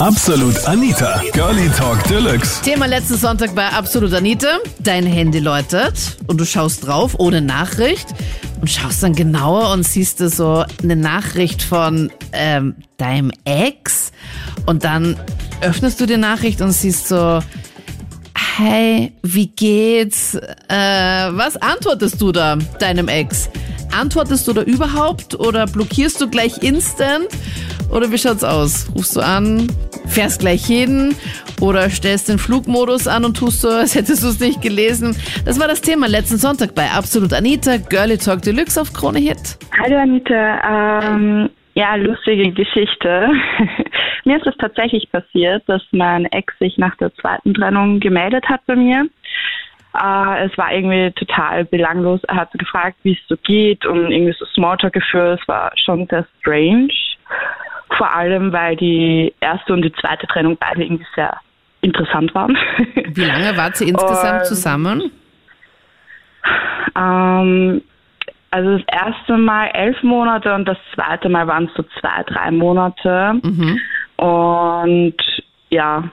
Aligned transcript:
Absolut 0.00 0.62
Anita, 0.66 1.22
Girlie 1.32 1.70
Talk 1.70 2.04
Deluxe. 2.04 2.60
Thema 2.62 2.84
letzten 2.84 3.16
Sonntag 3.16 3.54
bei 3.54 3.66
Absolut 3.66 4.12
Anita. 4.12 4.58
Dein 4.78 5.06
Handy 5.06 5.38
läutet 5.38 6.18
und 6.26 6.38
du 6.38 6.44
schaust 6.44 6.86
drauf 6.86 7.14
ohne 7.18 7.40
Nachricht 7.40 8.06
und 8.60 8.68
schaust 8.70 9.02
dann 9.02 9.14
genauer 9.14 9.70
und 9.70 9.84
siehst 9.84 10.20
du 10.20 10.28
so 10.28 10.64
eine 10.82 10.96
Nachricht 10.96 11.62
von 11.62 12.12
ähm, 12.32 12.74
deinem 12.98 13.32
Ex 13.46 14.12
und 14.66 14.84
dann 14.84 15.18
öffnest 15.62 15.98
du 15.98 16.04
die 16.04 16.18
Nachricht 16.18 16.60
und 16.60 16.72
siehst 16.72 17.08
so, 17.08 17.40
hey, 18.58 19.12
wie 19.22 19.46
geht's? 19.46 20.34
Äh, 20.34 20.76
was 20.76 21.56
antwortest 21.56 22.20
du 22.20 22.32
da 22.32 22.56
deinem 22.78 23.08
Ex? 23.08 23.48
Antwortest 23.98 24.46
du 24.46 24.52
da 24.52 24.60
überhaupt 24.60 25.36
oder 25.36 25.66
blockierst 25.66 26.20
du 26.20 26.28
gleich 26.28 26.62
instant? 26.62 27.28
Oder 27.90 28.10
wie 28.10 28.18
schaut's 28.18 28.44
aus? 28.44 28.90
Rufst 28.94 29.16
du 29.16 29.20
an, 29.20 29.68
fährst 30.06 30.40
gleich 30.40 30.66
hin 30.66 31.14
oder 31.60 31.88
stellst 31.88 32.28
den 32.28 32.38
Flugmodus 32.38 33.06
an 33.06 33.24
und 33.24 33.36
tust 33.36 33.60
so, 33.60 33.68
als 33.68 33.94
hättest 33.94 34.24
du 34.24 34.28
es 34.28 34.40
nicht 34.40 34.60
gelesen? 34.60 35.16
Das 35.44 35.60
war 35.60 35.68
das 35.68 35.80
Thema 35.80 36.08
letzten 36.08 36.36
Sonntag 36.36 36.74
bei 36.74 36.90
Absolut 36.90 37.32
Anita, 37.32 37.76
Girlie 37.76 38.18
Talk 38.18 38.42
Deluxe 38.42 38.80
auf 38.80 38.92
Krone 38.92 39.20
Hit. 39.20 39.58
Hallo 39.82 39.96
Anita, 39.98 41.04
ähm, 41.14 41.50
ja, 41.74 41.94
lustige 41.94 42.50
Geschichte. 42.52 43.30
mir 44.24 44.36
ist 44.38 44.46
es 44.46 44.56
tatsächlich 44.58 45.10
passiert, 45.10 45.62
dass 45.66 45.82
mein 45.92 46.26
Ex 46.26 46.58
sich 46.58 46.76
nach 46.78 46.96
der 46.96 47.14
zweiten 47.14 47.54
Trennung 47.54 48.00
gemeldet 48.00 48.48
hat 48.48 48.60
bei 48.66 48.76
mir. 48.76 49.08
Äh, 49.94 50.46
es 50.46 50.58
war 50.58 50.72
irgendwie 50.72 51.12
total 51.12 51.64
belanglos. 51.64 52.20
Er 52.24 52.36
hat 52.36 52.52
gefragt, 52.52 52.96
wie 53.02 53.12
es 53.12 53.28
so 53.28 53.36
geht 53.44 53.86
und 53.86 54.10
irgendwie 54.10 54.34
so 54.38 54.44
Smalltalk 54.46 54.94
geführt. 54.94 55.40
Es 55.40 55.48
war 55.48 55.72
schon 55.76 56.06
sehr 56.08 56.26
strange. 56.40 56.92
Vor 57.90 58.12
allem, 58.14 58.52
weil 58.52 58.76
die 58.76 59.32
erste 59.40 59.72
und 59.72 59.82
die 59.82 59.92
zweite 59.92 60.26
Trennung 60.26 60.56
beide 60.58 60.82
irgendwie 60.82 61.06
sehr 61.14 61.40
interessant 61.80 62.34
waren. 62.34 62.56
Wie 62.94 63.24
lange 63.24 63.56
wart 63.56 63.80
ihr 63.80 63.88
insgesamt 63.88 64.40
und, 64.40 64.46
zusammen? 64.46 65.12
Ähm, 66.96 67.82
also 68.50 68.78
das 68.78 68.82
erste 68.88 69.36
Mal 69.36 69.68
elf 69.68 70.02
Monate 70.02 70.54
und 70.54 70.66
das 70.66 70.78
zweite 70.94 71.28
Mal 71.28 71.46
waren 71.46 71.66
es 71.66 71.74
so 71.74 71.84
zwei, 72.00 72.22
drei 72.26 72.50
Monate. 72.50 73.34
Mhm. 73.42 73.78
Und 74.16 75.16
ja, 75.70 76.04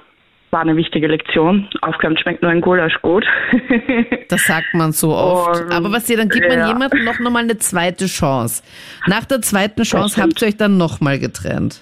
war 0.54 0.62
eine 0.62 0.78
wichtige 0.78 1.08
Lektion. 1.08 1.68
Aufgaben 1.82 2.18
schmeckt 2.18 2.42
nur 2.42 2.52
ein 2.52 2.62
Gulasch 2.62 3.02
gut. 3.02 3.26
das 4.30 4.44
sagt 4.46 4.74
man 4.74 4.94
so 4.94 5.14
oft. 5.14 5.64
Und, 5.64 5.74
Aber 5.74 5.92
was 5.92 6.10
ihr, 6.10 6.16
dann 6.16 6.30
gibt 6.30 6.48
man 6.48 6.60
ja. 6.60 6.68
jemandem 6.70 7.04
noch 7.04 7.20
mal 7.20 7.40
eine 7.40 7.58
zweite 7.58 8.06
Chance. 8.06 8.64
Nach 9.08 9.26
der 9.26 9.42
zweiten 9.42 9.84
Chance 9.84 10.22
habt 10.22 10.42
ihr 10.42 10.48
euch 10.48 10.58
dann 10.58 10.78
nochmal 10.78 11.20
getrennt. 11.20 11.82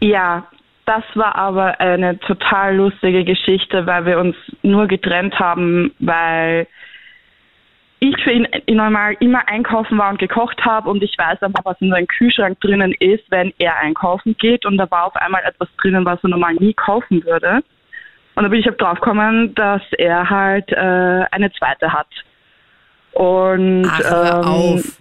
Ja, 0.00 0.46
das 0.84 1.02
war 1.14 1.34
aber 1.34 1.80
eine 1.80 2.18
total 2.20 2.76
lustige 2.76 3.24
Geschichte, 3.24 3.86
weil 3.86 4.06
wir 4.06 4.18
uns 4.18 4.36
nur 4.62 4.86
getrennt 4.86 5.38
haben, 5.40 5.92
weil 5.98 6.68
ich 7.98 8.16
für 8.22 8.30
ihn 8.30 8.46
normal 8.68 9.16
immer 9.20 9.48
einkaufen 9.48 9.96
war 9.98 10.10
und 10.10 10.18
gekocht 10.18 10.62
habe 10.64 10.90
und 10.90 11.02
ich 11.02 11.16
weiß 11.16 11.42
einfach, 11.42 11.64
was 11.64 11.80
in 11.80 11.90
seinem 11.90 12.06
Kühlschrank 12.06 12.60
drinnen 12.60 12.92
ist, 12.92 13.24
wenn 13.30 13.54
er 13.58 13.76
einkaufen 13.78 14.36
geht 14.38 14.66
und 14.66 14.76
da 14.76 14.90
war 14.90 15.06
auf 15.06 15.16
einmal 15.16 15.42
etwas 15.44 15.68
drinnen, 15.80 16.04
was 16.04 16.22
er 16.22 16.30
normal 16.30 16.54
nie 16.54 16.74
kaufen 16.74 17.24
würde. 17.24 17.62
Und 18.34 18.42
da 18.42 18.48
bin 18.48 18.60
ich 18.60 18.68
auch 18.68 18.76
drauf 18.76 19.00
gekommen, 19.00 19.54
dass 19.54 19.80
er 19.96 20.28
halt 20.28 20.70
äh, 20.70 21.24
eine 21.30 21.50
zweite 21.52 21.90
hat. 21.90 22.08
Und 23.12 23.86
Ach, 23.86 23.98
hör 24.00 24.42
ähm, 24.42 24.44
auf. 24.44 24.98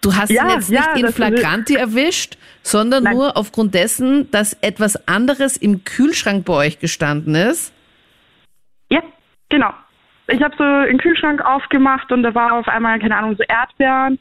Du 0.00 0.14
hast 0.14 0.30
ja, 0.30 0.44
ihn 0.44 0.50
jetzt 0.50 0.70
nicht 0.70 0.84
ja, 0.84 0.94
in 0.94 1.12
Flagranti 1.12 1.74
erwischt, 1.74 2.36
sondern 2.62 3.04
nein. 3.04 3.16
nur 3.16 3.36
aufgrund 3.36 3.74
dessen, 3.74 4.30
dass 4.30 4.52
etwas 4.54 5.08
anderes 5.08 5.56
im 5.56 5.84
Kühlschrank 5.84 6.44
bei 6.44 6.54
euch 6.54 6.78
gestanden 6.78 7.34
ist? 7.34 7.72
Ja, 8.90 9.02
genau 9.48 9.72
ich 10.32 10.42
habe 10.42 10.54
so 10.56 10.64
den 10.64 10.98
Kühlschrank 10.98 11.44
aufgemacht 11.44 12.10
und 12.12 12.22
da 12.22 12.34
war 12.34 12.54
auf 12.54 12.68
einmal, 12.68 12.98
keine 12.98 13.16
Ahnung, 13.16 13.36
so 13.36 13.44
Erdbeeren. 13.44 14.18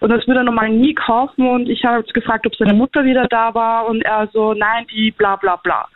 Und 0.00 0.10
das 0.10 0.26
würde 0.26 0.40
er 0.40 0.44
normal 0.44 0.68
nie 0.68 0.94
kaufen. 0.94 1.48
Und 1.48 1.68
ich 1.68 1.84
habe 1.84 2.02
gefragt, 2.12 2.46
ob 2.46 2.54
seine 2.56 2.74
Mutter 2.74 3.04
wieder 3.04 3.26
da 3.28 3.54
war. 3.54 3.86
Und 3.86 4.02
er 4.02 4.28
so, 4.32 4.52
nein, 4.52 4.86
die 4.92 5.10
bla 5.10 5.36
bla 5.36 5.56
bla. 5.56 5.88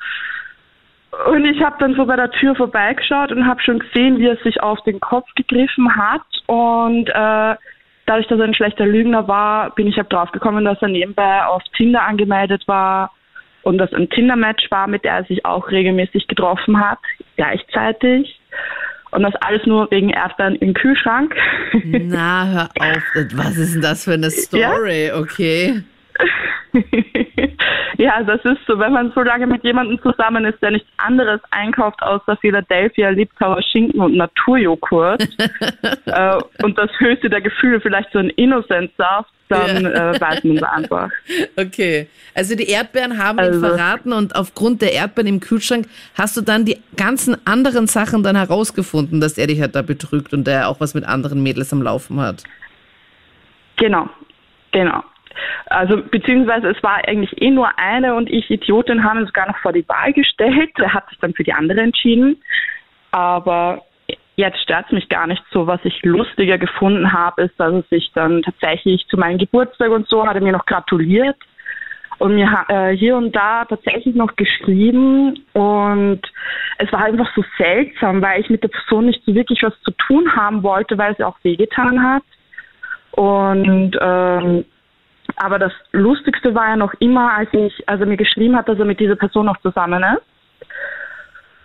Und 1.27 1.45
ich 1.45 1.63
habe 1.63 1.77
dann 1.79 1.95
so 1.95 2.07
bei 2.07 2.17
der 2.17 2.31
Tür 2.31 2.55
vorbeigeschaut 2.55 3.33
und 3.33 3.47
habe 3.47 3.61
schon 3.63 3.79
gesehen, 3.79 4.19
wie 4.19 4.27
er 4.27 4.37
sich 4.37 4.63
auf 4.63 4.83
den 4.85 5.01
Kopf 5.01 5.29
gegriffen 5.35 5.95
hat. 5.97 6.23
Und 6.47 7.09
äh, 7.09 7.57
dadurch, 8.07 8.27
dass 8.29 8.39
er 8.39 8.45
ein 8.45 8.55
schlechter 8.55 8.87
Lügner 8.87 9.29
war, 9.29 9.75
bin 9.75 9.87
ich 9.87 9.97
halt 9.97 10.13
drauf 10.13 10.33
gekommen, 10.33 10.65
dass 10.65 10.81
er 10.81 10.89
nebenbei 10.89 11.45
auf 11.45 11.63
Tinder 11.77 12.03
angemeldet 12.03 12.67
war 12.67 13.13
und 13.63 13.79
das 13.79 13.93
ein 13.93 14.09
Tinder-Match 14.09 14.71
war, 14.71 14.87
mit 14.87 15.05
der 15.05 15.13
er 15.13 15.25
sich 15.25 15.45
auch 15.45 15.71
regelmäßig 15.71 16.27
getroffen 16.27 16.81
hat, 16.81 16.99
gleichzeitig. 17.37 18.41
Und 19.11 19.23
das 19.23 19.35
alles 19.37 19.65
nur 19.67 19.91
wegen 19.91 20.11
Erdbeeren 20.11 20.57
im 20.57 20.75
Kühlschrank. 20.75 21.35
Na, 21.85 22.47
hör 22.47 22.71
auf. 22.79 23.03
Was 23.35 23.57
ist 23.57 23.75
denn 23.75 23.83
das 23.83 24.05
für 24.05 24.13
eine 24.13 24.31
Story? 24.31 25.07
Ja? 25.07 25.19
Okay. 25.19 25.83
ja, 28.03 28.23
das 28.23 28.41
ist 28.45 28.65
so, 28.67 28.79
wenn 28.79 28.93
man 28.93 29.13
so 29.13 29.23
lange 29.23 29.47
mit 29.47 29.65
jemandem 29.65 30.01
zusammen 30.01 30.45
ist, 30.45 30.63
der 30.63 30.71
nichts 30.71 30.89
anderes 30.99 31.41
einkauft 31.51 32.01
außer 32.01 32.37
Philadelphia, 32.37 33.11
Liebtauer 33.11 33.61
Schinken 33.63 34.01
und 34.01 34.17
Naturjoghurt 34.17 35.23
äh, 36.07 36.39
und 36.63 36.79
das 36.79 36.91
höchste 36.99 37.29
der 37.29 37.41
Gefühle 37.41 37.81
vielleicht 37.81 38.13
so 38.13 38.21
ein 38.21 38.31
Innocent-Saft, 38.31 39.31
dann 39.49 39.83
ja. 39.83 40.13
äh, 40.13 40.21
weiß 40.21 40.45
man 40.45 40.57
es 40.59 40.63
einfach. 40.63 41.11
Okay, 41.57 42.09
also 42.35 42.55
die 42.55 42.69
Erdbeeren 42.69 43.19
haben 43.19 43.39
also. 43.39 43.59
ihn 43.59 43.61
verraten 43.61 44.13
und 44.13 44.37
aufgrund 44.37 44.81
der 44.81 44.93
Erdbeeren 44.93 45.27
im 45.27 45.41
Kühlschrank 45.41 45.87
hast 46.15 46.37
du 46.37 46.41
dann 46.41 46.65
die 46.65 46.79
ganzen 46.97 47.37
anderen 47.47 47.89
Sachen 47.89 48.23
dann 48.23 48.37
herausgefunden, 48.37 49.21
dass 49.21 49.39
er 49.39 49.49
dich 49.49 49.61
halt 49.61 49.75
da 49.75 49.83
betrügt 49.83 50.33
und 50.33 50.47
der 50.47 50.69
auch 50.69 50.81
was 50.81 50.95
mit 50.95 51.05
anderen 51.05 51.43
Mädels 51.43 51.73
am 51.73 51.83
Laufen 51.83 52.21
hat. 52.21 52.45
Genau, 53.77 54.09
genau. 54.71 55.03
Also 55.67 56.03
beziehungsweise 56.03 56.69
es 56.69 56.83
war 56.83 57.07
eigentlich 57.07 57.41
eh 57.41 57.51
nur 57.51 57.79
eine 57.79 58.15
und 58.15 58.31
ich 58.31 58.51
Idiotin 58.51 59.05
haben 59.05 59.21
ihn 59.21 59.27
sogar 59.27 59.49
noch 59.49 59.59
vor 59.59 59.73
die 59.73 59.89
Wahl 59.89 60.13
gestellt. 60.13 60.71
Er 60.79 60.95
hat 60.95 61.09
sich 61.09 61.19
dann 61.19 61.35
für 61.35 61.45
die 61.45 61.53
andere 61.53 61.81
entschieden. 61.81 62.43
Aber 63.11 63.83
Jetzt 64.39 64.63
stört 64.63 64.87
es 64.87 64.93
mich 64.93 65.09
gar 65.09 65.27
nicht 65.27 65.43
so. 65.51 65.67
Was 65.67 65.81
ich 65.83 66.01
lustiger 66.05 66.59
gefunden 66.59 67.13
habe, 67.13 67.43
ist, 67.43 67.59
dass 67.59 67.73
er 67.73 67.83
sich 67.91 68.09
dann 68.15 68.43
tatsächlich 68.43 69.05
zu 69.09 69.17
meinem 69.17 69.37
Geburtstag 69.37 69.91
und 69.91 70.07
so 70.07 70.25
hat 70.25 70.37
er 70.37 70.41
mir 70.41 70.53
noch 70.53 70.65
gratuliert 70.65 71.35
und 72.19 72.37
mir 72.37 72.49
äh, 72.69 72.97
hier 72.97 73.17
und 73.17 73.35
da 73.35 73.65
tatsächlich 73.65 74.15
noch 74.15 74.37
geschrieben 74.37 75.41
und 75.55 76.21
es 76.79 76.93
war 76.93 77.05
einfach 77.05 77.29
so 77.35 77.45
seltsam, 77.57 78.23
weil 78.23 78.41
ich 78.41 78.49
mit 78.49 78.63
der 78.63 78.69
Person 78.69 79.07
nicht 79.07 79.25
so 79.25 79.35
wirklich 79.35 79.61
was 79.65 79.75
zu 79.81 79.91
tun 80.07 80.31
haben 80.37 80.63
wollte, 80.63 80.97
weil 80.99 81.17
sie 81.17 81.25
auch 81.25 81.39
wehgetan 81.43 82.01
hat. 82.01 82.23
Und 83.11 83.99
ähm, 84.01 84.65
aber 85.39 85.59
das 85.59 85.73
Lustigste 85.93 86.55
war 86.55 86.69
ja 86.69 86.77
noch 86.77 86.95
immer, 87.01 87.33
als 87.33 87.49
ich, 87.53 87.89
als 87.89 88.01
er 88.01 88.07
mir 88.07 88.17
geschrieben 88.17 88.57
hat, 88.57 88.69
dass 88.69 88.79
er 88.79 88.85
mit 88.85 89.01
dieser 89.01 89.17
Person 89.17 89.47
noch 89.47 89.61
zusammen 89.61 90.03
ist. 90.03 90.23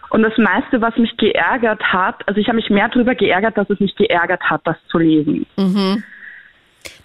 Und 0.09 0.21
das 0.21 0.37
meiste, 0.37 0.79
was 0.79 0.95
mich 0.97 1.17
geärgert 1.17 1.81
hat, 1.81 2.27
also 2.27 2.39
ich 2.39 2.47
habe 2.47 2.57
mich 2.57 2.69
mehr 2.69 2.87
darüber 2.87 3.15
geärgert, 3.15 3.57
dass 3.57 3.69
es 3.69 3.79
mich 3.79 3.95
geärgert 3.95 4.41
hat, 4.43 4.61
das 4.63 4.77
zu 4.89 4.99
lesen. 4.99 5.47
Mhm. 5.57 6.03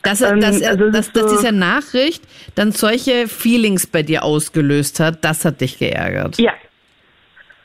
Dass, 0.03 0.21
ähm, 0.21 0.41
dass, 0.41 0.62
also 0.62 0.91
dass, 0.91 1.06
so, 1.06 1.21
dass 1.21 1.31
diese 1.33 1.53
Nachricht 1.53 2.23
dann 2.55 2.73
solche 2.73 3.27
Feelings 3.27 3.87
bei 3.87 4.03
dir 4.03 4.25
ausgelöst 4.25 5.00
hat, 5.00 5.25
das 5.25 5.45
hat 5.45 5.61
dich 5.61 5.79
geärgert. 5.79 6.39
Ja. 6.39 6.53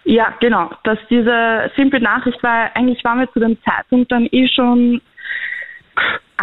Ja, 0.06 0.34
genau. 0.40 0.70
Dass 0.84 1.00
diese 1.10 1.72
simple 1.78 2.02
Nachricht 2.02 2.42
war, 2.44 2.76
eigentlich 2.76 3.04
waren 3.04 3.20
wir 3.20 3.32
zu 3.32 3.40
dem 3.40 3.58
Zeitpunkt 3.64 4.12
dann 4.12 4.28
eh 4.32 4.48
schon 4.50 5.02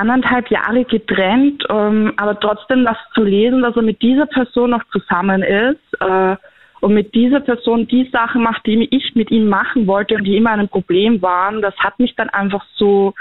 anderthalb 0.01 0.51
Jahre 0.51 0.85
getrennt, 0.85 1.63
ähm, 1.69 2.13
aber 2.17 2.39
trotzdem 2.41 2.85
das 2.85 2.97
zu 3.15 3.23
lesen, 3.23 3.63
dass 3.63 3.77
er 3.77 3.83
mit 3.83 4.01
dieser 4.03 4.27
Person 4.27 4.71
noch 4.71 4.85
zusammen 4.93 5.43
ist, 5.43 6.01
äh, 6.01 6.37
und 6.81 6.95
mit 6.95 7.15
dieser 7.15 7.41
Person 7.41 7.87
die 7.87 8.09
Sachen 8.11 8.43
macht, 8.43 8.65
die 8.67 8.89
ich 8.91 9.15
mit 9.15 9.31
ihm 9.31 9.49
machen 9.49 9.87
wollte 9.87 10.15
und 10.15 10.25
die 10.25 10.37
immer 10.37 10.53
ein 10.53 10.69
Problem 10.69 11.21
waren, 11.21 11.61
das 11.61 11.77
hat 11.77 11.99
mich 11.99 12.15
dann 12.17 12.31
einfach 12.31 12.65
so 12.77 13.15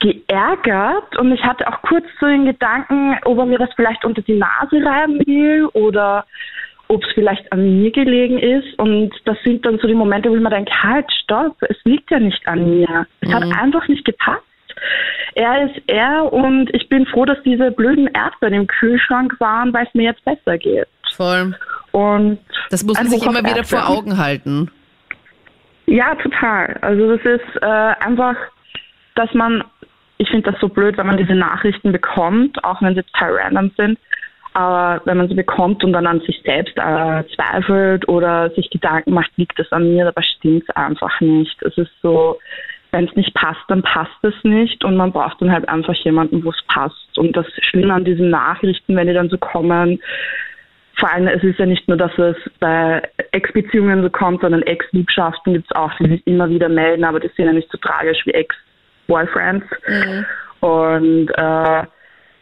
geärgert 0.00 1.18
und 1.18 1.32
ich 1.32 1.44
hatte 1.44 1.68
auch 1.68 1.82
kurz 1.82 2.06
so 2.18 2.26
den 2.26 2.46
Gedanken, 2.46 3.16
ob 3.24 3.38
er 3.38 3.44
mir 3.44 3.58
das 3.58 3.68
vielleicht 3.76 4.04
unter 4.04 4.22
die 4.22 4.38
Nase 4.38 4.82
reiben 4.82 5.20
will 5.26 5.66
oder 5.74 6.24
ob 6.88 7.04
es 7.04 7.12
vielleicht 7.12 7.52
an 7.52 7.82
mir 7.82 7.90
gelegen 7.90 8.38
ist. 8.38 8.78
Und 8.78 9.12
das 9.26 9.36
sind 9.44 9.64
dann 9.64 9.78
so 9.78 9.86
die 9.86 9.94
Momente, 9.94 10.30
wo 10.30 10.34
ich 10.34 10.40
mir 10.40 10.50
denke, 10.50 10.72
halt, 10.82 11.06
stopp, 11.12 11.56
es 11.68 11.76
liegt 11.84 12.10
ja 12.10 12.18
nicht 12.18 12.48
an 12.48 12.78
mir. 12.78 13.06
Es 13.20 13.28
mhm. 13.28 13.34
hat 13.34 13.42
einfach 13.60 13.86
nicht 13.88 14.04
gepasst. 14.06 14.42
Er 15.34 15.66
ist 15.66 15.80
er 15.86 16.32
und 16.32 16.74
ich 16.74 16.88
bin 16.88 17.06
froh, 17.06 17.24
dass 17.24 17.42
diese 17.44 17.70
blöden 17.70 18.08
Erdbeeren 18.08 18.54
im 18.54 18.66
Kühlschrank 18.66 19.38
waren, 19.38 19.72
weil 19.72 19.86
es 19.86 19.94
mir 19.94 20.04
jetzt 20.04 20.24
besser 20.24 20.58
geht. 20.58 20.88
Voll. 21.14 21.54
Und 21.92 22.38
das 22.70 22.84
muss 22.84 22.96
man 22.96 23.08
sich 23.08 23.24
immer 23.24 23.44
wieder 23.44 23.64
vor 23.64 23.88
Augen 23.88 24.18
halten. 24.18 24.70
Ja, 25.86 26.14
total. 26.14 26.78
Also 26.82 27.16
das 27.16 27.24
ist 27.24 27.62
äh, 27.62 27.66
einfach, 27.66 28.36
dass 29.16 29.32
man, 29.34 29.64
ich 30.18 30.28
finde 30.30 30.52
das 30.52 30.60
so 30.60 30.68
blöd, 30.68 30.96
wenn 30.98 31.06
man 31.06 31.16
diese 31.16 31.34
Nachrichten 31.34 31.90
bekommt, 31.90 32.62
auch 32.64 32.80
wenn 32.80 32.94
sie 32.94 33.02
total 33.02 33.36
random 33.36 33.72
sind, 33.76 33.98
Aber 34.52 35.00
wenn 35.04 35.16
man 35.16 35.28
sie 35.28 35.34
bekommt 35.34 35.84
und 35.84 35.92
dann 35.92 36.06
an 36.06 36.20
sich 36.20 36.40
selbst 36.44 36.76
äh, 36.76 37.24
zweifelt 37.34 38.08
oder 38.08 38.50
sich 38.50 38.68
Gedanken 38.70 39.12
macht, 39.14 39.30
liegt 39.36 39.58
das 39.58 39.70
an 39.70 39.92
mir, 39.94 40.04
dabei 40.04 40.22
stimmt 40.22 40.64
es 40.68 40.76
einfach 40.76 41.20
nicht. 41.20 41.62
Es 41.62 41.76
ist 41.78 41.90
so, 42.02 42.38
wenn 42.92 43.08
es 43.08 43.16
nicht 43.16 43.34
passt, 43.34 43.60
dann 43.68 43.82
passt 43.82 44.22
es 44.22 44.34
nicht 44.42 44.84
und 44.84 44.96
man 44.96 45.12
braucht 45.12 45.40
dann 45.40 45.52
halt 45.52 45.68
einfach 45.68 45.94
jemanden, 45.94 46.44
wo 46.44 46.50
es 46.50 46.62
passt. 46.68 47.18
Und 47.18 47.36
das 47.36 47.46
Schlimme 47.62 47.94
an 47.94 48.04
diesen 48.04 48.30
Nachrichten, 48.30 48.96
wenn 48.96 49.06
die 49.06 49.14
dann 49.14 49.28
so 49.28 49.38
kommen, 49.38 50.00
vor 51.00 51.10
allem, 51.10 51.28
es 51.28 51.42
ist 51.42 51.58
ja 51.58 51.66
nicht 51.66 51.88
nur, 51.88 51.96
dass 51.96 52.16
es 52.18 52.36
bei 52.58 53.02
Ex-Beziehungen 53.32 54.02
so 54.02 54.10
kommt, 54.10 54.42
sondern 54.42 54.62
Ex-Liebschaften 54.62 55.54
gibt 55.54 55.70
es 55.70 55.76
auch, 55.76 55.90
die 55.98 56.08
sich 56.08 56.26
immer 56.26 56.50
wieder 56.50 56.68
melden, 56.68 57.04
aber 57.04 57.20
die 57.20 57.30
sind 57.36 57.46
ja 57.46 57.52
nicht 57.52 57.70
so 57.72 57.78
tragisch 57.78 58.18
wie 58.26 58.32
Ex-Boyfriends. 58.32 59.66
Mhm. 59.88 60.26
Und 60.60 61.28
äh, 61.30 61.84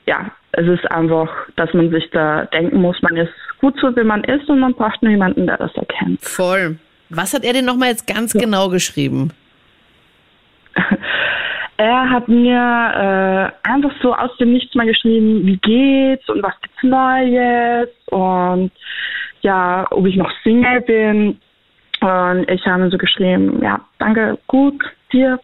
ja, 0.06 0.30
es 0.52 0.66
ist 0.66 0.90
einfach, 0.90 1.28
dass 1.54 1.72
man 1.72 1.90
sich 1.90 2.10
da 2.10 2.46
denken 2.46 2.80
muss, 2.80 3.00
man 3.02 3.16
ist 3.16 3.32
gut 3.60 3.74
so, 3.80 3.94
wie 3.94 4.02
man 4.02 4.24
ist 4.24 4.48
und 4.48 4.58
man 4.58 4.74
braucht 4.74 5.02
nur 5.02 5.12
jemanden, 5.12 5.46
der 5.46 5.58
das 5.58 5.74
erkennt. 5.74 6.20
Voll. 6.22 6.78
Was 7.10 7.34
hat 7.34 7.44
er 7.44 7.52
denn 7.52 7.64
nochmal 7.64 7.90
jetzt 7.90 8.06
ganz 8.06 8.34
ja. 8.34 8.40
genau 8.40 8.68
geschrieben? 8.70 9.32
Er 11.78 12.10
hat 12.10 12.26
mir 12.26 13.52
äh, 13.62 13.68
einfach 13.68 13.92
so 14.02 14.12
aus 14.12 14.36
dem 14.38 14.52
Nichts 14.52 14.74
mal 14.74 14.86
geschrieben, 14.86 15.46
wie 15.46 15.58
geht's 15.58 16.28
und 16.28 16.42
was 16.42 16.60
gibt's 16.60 16.82
Neues 16.82 17.88
und 18.10 18.72
ja, 19.42 19.86
ob 19.90 20.04
ich 20.04 20.16
noch 20.16 20.30
Single 20.42 20.80
bin. 20.80 21.40
Und 22.00 22.50
ich 22.50 22.66
habe 22.66 22.90
so 22.90 22.98
geschrieben, 22.98 23.60
ja, 23.62 23.80
danke, 23.98 24.38
gut, 24.48 24.74
dir, 25.12 25.38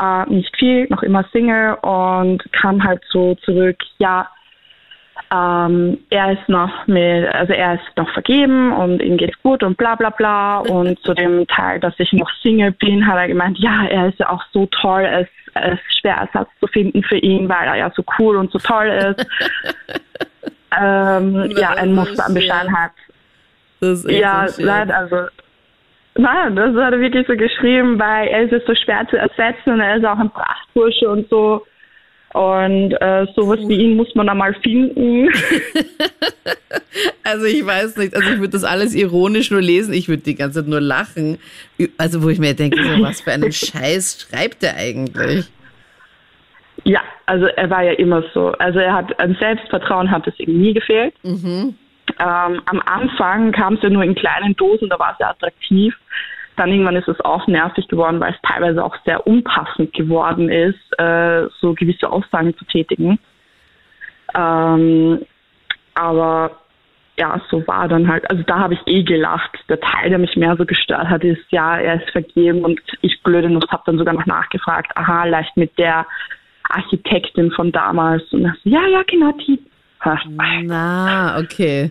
äh, 0.00 0.24
nicht 0.30 0.56
viel, 0.56 0.86
noch 0.88 1.02
immer 1.02 1.24
Single 1.30 1.74
und 1.82 2.42
kam 2.52 2.82
halt 2.82 3.02
so 3.10 3.34
zurück, 3.36 3.76
ja, 3.98 4.28
ähm, 5.32 5.98
er 6.10 6.32
ist 6.32 6.48
noch 6.48 6.86
mit, 6.86 7.26
also 7.32 7.52
er 7.52 7.74
ist 7.74 7.96
noch 7.96 8.12
vergeben 8.12 8.72
und 8.72 9.00
ihm 9.00 9.16
geht's 9.16 9.40
gut 9.42 9.62
und 9.62 9.76
bla 9.76 9.94
bla 9.94 10.10
bla. 10.10 10.58
Und 10.58 10.98
zu 11.04 11.14
dem 11.14 11.46
Teil, 11.46 11.78
dass 11.78 11.94
ich 11.98 12.12
noch 12.12 12.30
Single 12.42 12.72
bin, 12.72 13.06
hat 13.06 13.16
er 13.16 13.28
gemeint, 13.28 13.58
ja, 13.58 13.86
er 13.86 14.08
ist 14.08 14.18
ja 14.18 14.28
auch 14.28 14.42
so 14.52 14.66
toll, 14.66 15.04
es, 15.04 15.28
ist 15.72 16.00
schwer 16.00 16.16
Ersatz 16.16 16.48
zu 16.60 16.66
finden 16.66 17.02
für 17.02 17.18
ihn, 17.18 17.48
weil 17.48 17.66
er 17.66 17.76
ja 17.76 17.92
so 17.94 18.04
cool 18.18 18.36
und 18.36 18.50
so 18.50 18.58
toll 18.58 18.86
ist. 18.86 19.26
ähm, 20.80 21.52
ja, 21.56 21.70
ein 21.74 21.94
Muster 21.94 22.26
an 22.26 22.34
Bescheidenheit. 22.34 22.92
Das 23.80 24.04
ist 24.04 24.10
ja, 24.10 24.46
nein, 24.58 24.90
also 24.90 25.28
Nein, 26.16 26.56
das 26.56 26.74
hat 26.74 26.92
er 26.92 27.00
wirklich 27.00 27.26
so 27.26 27.34
geschrieben, 27.36 27.98
weil 27.98 28.28
er 28.28 28.50
ist 28.50 28.66
so 28.66 28.74
schwer 28.74 29.06
zu 29.08 29.16
ersetzen 29.16 29.74
und 29.74 29.80
er 29.80 29.96
ist 29.96 30.04
auch 30.04 30.18
ein 30.18 30.30
Prachtbursche 30.30 31.08
und 31.08 31.28
so. 31.30 31.64
Und 32.32 32.92
äh, 32.92 33.26
sowas 33.34 33.58
wie 33.66 33.74
ihn 33.74 33.96
muss 33.96 34.14
man 34.14 34.28
einmal 34.28 34.54
finden. 34.62 35.28
also 37.24 37.44
ich 37.44 37.66
weiß 37.66 37.96
nicht, 37.96 38.14
also 38.14 38.30
ich 38.30 38.38
würde 38.38 38.52
das 38.52 38.62
alles 38.62 38.94
ironisch 38.94 39.50
nur 39.50 39.60
lesen, 39.60 39.92
ich 39.92 40.08
würde 40.08 40.22
die 40.22 40.36
ganze 40.36 40.60
Zeit 40.60 40.68
nur 40.68 40.80
lachen. 40.80 41.38
Also 41.98 42.22
wo 42.22 42.28
ich 42.28 42.38
mir 42.38 42.54
denke, 42.54 42.80
so, 42.80 43.02
was 43.02 43.20
für 43.20 43.32
einen 43.32 43.50
Scheiß 43.50 44.28
schreibt 44.28 44.62
er 44.62 44.76
eigentlich? 44.76 45.50
Ja, 46.84 47.00
also 47.26 47.46
er 47.46 47.68
war 47.68 47.82
ja 47.82 47.92
immer 47.92 48.22
so. 48.32 48.52
Also 48.58 48.78
er 48.78 48.94
hat 48.94 49.18
an 49.18 49.36
Selbstvertrauen 49.40 50.10
hat 50.10 50.26
es 50.28 50.38
ihm 50.38 50.60
nie 50.60 50.72
gefehlt. 50.72 51.14
Mhm. 51.24 51.74
Ähm, 52.18 52.62
am 52.66 52.82
Anfang 52.86 53.52
kam 53.52 53.74
es 53.74 53.82
ja 53.82 53.90
nur 53.90 54.02
in 54.02 54.14
kleinen 54.14 54.54
Dosen, 54.56 54.88
da 54.88 54.98
war 54.98 55.12
es 55.12 55.18
ja 55.18 55.30
attraktiv. 55.30 55.94
Dann 56.56 56.70
irgendwann 56.70 56.96
ist 56.96 57.08
es 57.08 57.20
auch 57.20 57.46
nervig 57.46 57.88
geworden, 57.88 58.20
weil 58.20 58.32
es 58.32 58.40
teilweise 58.42 58.84
auch 58.84 58.96
sehr 59.04 59.26
unpassend 59.26 59.92
geworden 59.94 60.50
ist, 60.50 60.98
äh, 60.98 61.46
so 61.60 61.74
gewisse 61.74 62.10
Aussagen 62.10 62.56
zu 62.56 62.64
tätigen. 62.66 63.18
Ähm, 64.34 65.20
aber 65.94 66.50
ja, 67.18 67.40
so 67.50 67.66
war 67.66 67.86
dann 67.88 68.08
halt, 68.08 68.28
also 68.30 68.42
da 68.44 68.58
habe 68.58 68.74
ich 68.74 68.80
eh 68.86 69.02
gelacht. 69.02 69.58
Der 69.68 69.80
Teil, 69.80 70.08
der 70.08 70.18
mich 70.18 70.36
mehr 70.36 70.56
so 70.56 70.64
gestört 70.64 71.08
hat, 71.08 71.22
ist, 71.22 71.44
ja, 71.50 71.76
er 71.76 72.02
ist 72.02 72.10
vergeben 72.10 72.64
und 72.64 72.80
ich 73.02 73.22
blöde 73.22 73.50
Nuss 73.50 73.68
habe 73.70 73.82
dann 73.86 73.98
sogar 73.98 74.14
noch 74.14 74.26
nachgefragt, 74.26 74.90
aha, 74.96 75.24
leicht 75.24 75.56
mit 75.56 75.76
der 75.78 76.06
Architektin 76.64 77.50
von 77.50 77.72
damals. 77.72 78.22
Und 78.32 78.46
ich 78.46 78.62
so, 78.62 78.70
ja, 78.70 78.86
ja, 78.86 79.02
genau, 79.06 79.32
die. 79.32 79.60
Na, 80.64 81.38
okay. 81.38 81.90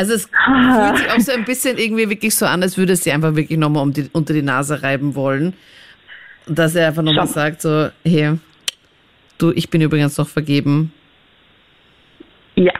Also 0.00 0.14
es 0.14 0.30
fühlt 0.30 0.96
sich 0.96 1.10
auch 1.12 1.18
so 1.18 1.32
ein 1.32 1.44
bisschen 1.44 1.76
irgendwie 1.76 2.08
wirklich 2.08 2.34
so 2.34 2.46
an, 2.46 2.62
als 2.62 2.78
würde 2.78 2.94
es 2.94 3.04
sie 3.04 3.12
einfach 3.12 3.36
wirklich 3.36 3.58
nochmal 3.58 3.82
um 3.82 3.92
die, 3.92 4.08
unter 4.14 4.32
die 4.32 4.40
Nase 4.40 4.82
reiben 4.82 5.14
wollen. 5.14 5.52
Dass 6.46 6.74
er 6.74 6.88
einfach 6.88 7.02
nochmal 7.02 7.26
sagt 7.26 7.60
so, 7.60 7.90
hey, 8.02 8.38
du, 9.36 9.52
ich 9.52 9.68
bin 9.68 9.82
übrigens 9.82 10.16
noch 10.16 10.26
vergeben. 10.26 10.94
Ja. 12.54 12.72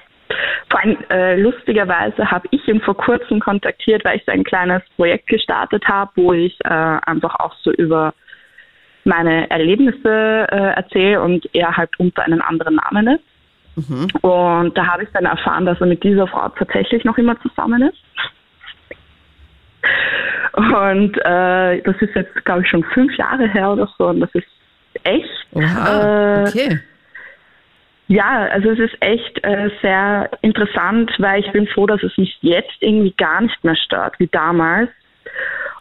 Vor 0.70 0.81
allem 0.81 0.96
äh, 1.11 1.37
lustigerweise 1.38 2.31
habe 2.31 2.49
ich 2.52 2.67
ihn 2.67 2.81
vor 2.81 2.96
kurzem 2.96 3.38
kontaktiert, 3.38 4.02
weil 4.06 4.16
ich 4.16 4.25
so 4.25 4.32
ein 4.32 4.43
kleines 4.43 4.81
Projekt 4.96 5.26
gestartet 5.26 5.84
habe, 5.87 6.11
wo 6.14 6.32
ich 6.32 6.56
äh, 6.64 6.69
einfach 6.69 7.34
auch 7.34 7.55
so 7.62 7.70
über 7.70 8.14
meine 9.05 9.50
Erlebnisse 9.50 10.46
äh, 10.50 10.73
erzähle 10.75 11.20
und 11.20 11.46
er 11.52 11.76
halt 11.76 11.90
unter 11.99 12.23
einem 12.23 12.40
anderen 12.40 12.76
Namen 12.76 13.08
ist. 13.08 13.29
Mhm. 13.76 14.08
Und 14.22 14.76
da 14.76 14.87
habe 14.87 15.05
ich 15.05 15.08
dann 15.12 15.25
erfahren, 15.25 15.67
dass 15.67 15.81
er 15.81 15.87
mit 15.87 16.02
dieser 16.02 16.26
Frau 16.26 16.49
tatsächlich 16.50 17.05
noch 17.05 17.19
immer 17.19 17.40
zusammen 17.40 17.82
ist. 17.82 17.99
Und 20.56 21.17
äh, 21.25 21.81
das 21.82 21.96
ist 22.00 22.14
jetzt, 22.14 22.44
glaube 22.44 22.62
ich, 22.62 22.69
schon 22.69 22.84
fünf 22.84 23.17
Jahre 23.17 23.49
her 23.49 23.70
oder 23.72 23.88
so. 23.96 24.08
Und 24.08 24.20
das 24.20 24.31
ist 24.34 24.46
echt. 25.05 25.46
Oha, 25.52 26.43
äh, 26.43 26.49
okay. 26.49 26.81
Ja, 28.08 28.49
also 28.50 28.70
es 28.70 28.78
ist 28.81 28.96
echt 29.00 29.43
äh, 29.44 29.70
sehr 29.81 30.28
interessant, 30.43 31.12
weil 31.19 31.40
ich 31.40 31.52
bin 31.52 31.69
froh, 31.69 31.87
dass 31.87 32.02
es 32.02 32.16
mich 32.19 32.37
jetzt 32.40 32.75
irgendwie 32.81 33.12
gar 33.12 33.40
nicht 33.40 33.62
mehr 33.62 33.76
stört 33.76 34.19
wie 34.19 34.26
damals. 34.26 34.90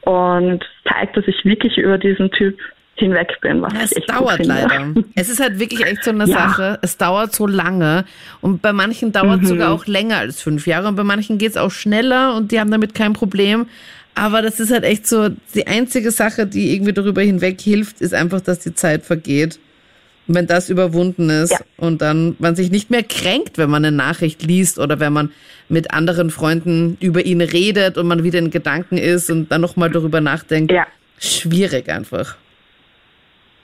Und 0.01 0.63
zeigt, 0.87 1.17
dass 1.17 1.27
ich 1.27 1.43
wirklich 1.43 1.77
über 1.77 1.97
diesen 1.97 2.29
Typ 2.31 2.57
hinweg 2.99 3.39
bin. 3.41 3.61
Was 3.61 3.73
ja, 3.73 3.79
es 3.81 4.05
dauert 4.05 4.45
leider. 4.45 4.93
Es 5.15 5.29
ist 5.29 5.39
halt 5.39 5.59
wirklich 5.59 5.85
echt 5.85 6.03
so 6.03 6.11
eine 6.11 6.27
ja. 6.27 6.37
Sache. 6.37 6.79
Es 6.81 6.97
dauert 6.97 7.35
so 7.35 7.47
lange 7.47 8.05
und 8.41 8.61
bei 8.61 8.73
manchen 8.73 9.11
dauert 9.11 9.41
es 9.41 9.43
mhm. 9.43 9.47
sogar 9.47 9.71
auch 9.71 9.85
länger 9.85 10.17
als 10.17 10.41
fünf 10.41 10.67
Jahre 10.67 10.87
und 10.87 10.95
bei 10.95 11.03
manchen 11.03 11.37
geht 11.37 11.51
es 11.51 11.57
auch 11.57 11.71
schneller 11.71 12.35
und 12.35 12.51
die 12.51 12.59
haben 12.59 12.71
damit 12.71 12.93
kein 12.93 13.13
Problem. 13.13 13.67
Aber 14.15 14.41
das 14.41 14.59
ist 14.59 14.71
halt 14.71 14.83
echt 14.83 15.07
so, 15.07 15.29
die 15.55 15.67
einzige 15.67 16.11
Sache, 16.11 16.45
die 16.45 16.73
irgendwie 16.73 16.93
darüber 16.93 17.21
hinweg 17.21 17.61
hilft, 17.61 18.01
ist 18.01 18.13
einfach, 18.13 18.41
dass 18.41 18.59
die 18.59 18.73
Zeit 18.73 19.03
vergeht. 19.05 19.59
Und 20.27 20.35
wenn 20.35 20.45
das 20.45 20.69
überwunden 20.69 21.29
ist 21.29 21.51
ja. 21.51 21.59
und 21.77 22.01
dann 22.01 22.35
man 22.37 22.55
sich 22.55 22.69
nicht 22.69 22.91
mehr 22.91 23.03
kränkt, 23.03 23.57
wenn 23.57 23.69
man 23.69 23.83
eine 23.83 23.95
Nachricht 23.95 24.43
liest 24.43 24.77
oder 24.77 24.99
wenn 24.99 25.13
man 25.13 25.31
mit 25.69 25.91
anderen 25.91 26.29
Freunden 26.29 26.97
über 26.99 27.25
ihn 27.25 27.41
redet 27.41 27.97
und 27.97 28.07
man 28.07 28.23
wieder 28.23 28.39
in 28.39 28.51
Gedanken 28.51 28.97
ist 28.97 29.31
und 29.31 29.51
dann 29.51 29.61
nochmal 29.61 29.89
darüber 29.89 30.21
nachdenkt. 30.21 30.71
Ja. 30.71 30.85
Schwierig 31.17 31.89
einfach. 31.89 32.37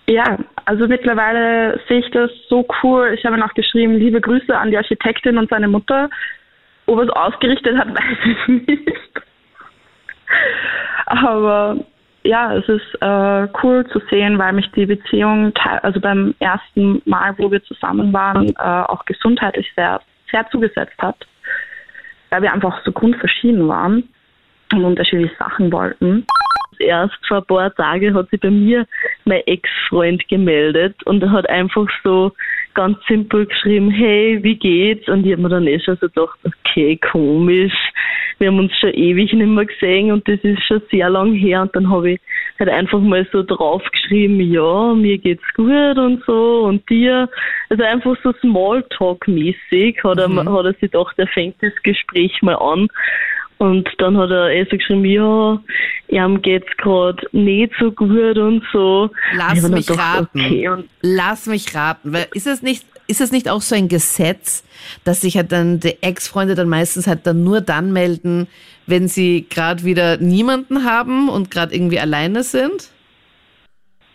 Ja, 0.07 0.37
also 0.65 0.87
mittlerweile 0.87 1.79
sehe 1.87 1.99
ich 1.99 2.11
das 2.11 2.29
so 2.47 2.65
cool. 2.83 3.15
Ich 3.17 3.25
habe 3.25 3.37
noch 3.37 3.53
geschrieben, 3.53 3.95
liebe 3.95 4.21
Grüße 4.21 4.55
an 4.55 4.69
die 4.69 4.77
Architektin 4.77 5.37
und 5.37 5.49
seine 5.49 5.67
Mutter. 5.67 6.09
Ob 6.85 6.99
es 6.99 7.09
ausgerichtet 7.09 7.77
hat, 7.77 7.87
weiß 7.95 8.17
ich 8.25 8.67
nicht. 8.67 8.91
Aber 11.07 11.77
ja, 12.23 12.55
es 12.55 12.67
ist 12.69 13.01
äh, 13.01 13.47
cool 13.63 13.85
zu 13.91 13.99
sehen, 14.09 14.37
weil 14.37 14.53
mich 14.53 14.69
die 14.71 14.85
Beziehung, 14.85 15.53
also 15.81 15.99
beim 15.99 16.35
ersten 16.39 17.01
Mal, 17.05 17.35
wo 17.37 17.51
wir 17.51 17.63
zusammen 17.63 18.13
waren, 18.13 18.49
äh, 18.49 18.61
auch 18.61 19.05
gesundheitlich 19.05 19.71
sehr, 19.75 20.01
sehr 20.31 20.47
zugesetzt 20.49 20.97
hat. 20.99 21.17
Weil 22.29 22.43
wir 22.43 22.53
einfach 22.53 22.83
so 22.83 22.91
grundverschieden 22.91 23.67
waren 23.67 24.07
und 24.71 24.83
unterschiedliche 24.83 25.35
Sachen 25.37 25.71
wollten 25.71 26.25
erst 26.79 27.17
vor 27.27 27.37
ein 27.37 27.45
paar 27.45 27.73
Tagen 27.73 28.13
hat 28.13 28.29
sich 28.29 28.39
bei 28.39 28.51
mir 28.51 28.85
mein 29.25 29.41
Ex-Freund 29.45 30.27
gemeldet 30.27 30.95
und 31.05 31.23
er 31.23 31.31
hat 31.31 31.49
einfach 31.49 31.87
so 32.03 32.31
ganz 32.75 32.97
simpel 33.07 33.47
geschrieben, 33.47 33.89
hey, 33.89 34.43
wie 34.43 34.55
geht's? 34.55 35.07
Und 35.07 35.25
ich 35.25 35.31
habe 35.31 35.41
mir 35.41 35.49
dann 35.49 35.65
eh 35.65 35.79
schon 35.79 35.97
so 35.99 36.07
gedacht, 36.07 36.37
okay, 36.43 36.97
komisch. 36.97 37.73
Wir 38.37 38.49
haben 38.49 38.59
uns 38.59 38.77
schon 38.77 38.93
ewig 38.93 39.31
nicht 39.31 39.47
mehr 39.47 39.65
gesehen 39.65 40.11
und 40.11 40.27
das 40.27 40.39
ist 40.43 40.61
schon 40.63 40.81
sehr 40.91 41.09
lang 41.09 41.33
her. 41.33 41.61
Und 41.61 41.75
dann 41.75 41.89
habe 41.89 42.11
ich 42.11 42.19
halt 42.59 42.69
einfach 42.69 42.99
mal 42.99 43.25
so 43.31 43.43
draufgeschrieben, 43.43 44.39
ja, 44.51 44.93
mir 44.93 45.17
geht's 45.17 45.53
gut 45.55 45.97
und 45.97 46.21
so 46.25 46.65
und 46.65 46.87
dir. 46.89 47.29
Also 47.69 47.83
einfach 47.83 48.15
so 48.23 48.31
Smalltalk-mäßig 48.33 50.03
hat, 50.03 50.19
er, 50.19 50.27
mhm. 50.27 50.53
hat 50.53 50.65
er 50.65 50.73
sich 50.73 50.91
gedacht, 50.91 51.15
er 51.17 51.27
fängt 51.27 51.55
das 51.61 51.73
Gespräch 51.83 52.41
mal 52.41 52.55
an. 52.55 52.89
Und 53.57 53.89
dann 53.99 54.17
hat 54.17 54.31
er 54.31 54.49
eh 54.49 54.65
so 54.69 54.77
geschrieben, 54.77 55.05
ja, 55.05 55.61
ihm 56.09 56.41
geht's 56.41 56.75
gerade 56.77 57.25
nicht 57.31 57.73
so 57.79 57.91
gut 57.91 58.37
und 58.37 58.63
so. 58.73 59.09
Lass 59.33 59.61
mich 59.69 59.87
gedacht, 59.87 59.99
raten. 59.99 60.39
Okay. 60.41 60.69
Lass 61.01 61.47
mich 61.47 61.73
raten. 61.73 62.11
Weil 62.11 62.27
ist 62.33 62.47
es 62.47 62.61
nicht, 62.61 62.85
ist 63.07 63.21
es 63.21 63.31
nicht 63.31 63.49
auch 63.49 63.61
so 63.61 63.75
ein 63.75 63.87
Gesetz, 63.87 64.65
dass 65.05 65.21
sich 65.21 65.37
halt 65.37 65.51
dann 65.51 65.79
die 65.79 66.01
Ex-Freunde 66.01 66.55
dann 66.55 66.67
meistens 66.67 67.07
halt 67.07 67.25
dann 67.25 67.43
nur 67.43 67.61
dann 67.61 67.93
melden, 67.93 68.47
wenn 68.87 69.07
sie 69.07 69.45
gerade 69.49 69.83
wieder 69.85 70.17
niemanden 70.17 70.83
haben 70.83 71.29
und 71.29 71.49
gerade 71.49 71.73
irgendwie 71.73 71.99
alleine 71.99 72.43
sind? 72.43 72.91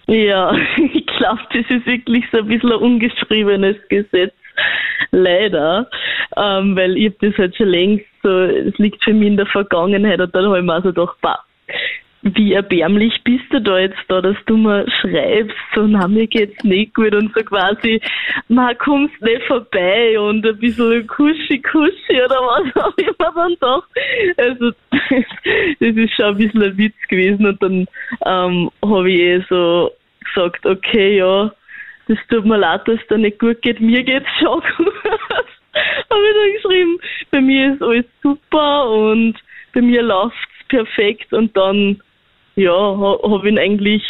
Ja, 0.06 0.52
ich 0.92 1.06
glaube, 1.06 1.40
das 1.52 1.64
ist 1.70 1.87
wirklich 1.87 2.25
so 2.30 2.38
ein 2.38 2.49
bisschen 2.49 2.73
ein 2.73 2.78
ungeschriebenes 2.78 3.76
Gesetz. 3.88 4.35
Leider. 5.10 5.88
Ähm, 6.36 6.76
weil 6.76 6.96
ich 6.96 7.16
das 7.20 7.36
halt 7.36 7.56
schon 7.56 7.68
längst 7.68 8.06
so, 8.22 8.28
es 8.28 8.76
liegt 8.78 9.02
für 9.02 9.12
mich 9.12 9.28
in 9.28 9.36
der 9.36 9.46
Vergangenheit 9.46 10.20
und 10.20 10.34
dann 10.34 10.46
habe 10.46 10.58
ich 10.58 10.64
mir 10.64 10.74
also 10.74 10.92
gedacht, 10.92 11.16
wie 12.22 12.52
erbärmlich 12.52 13.22
bist 13.24 13.44
du 13.50 13.60
da 13.60 13.78
jetzt 13.78 13.98
da, 14.08 14.20
dass 14.20 14.36
du 14.46 14.56
mir 14.56 14.84
schreibst, 15.00 15.56
so, 15.74 15.86
na, 15.86 16.06
mir 16.06 16.26
geht's 16.26 16.62
nicht 16.64 16.94
gut 16.94 17.14
und 17.14 17.32
so 17.34 17.42
quasi, 17.42 18.00
na, 18.48 18.74
kommst 18.74 19.20
nicht 19.22 19.42
vorbei 19.44 20.20
und 20.20 20.46
ein 20.46 20.58
bisschen 20.58 21.06
kuschi 21.06 21.60
kuschi 21.62 22.22
oder 22.22 22.36
was 22.36 22.76
auch 22.84 22.96
immer 22.98 23.32
dann 23.34 23.56
doch. 23.60 23.84
Also, 24.36 24.70
das 25.80 25.96
ist 25.96 26.14
schon 26.14 26.26
ein 26.26 26.36
bisschen 26.36 26.62
ein 26.62 26.76
Witz 26.76 26.96
gewesen 27.08 27.46
und 27.46 27.62
dann 27.62 27.86
ähm, 28.26 28.70
habe 28.84 29.10
ich 29.10 29.20
eh 29.20 29.44
so 29.48 29.90
gesagt, 30.22 30.66
okay, 30.66 31.16
ja, 31.16 31.50
das 32.10 32.18
tut 32.28 32.44
mir 32.44 32.58
leid, 32.58 32.86
dass 32.88 33.00
es 33.00 33.06
da 33.08 33.16
nicht 33.16 33.38
gut 33.38 33.62
geht, 33.62 33.80
mir 33.80 34.02
geht's 34.02 34.28
schon 34.40 34.60
gut. 34.76 34.94
habe 35.04 36.26
ich 36.26 36.34
dann 36.34 36.52
geschrieben, 36.54 36.98
bei 37.30 37.40
mir 37.40 37.74
ist 37.74 37.82
alles 37.82 38.04
super 38.20 38.90
und 38.90 39.34
bei 39.72 39.80
mir 39.80 40.02
läuft's 40.02 40.38
perfekt 40.68 41.32
und 41.32 41.56
dann 41.56 42.02
ja, 42.56 42.72
habe 42.72 43.48
ich 43.48 43.58
eigentlich 43.58 44.02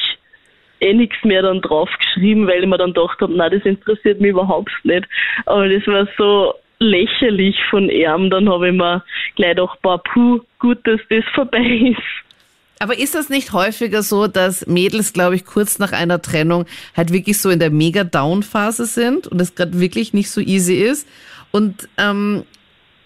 eh 0.80 0.95
nichts 0.95 1.23
mehr 1.25 1.42
dann 1.42 1.61
drauf 1.61 1.90
geschrieben, 1.99 2.47
weil 2.47 2.62
ich 2.62 2.69
mir 2.69 2.78
dann 2.78 2.95
gedacht 2.95 3.21
habe, 3.21 3.37
nein, 3.37 3.50
das 3.52 3.66
interessiert 3.66 4.19
mich 4.19 4.30
überhaupt 4.30 4.73
nicht. 4.85 5.07
Aber 5.45 5.69
das 5.69 5.87
war 5.87 6.09
so 6.16 6.54
lächerlich 6.78 7.57
von 7.69 7.90
ihm, 7.90 8.30
dann 8.30 8.49
habe 8.49 8.69
ich 8.69 8.75
mir 8.75 9.04
gleich 9.37 9.57
gedacht, 9.57 9.78
boah, 9.83 10.02
puh, 10.02 10.40
gut, 10.59 10.78
dass 10.85 11.00
das 11.11 11.25
vorbei 11.35 11.59
ist. 11.99 12.30
Aber 12.83 12.99
ist 12.99 13.15
das 13.15 13.29
nicht 13.29 13.53
häufiger 13.53 14.03
so, 14.03 14.27
dass 14.27 14.67
Mädels, 14.67 15.13
glaube 15.13 15.35
ich, 15.35 15.45
kurz 15.45 15.79
nach 15.79 15.93
einer 15.93 16.23
Trennung 16.23 16.65
halt 16.97 17.13
wirklich 17.13 17.39
so 17.39 17.51
in 17.51 17.59
der 17.59 17.71
Mega-Down-Phase 17.71 18.87
sind 18.87 19.27
und 19.27 19.39
es 19.39 19.55
gerade 19.55 19.79
wirklich 19.79 20.15
nicht 20.15 20.31
so 20.31 20.41
easy 20.41 20.77
ist? 20.77 21.07
Und 21.51 21.89
ähm, 21.99 22.45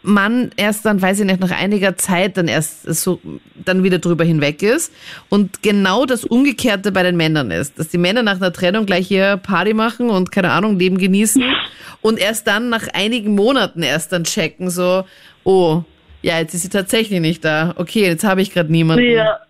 man 0.04 0.52
erst 0.57 0.85
dann, 0.85 1.02
weiß 1.02 1.19
ich 1.19 1.26
nicht, 1.26 1.40
nach 1.40 1.50
einiger 1.50 1.97
Zeit 1.97 2.37
dann 2.37 2.47
erst 2.47 2.83
so 2.95 3.21
dann 3.57 3.83
wieder 3.83 3.99
drüber 3.99 4.23
hinweg 4.23 4.62
ist. 4.62 4.93
Und 5.28 5.62
genau 5.62 6.07
das 6.07 6.25
Umgekehrte 6.25 6.93
bei 6.93 7.02
den 7.02 7.16
Männern 7.16 7.50
ist, 7.50 7.76
dass 7.76 7.88
die 7.88 7.99
Männer 7.99 8.23
nach 8.23 8.37
einer 8.37 8.52
Trennung 8.52 8.87
gleich 8.87 9.09
hier 9.09 9.38
Party 9.38 9.75
machen 9.75 10.09
und 10.09 10.31
keine 10.31 10.52
Ahnung, 10.52 10.78
Leben 10.78 10.99
genießen 10.99 11.43
und 12.00 12.21
erst 12.21 12.47
dann 12.47 12.69
nach 12.69 12.87
einigen 12.93 13.35
Monaten 13.35 13.83
erst 13.83 14.12
dann 14.12 14.23
checken, 14.23 14.71
so, 14.71 15.04
oh, 15.43 15.83
ja, 16.23 16.38
jetzt 16.38 16.54
ist 16.54 16.62
sie 16.62 16.69
tatsächlich 16.69 17.21
nicht 17.21 17.45
da. 17.45 17.75
Okay, 17.76 18.02
jetzt 18.04 18.25
habe 18.25 18.40
ich 18.40 18.52
gerade 18.52 18.71
niemanden. 18.71 19.11
Ja. 19.11 19.40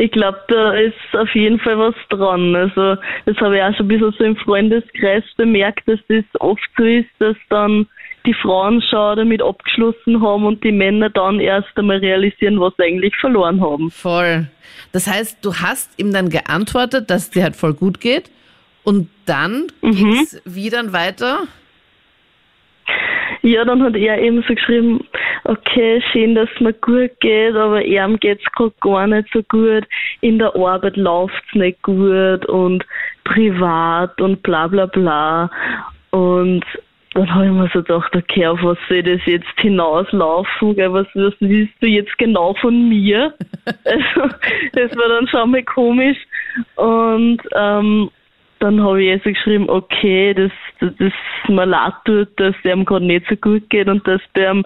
Ich 0.00 0.10
glaube, 0.12 0.40
da 0.48 0.72
ist 0.72 0.94
auf 1.12 1.28
jeden 1.34 1.60
Fall 1.60 1.78
was 1.78 1.94
dran. 2.08 2.56
Also, 2.56 2.96
das 3.26 3.36
habe 3.36 3.58
ich 3.58 3.62
auch 3.62 3.76
schon 3.76 3.84
ein 3.84 3.88
bisschen 3.88 4.14
so 4.16 4.24
im 4.24 4.36
Freundeskreis 4.36 5.22
bemerkt, 5.36 5.86
dass 5.86 5.98
das 6.08 6.24
oft 6.38 6.70
so 6.78 6.84
ist, 6.84 7.10
dass 7.18 7.36
dann 7.50 7.86
die 8.24 8.32
Frauen 8.32 8.80
schon 8.80 9.18
damit 9.18 9.42
abgeschlossen 9.42 10.22
haben 10.22 10.46
und 10.46 10.64
die 10.64 10.72
Männer 10.72 11.10
dann 11.10 11.38
erst 11.38 11.68
einmal 11.76 11.98
realisieren, 11.98 12.58
was 12.60 12.72
sie 12.78 12.84
eigentlich 12.84 13.14
verloren 13.16 13.60
haben. 13.60 13.90
Voll. 13.90 14.46
Das 14.92 15.06
heißt, 15.06 15.44
du 15.44 15.56
hast 15.56 15.98
ihm 15.98 16.14
dann 16.14 16.30
geantwortet, 16.30 17.10
dass 17.10 17.24
es 17.24 17.30
dir 17.30 17.42
halt 17.42 17.56
voll 17.56 17.74
gut 17.74 18.00
geht 18.00 18.30
und 18.84 19.10
dann 19.26 19.66
mhm. 19.82 19.92
geht's 19.92 20.40
wie 20.46 20.70
dann 20.70 20.94
weiter? 20.94 21.40
Ja, 23.42 23.66
dann 23.66 23.82
hat 23.82 23.96
er 23.96 24.18
eben 24.18 24.42
so 24.48 24.54
geschrieben, 24.54 25.06
okay, 25.44 26.02
schön, 26.12 26.34
dass 26.34 26.48
es 26.54 26.60
mir 26.60 26.72
gut 26.74 27.10
geht, 27.20 27.54
aber 27.54 27.84
ihm 27.84 28.18
geht's 28.18 28.44
gerade 28.52 28.74
gar 28.80 29.06
nicht 29.06 29.28
so 29.32 29.42
gut. 29.44 29.86
In 30.20 30.38
der 30.38 30.54
Arbeit 30.54 30.96
läuft's 30.96 31.54
nicht 31.54 31.82
gut 31.82 32.46
und 32.46 32.84
privat 33.24 34.20
und 34.20 34.42
bla 34.42 34.66
bla 34.66 34.86
bla. 34.86 35.50
Und 36.10 36.64
dann 37.14 37.34
habe 37.34 37.46
ich 37.46 37.52
mir 37.52 37.70
so 37.72 37.82
gedacht, 37.82 38.14
okay, 38.14 38.46
auf 38.46 38.62
was 38.62 38.78
soll 38.88 39.02
das 39.02 39.20
jetzt 39.26 39.48
hinauslaufen? 39.58 40.76
Gell? 40.76 40.92
Was, 40.92 41.06
was 41.14 41.34
willst 41.40 41.74
du 41.80 41.86
jetzt 41.86 42.16
genau 42.18 42.54
von 42.54 42.88
mir? 42.88 43.34
also, 43.84 44.34
das 44.72 44.96
war 44.96 45.08
dann 45.08 45.26
schon 45.26 45.50
mal 45.50 45.62
komisch. 45.64 46.18
Und 46.76 47.40
ähm, 47.56 48.10
dann 48.60 48.82
habe 48.82 49.02
ich 49.02 49.10
also 49.10 49.30
geschrieben, 49.30 49.68
okay, 49.68 50.34
dass 50.34 50.52
das 50.80 51.12
mir 51.48 51.66
leid 51.66 51.94
tut, 52.04 52.28
dass 52.38 52.54
dem 52.62 52.84
gerade 52.84 53.06
nicht 53.06 53.26
so 53.28 53.36
gut 53.36 53.68
geht 53.70 53.88
und 53.88 54.06
dass 54.06 54.20
der 54.36 54.62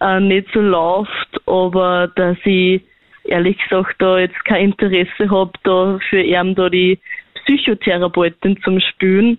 äh, 0.00 0.20
nicht 0.20 0.48
so 0.52 0.60
läuft, 0.60 1.40
aber 1.46 2.08
dass 2.16 2.38
ich 2.44 2.82
ehrlich 3.24 3.58
gesagt 3.58 3.96
da 3.98 4.18
jetzt 4.18 4.42
kein 4.44 4.72
Interesse 4.72 5.30
habe, 5.30 5.52
da 5.64 5.98
für 6.08 6.20
ihn 6.20 6.54
da 6.54 6.68
die 6.68 6.98
Psychotherapeutin 7.44 8.60
zum 8.62 8.80
Spülen. 8.80 9.38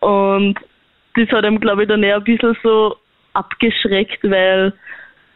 Und 0.00 0.58
das 1.14 1.28
hat 1.30 1.44
ihm, 1.44 1.60
glaube 1.60 1.82
ich, 1.82 1.88
dann 1.88 2.02
eher 2.02 2.16
ein 2.16 2.24
bisschen 2.24 2.56
so 2.62 2.96
abgeschreckt, 3.32 4.18
weil 4.24 4.72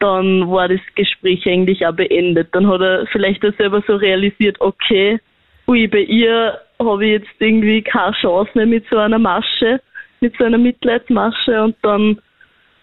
dann 0.00 0.50
war 0.50 0.68
das 0.68 0.80
Gespräch 0.94 1.46
eigentlich 1.46 1.86
auch 1.86 1.94
beendet. 1.94 2.48
Dann 2.52 2.66
hat 2.66 2.80
er 2.80 3.06
vielleicht 3.12 3.44
auch 3.44 3.54
selber 3.56 3.82
so 3.86 3.96
realisiert, 3.96 4.56
okay, 4.60 5.20
ui, 5.70 5.86
bei 5.86 6.00
ihr 6.00 6.60
habe 6.80 7.06
ich 7.06 7.12
jetzt 7.12 7.30
irgendwie 7.38 7.82
keine 7.82 8.12
Chance 8.20 8.50
mehr 8.54 8.66
mit 8.66 8.84
so 8.90 8.98
einer 8.98 9.20
Masche, 9.20 9.80
mit 10.20 10.36
so 10.36 10.44
einer 10.44 10.58
Mitleidsmasche 10.58 11.62
und 11.62 11.76
dann 11.82 12.18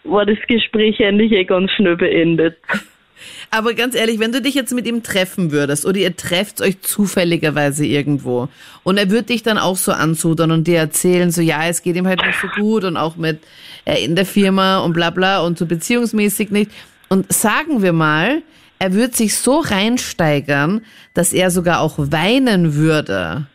war 0.05 0.25
das 0.25 0.37
Gespräch 0.47 1.03
eigentlich 1.03 1.33
eh 1.33 1.43
ganz 1.43 1.69
schnell 1.71 1.97
beendet. 1.97 2.57
Aber 3.49 3.73
ganz 3.73 3.95
ehrlich, 3.95 4.19
wenn 4.19 4.31
du 4.31 4.41
dich 4.41 4.53
jetzt 4.53 4.73
mit 4.73 4.85
ihm 4.85 5.03
treffen 5.03 5.51
würdest 5.51 5.85
oder 5.85 5.97
ihr 5.97 6.15
trefft 6.15 6.61
euch 6.61 6.79
zufälligerweise 6.81 7.85
irgendwo 7.85 8.47
und 8.83 8.97
er 8.97 9.09
würde 9.09 9.23
dich 9.23 9.43
dann 9.43 9.57
auch 9.57 9.75
so 9.75 9.91
anzudern 9.91 10.51
und 10.51 10.67
dir 10.67 10.77
erzählen, 10.77 11.31
so 11.31 11.41
ja, 11.41 11.67
es 11.67 11.81
geht 11.81 11.95
ihm 11.95 12.07
halt 12.07 12.23
nicht 12.25 12.39
so 12.39 12.47
gut 12.47 12.83
und 12.83 12.95
auch 12.95 13.17
mit 13.17 13.39
äh, 13.85 14.05
in 14.05 14.15
der 14.15 14.25
Firma 14.25 14.79
und 14.79 14.93
bla 14.93 15.09
bla 15.09 15.41
und 15.41 15.57
so 15.57 15.65
beziehungsmäßig 15.65 16.51
nicht. 16.51 16.71
Und 17.09 17.33
sagen 17.33 17.81
wir 17.81 17.91
mal, 17.91 18.43
er 18.79 18.93
würde 18.93 19.15
sich 19.15 19.35
so 19.35 19.59
reinsteigern, 19.59 20.81
dass 21.13 21.33
er 21.33 21.51
sogar 21.51 21.81
auch 21.81 21.95
weinen 21.97 22.75
würde. 22.75 23.47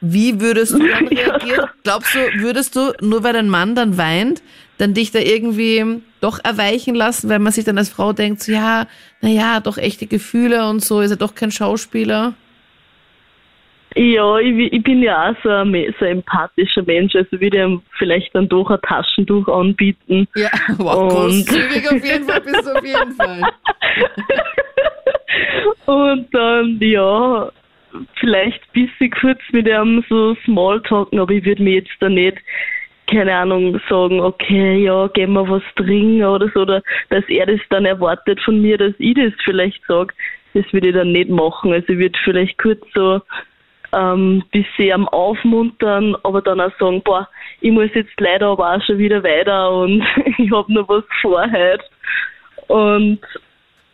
Wie 0.00 0.40
würdest 0.40 0.74
du 0.74 0.78
dann 0.86 1.08
reagieren? 1.08 1.68
Glaubst 1.82 2.14
du, 2.14 2.18
würdest 2.40 2.76
du, 2.76 2.92
nur 3.00 3.22
weil 3.22 3.32
dein 3.32 3.48
Mann 3.48 3.74
dann 3.74 3.96
weint, 3.96 4.42
dann 4.78 4.94
dich 4.94 5.10
da 5.10 5.18
irgendwie 5.18 6.02
doch 6.20 6.38
erweichen 6.44 6.94
lassen, 6.94 7.28
weil 7.28 7.38
man 7.38 7.52
sich 7.52 7.64
dann 7.64 7.78
als 7.78 7.88
Frau 7.88 8.12
denkt, 8.12 8.42
so, 8.42 8.52
ja, 8.52 8.86
naja, 9.22 9.60
doch 9.60 9.78
echte 9.78 10.06
Gefühle 10.06 10.68
und 10.68 10.84
so, 10.84 11.00
ist 11.00 11.10
er 11.10 11.16
doch 11.16 11.34
kein 11.34 11.50
Schauspieler? 11.50 12.34
Ja, 13.98 14.38
ich, 14.38 14.72
ich 14.74 14.82
bin 14.82 15.02
ja 15.02 15.30
auch 15.30 15.36
so 15.42 15.48
ein, 15.48 15.72
so 15.98 16.04
ein 16.04 16.18
empathischer 16.18 16.82
Mensch, 16.82 17.14
also 17.14 17.40
würde 17.40 17.62
ihm 17.62 17.82
vielleicht 17.98 18.34
dann 18.34 18.46
doch 18.46 18.70
ein 18.70 18.80
Taschentuch 18.82 19.48
anbieten. 19.48 20.28
Ja, 20.36 20.50
wow, 20.76 21.08
großzügig 21.10 21.90
auf 21.90 22.04
jeden 22.04 22.24
Fall, 22.24 22.40
bist 22.42 22.66
du 22.66 22.76
auf 22.76 22.84
jeden 22.84 23.12
Fall. 23.12 23.40
und 25.86 26.34
dann, 26.34 26.78
ja, 26.78 27.50
vielleicht 28.20 28.60
ein 28.74 28.86
bisschen 28.86 29.10
kurz 29.12 29.40
mit 29.52 29.66
ihm 29.66 30.04
so 30.10 30.36
Smalltalken, 30.44 31.18
aber 31.18 31.32
ich 31.32 31.46
würde 31.46 31.62
mir 31.62 31.76
jetzt 31.76 31.96
da 32.00 32.10
nicht, 32.10 32.36
keine 33.10 33.34
Ahnung, 33.34 33.80
sagen, 33.88 34.20
okay, 34.20 34.84
ja, 34.84 35.06
gehen 35.08 35.32
wir 35.32 35.48
was 35.48 35.62
trinken 35.76 36.22
oder 36.22 36.50
so, 36.52 36.60
oder 36.60 36.82
dass 37.08 37.24
er 37.28 37.46
das 37.46 37.60
dann 37.70 37.86
erwartet 37.86 38.40
von 38.44 38.60
mir, 38.60 38.76
dass 38.76 38.92
ich 38.98 39.14
das 39.14 39.32
vielleicht 39.42 39.82
sage, 39.86 40.12
das 40.52 40.70
würde 40.72 40.88
ich 40.88 40.94
dann 40.94 41.12
nicht 41.12 41.30
machen. 41.30 41.72
Also 41.72 41.94
ich 41.94 41.98
würde 41.98 42.18
vielleicht 42.24 42.58
kurz 42.58 42.82
so 42.94 43.22
ähm, 43.96 44.44
bisschen 44.52 44.92
am 44.92 45.08
Aufmuntern, 45.08 46.16
aber 46.22 46.42
dann 46.42 46.60
auch 46.60 46.72
sagen, 46.78 47.02
boah, 47.02 47.28
ich 47.60 47.72
muss 47.72 47.90
jetzt 47.94 48.12
leider 48.18 48.48
aber 48.48 48.74
auch 48.74 48.82
schon 48.84 48.98
wieder 48.98 49.22
weiter 49.22 49.70
und 49.72 50.04
ich 50.38 50.50
habe 50.52 50.72
noch 50.72 50.88
was 50.88 51.04
vor 51.22 51.42
heute. 51.50 51.84
Und 52.68 53.20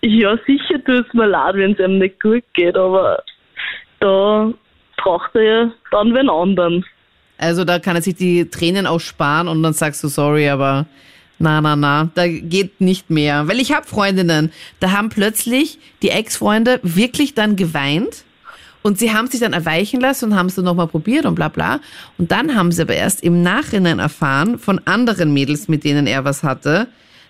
ja, 0.00 0.36
sicher 0.46 0.82
tut 0.84 1.06
es 1.06 1.14
mir 1.14 1.26
leid, 1.26 1.54
wenn 1.54 1.72
es 1.72 1.78
einem 1.78 1.98
nicht 1.98 2.20
gut 2.20 2.42
geht, 2.54 2.76
aber 2.76 3.22
da 4.00 4.52
braucht 4.96 5.34
er 5.34 5.42
ja 5.42 5.72
dann 5.92 6.14
wen 6.14 6.28
anderen. 6.28 6.84
Also 7.38 7.64
da 7.64 7.78
kann 7.78 7.96
er 7.96 8.02
sich 8.02 8.16
die 8.16 8.48
Tränen 8.50 8.86
auch 8.86 9.00
sparen 9.00 9.46
und 9.46 9.62
dann 9.62 9.72
sagst 9.72 10.02
du 10.02 10.08
sorry, 10.08 10.48
aber 10.48 10.86
na, 11.38 11.60
na, 11.60 11.76
na, 11.76 12.10
da 12.14 12.26
geht 12.26 12.80
nicht 12.80 13.10
mehr. 13.10 13.46
Weil 13.48 13.60
ich 13.60 13.72
habe 13.72 13.86
Freundinnen, 13.86 14.52
da 14.80 14.92
haben 14.92 15.08
plötzlich 15.08 15.78
die 16.02 16.10
Ex-Freunde 16.10 16.80
wirklich 16.82 17.34
dann 17.34 17.56
geweint 17.56 18.24
und 18.82 18.98
sie 18.98 19.12
haben 19.12 19.28
sich 19.28 19.40
dann 19.40 19.52
erweichen 19.52 20.00
lassen 20.00 20.32
und 20.32 20.36
haben 20.36 20.46
es 20.46 20.56
dann 20.56 20.64
nochmal 20.64 20.88
probiert 20.88 21.24
und 21.24 21.34
bla 21.34 21.48
bla. 21.48 21.80
Und 22.18 22.32
dann 22.32 22.54
haben 22.54 22.72
sie 22.72 22.82
aber 22.82 22.94
erst 22.94 23.22
im 23.22 23.42
Nachhinein 23.42 23.98
erfahren 23.98 24.58
von 24.58 24.80
anderen 24.84 25.32
Mädels, 25.32 25.68
mit 25.68 25.84
denen 25.84 26.06
er 26.06 26.24
was 26.24 26.42
hatte, 26.42 26.88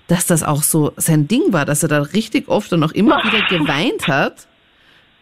dass 0.09 0.27
das 0.27 0.43
auch 0.43 0.63
so 0.63 0.93
sein 0.97 1.29
Ding 1.29 1.53
war, 1.53 1.65
dass 1.65 1.83
er 1.83 1.89
da 1.89 2.03
richtig 2.03 2.49
oft 2.49 2.73
und 2.73 2.83
auch 2.83 2.93
immer 2.93 3.23
wieder 3.25 3.47
geweint 3.49 4.09
hat. 4.09 4.47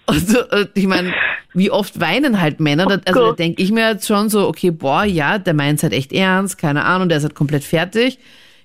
Und, 0.07 0.37
und 0.53 0.71
ich 0.75 0.87
meine, 0.87 1.13
wie 1.53 1.71
oft 1.71 2.01
weinen 2.01 2.41
halt 2.41 2.61
Männer? 2.61 2.87
Oh 2.89 2.97
also 3.05 3.31
da 3.31 3.33
denke 3.33 3.63
ich 3.63 3.71
mir 3.71 3.91
jetzt 3.91 4.07
schon 4.07 4.29
so, 4.29 4.49
okay, 4.49 4.71
boah, 4.71 5.05
ja, 5.05 5.39
der 5.39 5.55
meint 5.55 5.79
es 5.79 5.83
halt 5.83 5.93
echt 5.93 6.13
ernst, 6.13 6.59
keine 6.59 6.85
Ahnung, 6.85 7.09
der 7.09 7.19
ist 7.19 7.25
halt 7.25 7.35
komplett 7.35 7.65
fertig. 7.65 8.19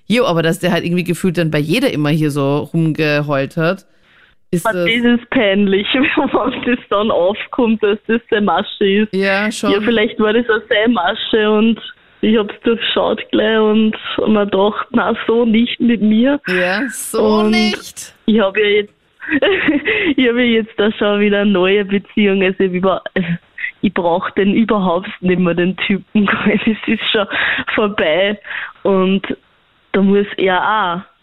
Jo, 0.06 0.24
aber 0.24 0.42
dass 0.42 0.60
der 0.60 0.70
halt 0.70 0.84
irgendwie 0.84 1.04
gefühlt 1.04 1.36
dann 1.36 1.50
bei 1.50 1.58
jeder 1.58 1.92
immer 1.92 2.10
hier 2.10 2.30
so 2.30 2.58
rumgeheult 2.58 3.56
hat. 3.56 3.86
Ist 4.52 4.64
das, 4.64 4.72
das 4.74 4.86
ist 4.86 5.30
peinlich, 5.30 5.86
wenn 5.94 6.74
das 6.74 6.84
dann 6.88 7.10
aufkommt, 7.10 7.82
dass 7.82 7.98
das 8.06 8.20
seine 8.30 8.46
Masche 8.46 8.84
ist. 8.84 9.14
Ja, 9.14 9.50
schon. 9.50 9.72
Ja, 9.72 9.80
vielleicht 9.80 10.18
war 10.20 10.32
das 10.32 10.48
auch 10.48 10.62
seine 10.68 10.92
Masche 10.94 11.50
und 11.50 11.80
ich 12.22 12.36
hab's 12.38 12.54
durchschaut 12.62 13.20
gleich 13.30 13.58
und 13.58 13.94
mir 14.26 14.44
gedacht, 14.46 14.86
na 14.92 15.14
so 15.26 15.44
nicht 15.44 15.78
mit 15.80 16.00
mir. 16.00 16.40
Ja, 16.48 16.82
so 16.88 17.22
Und 17.40 17.50
nicht. 17.50 18.14
Ich 18.26 18.40
habe 18.40 18.60
ja 18.60 18.66
jetzt, 18.66 18.94
ich 20.16 20.28
habe 20.28 20.42
ja 20.42 20.60
jetzt 20.60 20.72
da 20.78 20.90
schon 20.92 21.20
wieder 21.20 21.40
eine 21.40 21.50
neue 21.50 21.84
Beziehung. 21.84 22.42
Also 22.42 22.64
ich, 22.64 22.82
war- 22.82 23.02
ich 23.82 23.92
brauche 23.92 24.32
den 24.34 24.54
überhaupt 24.54 25.10
nicht 25.20 25.38
mehr, 25.40 25.54
den 25.54 25.76
Typen. 25.76 26.28
Es 26.46 26.78
ist 26.86 27.10
schon 27.10 27.26
vorbei 27.74 28.38
und 28.84 29.22
da 29.92 30.00
muss 30.02 30.26
er 30.36 30.60
auch 30.62 31.15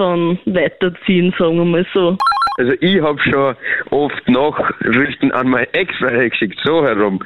dann 0.00 0.38
weiterziehen, 0.46 1.34
sagen 1.38 1.58
wir 1.58 1.64
mal 1.64 1.86
so. 1.92 2.16
Also 2.58 2.72
ich 2.80 3.00
habe 3.00 3.20
schon 3.20 3.56
oft 3.90 4.28
Nachrichten 4.28 5.30
an 5.32 5.48
meine 5.48 5.72
Ex-Freunde 5.72 6.30
geschickt, 6.30 6.58
so 6.64 6.84
herum. 6.84 7.20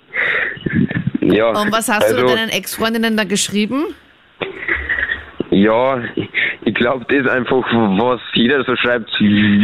ja. 1.20 1.48
Und 1.50 1.72
was 1.72 1.88
hast 1.88 2.04
also, 2.04 2.26
du 2.26 2.34
deinen 2.34 2.50
Ex-Freundinnen 2.50 3.16
da 3.16 3.24
geschrieben? 3.24 3.94
Ja, 5.50 6.02
ich 6.64 6.74
glaube, 6.74 7.06
das 7.08 7.24
ist 7.24 7.28
einfach, 7.28 7.64
was 7.72 8.20
jeder 8.34 8.62
so 8.64 8.76
schreibt, 8.76 9.10
wie, 9.18 9.60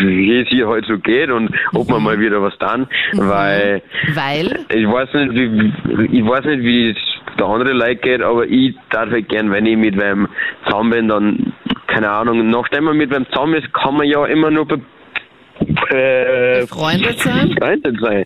wie 0.00 0.40
es 0.40 0.50
ihr 0.50 0.66
heute 0.66 0.86
so 0.86 0.98
geht 0.98 1.30
und 1.30 1.50
ob 1.74 1.90
man 1.90 2.02
mal 2.02 2.18
wieder 2.18 2.40
was 2.42 2.56
dann, 2.58 2.88
weil 3.12 3.82
Weil? 4.14 4.64
ich 4.74 4.88
weiß 4.88 5.12
nicht, 5.12 5.34
wie, 5.34 6.18
ich 6.18 6.26
weiß 6.26 6.44
nicht, 6.46 6.62
wie 6.62 6.90
es 6.90 6.96
der 7.38 7.46
andere 7.46 7.72
Leute 7.72 7.96
geht, 7.96 8.22
aber 8.22 8.46
ich 8.46 8.74
darf 8.90 9.10
halt 9.10 9.28
gern, 9.28 9.50
wenn 9.50 9.66
ich 9.66 9.76
mit 9.76 9.98
wem 10.00 10.28
zusammen 10.64 10.90
bin, 10.90 11.08
dann, 11.08 11.52
keine 11.86 12.10
Ahnung, 12.10 12.48
nachdem 12.50 12.84
man 12.84 12.96
mit 12.96 13.10
wem 13.10 13.26
zusammen 13.30 13.54
ist, 13.54 13.72
kann 13.72 13.96
man 13.96 14.06
ja 14.06 14.24
immer 14.26 14.50
nur 14.50 14.66
be, 14.66 14.80
äh, 15.90 16.60
Befreundet 16.62 17.18
sein? 17.20 17.54
befreundet 17.54 17.96
sein. 18.00 18.24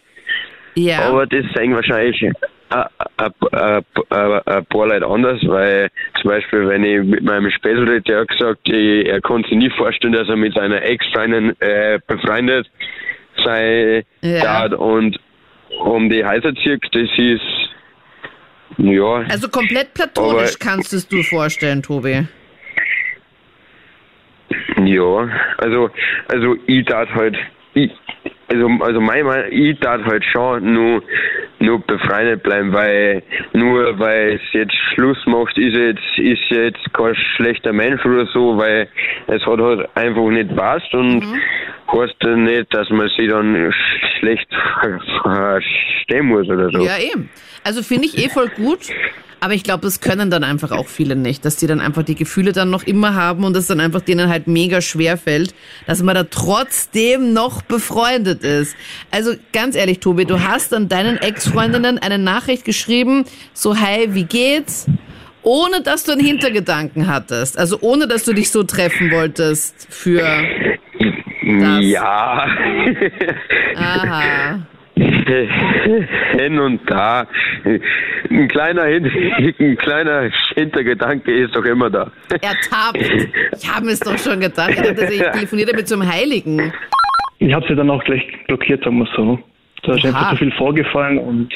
Ja. 0.74 1.00
Aber 1.08 1.26
das 1.26 1.44
sagen 1.54 1.74
wahrscheinlich 1.74 2.22
ein 2.70 4.66
paar 4.66 4.86
Leute 4.86 5.06
anders, 5.06 5.40
weil 5.46 5.90
zum 6.20 6.30
Beispiel, 6.30 6.68
wenn 6.68 6.84
ich 6.84 7.02
mit 7.04 7.22
meinem 7.22 7.50
Spätzle, 7.50 8.00
der 8.02 8.20
hat 8.20 8.28
gesagt, 8.28 8.60
ich, 8.68 9.06
er 9.06 9.20
konnte 9.20 9.48
sich 9.48 9.58
nie 9.58 9.70
vorstellen, 9.70 10.12
dass 10.12 10.28
er 10.28 10.36
mit 10.36 10.54
seiner 10.54 10.80
Ex-Freundin 10.82 11.60
äh, 11.60 11.98
befreundet 12.06 12.70
sein 13.44 14.04
Ja. 14.22 14.66
und 14.66 15.18
um 15.80 16.08
die 16.10 16.24
Häuser 16.24 16.54
zieht, 16.54 16.82
das 16.92 17.08
ist, 17.16 17.40
ja, 18.78 19.24
Also 19.30 19.48
komplett 19.48 19.94
platonisch 19.94 20.58
kannst 20.58 20.92
du 20.92 20.96
es 20.96 21.08
dir 21.08 21.24
vorstellen, 21.24 21.82
Tobi. 21.82 22.26
Ja, 24.94 25.28
also, 25.58 25.90
also 26.28 26.56
ich 26.66 26.84
darf 26.86 27.08
halt, 27.14 27.36
ich, 27.74 27.90
also, 28.48 28.68
also 28.80 29.00
mein, 29.00 29.24
mein, 29.24 29.44
ich 29.52 29.78
darf 29.80 30.02
halt 30.04 30.24
schon 30.24 30.72
nur, 30.72 31.02
nur 31.60 31.78
befreundet 31.86 32.42
bleiben, 32.42 32.72
weil, 32.72 33.22
nur 33.52 33.98
weil 33.98 34.34
es 34.34 34.52
jetzt 34.52 34.74
Schluss 34.94 35.18
macht, 35.26 35.56
ist 35.56 35.74
jetzt, 35.76 36.18
ist 36.18 36.50
jetzt 36.50 36.92
kein 36.94 37.14
schlechter 37.36 37.72
Mensch 37.72 38.04
oder 38.04 38.26
so, 38.26 38.56
weil 38.58 38.88
es 39.28 39.44
hat 39.46 39.60
halt 39.60 39.88
einfach 39.94 40.28
nicht 40.30 40.54
passt 40.56 40.92
und 40.94 41.22
heißt 41.92 42.16
dann 42.20 42.44
nicht, 42.44 42.74
dass 42.74 42.88
man 42.90 43.08
sich 43.16 43.28
dann 43.28 43.54
sch- 43.54 44.18
schlecht 44.18 44.48
verstehen 45.22 46.26
muss 46.26 46.48
oder 46.48 46.70
so. 46.70 46.84
Ja, 46.84 46.98
eben. 46.98 47.28
Also 47.64 47.82
finde 47.82 48.06
ich 48.06 48.18
eh 48.18 48.28
voll 48.28 48.48
gut. 48.48 48.80
Aber 49.40 49.54
ich 49.54 49.64
glaube, 49.64 49.82
das 49.82 50.00
können 50.00 50.30
dann 50.30 50.44
einfach 50.44 50.70
auch 50.70 50.86
viele 50.86 51.16
nicht, 51.16 51.44
dass 51.44 51.56
die 51.56 51.66
dann 51.66 51.80
einfach 51.80 52.02
die 52.02 52.14
Gefühle 52.14 52.52
dann 52.52 52.68
noch 52.70 52.82
immer 52.82 53.14
haben 53.14 53.44
und 53.44 53.56
es 53.56 53.66
dann 53.66 53.80
einfach 53.80 54.02
denen 54.02 54.28
halt 54.28 54.46
mega 54.46 54.82
schwer 54.82 55.16
fällt, 55.16 55.54
dass 55.86 56.02
man 56.02 56.14
da 56.14 56.24
trotzdem 56.24 57.32
noch 57.32 57.62
befreundet 57.62 58.44
ist. 58.44 58.76
Also 59.10 59.32
ganz 59.52 59.76
ehrlich, 59.76 60.00
Tobi, 60.00 60.26
du 60.26 60.40
hast 60.40 60.72
dann 60.72 60.88
deinen 60.88 61.16
Ex-Freundinnen 61.16 61.98
eine 61.98 62.18
Nachricht 62.18 62.64
geschrieben, 62.66 63.24
so 63.54 63.74
hey, 63.74 64.14
wie 64.14 64.24
geht's? 64.24 64.86
Ohne 65.42 65.80
dass 65.80 66.04
du 66.04 66.12
einen 66.12 66.20
Hintergedanken 66.20 67.06
hattest. 67.06 67.58
Also 67.58 67.78
ohne 67.80 68.06
dass 68.06 68.24
du 68.24 68.34
dich 68.34 68.50
so 68.50 68.62
treffen 68.62 69.10
wolltest 69.10 69.86
für. 69.88 70.20
Das. 70.20 71.84
Ja. 71.84 72.46
Aha. 73.76 74.58
hin 76.38 76.58
und 76.58 76.80
da. 76.90 77.26
Ein 78.30 78.48
kleiner, 78.48 78.84
Hin 78.84 79.06
ein 79.58 79.76
kleiner 79.76 80.30
Hintergedanke 80.54 81.32
ist 81.32 81.54
doch 81.54 81.64
immer 81.64 81.90
da. 81.90 82.10
Ertappt. 82.30 82.98
Ich 83.56 83.68
habe 83.72 83.86
es 83.88 84.00
doch 84.00 84.18
schon 84.18 84.40
gedacht. 84.40 84.70
Ich 84.70 84.80
dachte, 84.80 85.12
ich 85.12 85.22
telefoniere 85.22 85.74
mit 85.74 85.92
einem 85.92 86.06
Heiligen. 86.06 86.72
Ich 87.38 87.52
habe 87.54 87.66
sie 87.68 87.74
dann 87.74 87.90
auch 87.90 88.04
gleich 88.04 88.22
blockiert, 88.46 88.84
sagen 88.84 88.98
wir 88.98 89.08
so. 89.16 89.38
Da 89.82 89.94
ist 89.94 90.04
Oha. 90.04 90.08
einfach 90.08 90.30
zu 90.32 90.36
viel 90.36 90.52
vorgefallen 90.52 91.18
und 91.18 91.52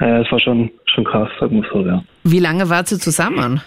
äh, 0.00 0.20
es 0.22 0.30
war 0.30 0.38
schon, 0.38 0.70
schon 0.86 1.04
krass, 1.04 1.28
sagen 1.40 1.62
wir 1.62 1.68
so, 1.72 1.84
ja. 1.84 2.02
Wie 2.22 2.38
lange 2.38 2.68
wart 2.70 2.92
ihr 2.92 2.98
zusammen? 2.98 3.60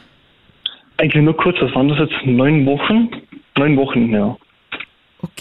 Eigentlich 0.97 1.23
nur 1.23 1.35
kurz, 1.35 1.57
was 1.61 1.73
waren 1.75 1.89
das 1.89 1.99
jetzt? 1.99 2.25
Neun 2.25 2.65
Wochen? 2.65 3.09
Neun 3.57 3.75
Wochen, 3.77 4.09
ja. 4.13 4.37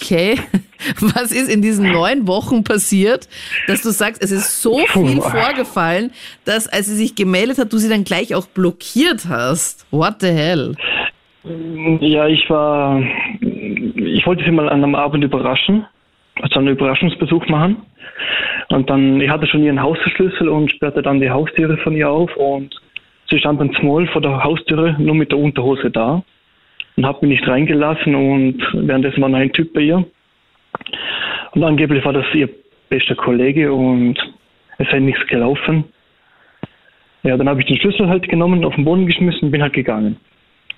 Okay. 0.00 0.36
Was 1.00 1.32
ist 1.32 1.52
in 1.52 1.60
diesen 1.60 1.90
neun 1.90 2.26
Wochen 2.28 2.62
passiert, 2.62 3.28
dass 3.66 3.82
du 3.82 3.90
sagst, 3.90 4.22
es 4.22 4.30
ist 4.30 4.62
so 4.62 4.78
viel 4.78 5.20
vorgefallen, 5.20 6.12
dass 6.44 6.68
als 6.68 6.86
sie 6.86 6.94
sich 6.94 7.14
gemeldet 7.16 7.58
hat, 7.58 7.72
du 7.72 7.78
sie 7.78 7.88
dann 7.88 8.04
gleich 8.04 8.34
auch 8.34 8.46
blockiert 8.46 9.26
hast? 9.28 9.86
What 9.90 10.20
the 10.20 10.28
hell? 10.28 10.74
Ja, 12.00 12.26
ich 12.28 12.48
war, 12.48 13.02
ich 13.40 14.26
wollte 14.26 14.44
sie 14.44 14.50
mal 14.50 14.68
an 14.68 14.84
einem 14.84 14.94
Abend 14.94 15.24
überraschen, 15.24 15.84
also 16.40 16.60
einen 16.60 16.68
Überraschungsbesuch 16.68 17.48
machen. 17.48 17.78
Und 18.68 18.88
dann, 18.90 19.20
ich 19.20 19.30
hatte 19.30 19.46
schon 19.46 19.64
ihren 19.64 19.82
Hausschlüssel 19.82 20.48
und 20.48 20.70
sperrte 20.70 21.02
dann 21.02 21.20
die 21.20 21.30
Haustüre 21.30 21.76
von 21.78 21.96
ihr 21.96 22.08
auf 22.08 22.34
und 22.36 22.74
sie 23.30 23.38
stand 23.38 23.60
dann 23.60 23.74
small 23.80 24.06
vor 24.08 24.20
der 24.20 24.44
Haustüre, 24.44 24.94
nur 24.98 25.14
mit 25.14 25.32
der 25.32 25.38
Unterhose 25.38 25.90
da 25.90 26.22
und 26.98 27.06
hat 27.06 27.22
mich 27.22 27.30
nicht 27.30 27.48
reingelassen 27.48 28.12
und 28.12 28.60
währenddessen 28.72 29.22
war 29.22 29.28
noch 29.28 29.38
ein 29.38 29.52
Typ 29.52 29.72
bei 29.72 29.82
ihr. 29.82 30.04
Und 31.52 31.62
angeblich 31.62 32.04
war 32.04 32.12
das 32.12 32.26
ihr 32.34 32.48
bester 32.88 33.14
Kollege 33.14 33.72
und 33.72 34.16
es 34.78 34.90
sei 34.90 34.98
nichts 34.98 35.24
gelaufen. 35.28 35.84
Ja, 37.22 37.36
dann 37.36 37.48
habe 37.48 37.60
ich 37.60 37.68
den 37.68 37.78
Schlüssel 37.78 38.08
halt 38.08 38.28
genommen, 38.28 38.64
auf 38.64 38.74
den 38.74 38.84
Boden 38.84 39.06
geschmissen 39.06 39.44
und 39.44 39.50
bin 39.52 39.62
halt 39.62 39.74
gegangen. 39.74 40.16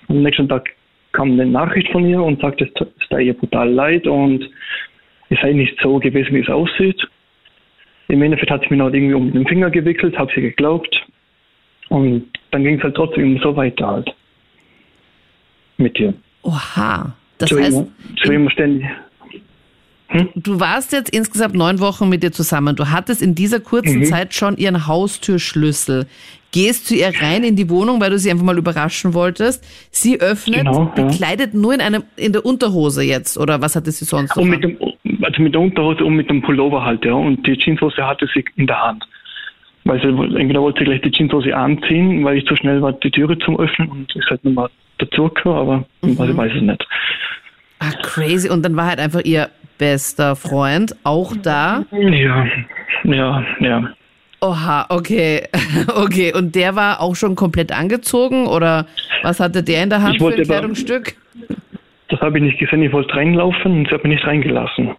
Am 0.09 0.21
nächsten 0.21 0.47
Tag 0.47 0.69
kam 1.11 1.31
eine 1.31 1.47
Nachricht 1.47 1.91
von 1.91 2.05
ihr 2.05 2.21
und 2.21 2.39
sagte, 2.39 2.65
es 2.65 2.81
es 2.81 3.09
sei 3.09 3.23
ihr 3.23 3.33
brutal 3.33 3.71
leid 3.71 4.05
und 4.05 4.47
es 5.29 5.39
sei 5.41 5.53
nicht 5.53 5.75
so 5.81 5.97
gewesen, 5.97 6.35
wie 6.35 6.41
es 6.41 6.49
aussieht. 6.49 7.01
Im 8.09 8.21
Endeffekt 8.21 8.51
hat 8.51 8.61
sie 8.61 8.67
mir 8.69 8.77
noch 8.77 8.93
irgendwie 8.93 9.15
um 9.15 9.33
den 9.33 9.47
Finger 9.47 9.71
gewickelt, 9.71 10.15
habe 10.19 10.31
sie 10.35 10.41
geglaubt. 10.41 11.03
Und 11.89 12.29
dann 12.51 12.63
ging 12.63 12.77
es 12.77 12.83
halt 12.83 12.93
trotzdem 12.93 13.39
so 13.39 13.55
weiter 13.55 13.87
halt. 13.87 14.15
Mit 15.81 15.99
ihr. 15.99 16.13
Oha. 16.43 17.13
Das 17.37 17.49
zu, 17.49 17.59
heißt, 17.59 17.83
immer 18.25 18.51
ständig. 18.51 18.85
du 20.35 20.59
warst 20.59 20.91
jetzt 20.91 21.09
insgesamt 21.09 21.55
neun 21.55 21.79
Wochen 21.79 22.09
mit 22.09 22.23
ihr 22.23 22.31
zusammen. 22.31 22.75
Du 22.75 22.89
hattest 22.89 23.21
in 23.21 23.33
dieser 23.33 23.59
kurzen 23.59 23.99
Mhm. 23.99 24.05
Zeit 24.05 24.33
schon 24.33 24.57
ihren 24.57 24.85
Haustürschlüssel. 24.87 26.05
Gehst 26.51 26.87
zu 26.87 26.95
ihr 26.95 27.13
rein 27.21 27.43
in 27.45 27.55
die 27.55 27.69
Wohnung, 27.69 28.01
weil 28.01 28.09
du 28.09 28.19
sie 28.19 28.29
einfach 28.29 28.43
mal 28.43 28.57
überraschen 28.57 29.13
wolltest. 29.13 29.63
Sie 29.89 30.19
öffnet, 30.19 30.65
Genau, 30.65 30.91
ja. 30.95 31.03
bekleidet 31.05 31.53
nur 31.53 31.73
in 31.73 31.79
einem, 31.79 32.03
in 32.17 32.33
der 32.33 32.45
Unterhose 32.45 33.03
jetzt. 33.03 33.37
Oder 33.37 33.61
was 33.61 33.75
hatte 33.77 33.89
sie 33.91 34.03
sonst 34.03 34.35
noch 34.35 34.43
Und 34.43 34.49
mit 34.49 34.61
dem, 34.63 34.77
also 35.21 35.41
mit 35.41 35.53
der 35.53 35.61
Unterhose 35.61 36.03
und 36.03 36.15
mit 36.15 36.29
dem 36.29 36.41
Pullover 36.41 36.83
halt, 36.83 37.05
ja. 37.05 37.13
Und 37.13 37.47
die 37.47 37.57
Jeanshose 37.57 38.05
hatte 38.05 38.27
sie 38.33 38.43
in 38.57 38.67
der 38.67 38.81
Hand. 38.83 39.03
Weil 39.91 39.99
sie 39.99 40.07
entweder 40.39 40.61
wollte 40.61 40.79
sie 40.79 40.85
gleich 40.85 41.01
die 41.01 41.11
Jeanshose 41.11 41.53
anziehen, 41.53 42.23
weil 42.23 42.37
ich 42.37 42.45
zu 42.45 42.55
schnell 42.55 42.81
war, 42.81 42.93
die 42.93 43.11
Türe 43.11 43.37
zum 43.39 43.59
Öffnen 43.59 43.89
und 43.89 44.15
ist 44.15 44.29
halt 44.29 44.41
nochmal 44.45 44.69
dazugekommen, 44.99 45.57
aber 45.59 45.77
Mhm. 46.01 46.11
ich 46.31 46.37
weiß 46.37 46.51
es 46.55 46.61
nicht. 46.61 46.87
Ah, 47.79 47.91
crazy. 48.01 48.49
Und 48.49 48.63
dann 48.63 48.77
war 48.77 48.85
halt 48.85 48.99
einfach 48.99 49.19
ihr 49.25 49.49
bester 49.77 50.37
Freund 50.37 50.95
auch 51.03 51.33
da. 51.43 51.83
Ja, 51.91 52.45
ja, 53.03 53.43
ja. 53.59 53.89
Oha, 54.39 54.85
okay. 54.89 55.43
Okay. 55.93 56.33
Und 56.33 56.55
der 56.55 56.75
war 56.77 57.01
auch 57.01 57.15
schon 57.17 57.35
komplett 57.35 57.71
angezogen 57.73 58.47
oder 58.47 58.85
was 59.23 59.41
hatte 59.41 59.61
der 59.61 59.83
in 59.83 59.89
der 59.89 60.01
Hand 60.01 60.15
Ich 60.15 60.21
für 60.21 60.27
ein 60.27 60.33
aber- 60.35 60.43
Kleidungsstück? 60.43 61.15
Das 62.07 62.21
habe 62.21 62.37
ich 62.37 62.43
nicht 62.45 62.59
gesehen, 62.59 62.81
ich 62.83 62.93
wollte 62.93 63.13
reinlaufen 63.13 63.71
und 63.79 63.87
sie 63.89 63.93
hat 63.93 64.03
mich 64.05 64.13
nicht 64.15 64.25
reingelassen. 64.25 64.91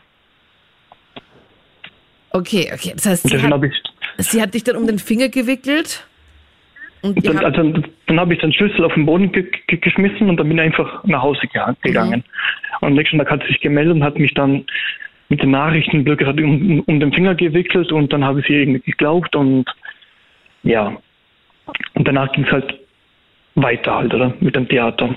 Okay, 2.30 2.70
okay. 2.74 2.92
Das 2.94 3.06
heißt, 3.06 3.24
Und 3.24 3.30
sie 3.30 3.42
hat, 3.42 3.50
habe 3.52 3.66
ich, 3.68 3.74
sie 4.18 4.42
hat 4.42 4.54
dich 4.54 4.64
dann 4.64 4.76
um 4.76 4.86
den 4.86 4.98
Finger 4.98 5.28
gewickelt 5.28 6.06
und 7.02 7.26
dann, 7.26 7.38
also, 7.38 7.82
dann 8.06 8.20
habe 8.20 8.32
ich 8.32 8.40
den 8.40 8.52
Schlüssel 8.52 8.84
auf 8.84 8.94
den 8.94 9.06
Boden 9.06 9.32
ge 9.32 9.50
ge 9.66 9.78
geschmissen 9.78 10.28
und 10.30 10.36
dann 10.36 10.48
bin 10.48 10.58
ich 10.58 10.64
einfach 10.64 11.02
nach 11.04 11.22
Hause 11.22 11.48
ge 11.52 11.60
gegangen. 11.82 12.22
Und 12.80 12.88
am 12.88 12.94
nächsten 12.94 13.18
Tag 13.18 13.30
hat 13.30 13.42
sie 13.42 13.48
sich 13.48 13.60
gemeldet 13.60 13.96
und 13.96 14.04
hat 14.04 14.18
mich 14.18 14.32
dann 14.34 14.64
mit 15.28 15.42
den 15.42 15.50
Nachrichten 15.50 16.04
blöd 16.04 16.18
gesagt, 16.18 16.40
um, 16.40 16.80
um- 16.80 17.00
den 17.00 17.12
Finger 17.12 17.34
gewickelt 17.34 17.90
und 17.90 18.12
dann 18.12 18.22
habe 18.24 18.40
ich 18.40 18.46
sie 18.46 18.54
irgendwie 18.54 18.80
geglaubt 18.80 19.34
und 19.34 19.64
ja. 20.62 20.96
Und 21.94 22.06
danach 22.06 22.30
ging 22.32 22.44
es 22.44 22.52
halt 22.52 22.78
weiter 23.56 23.96
halt, 23.96 24.14
oder? 24.14 24.34
Mit 24.40 24.54
dem 24.54 24.68
Theater. 24.68 25.14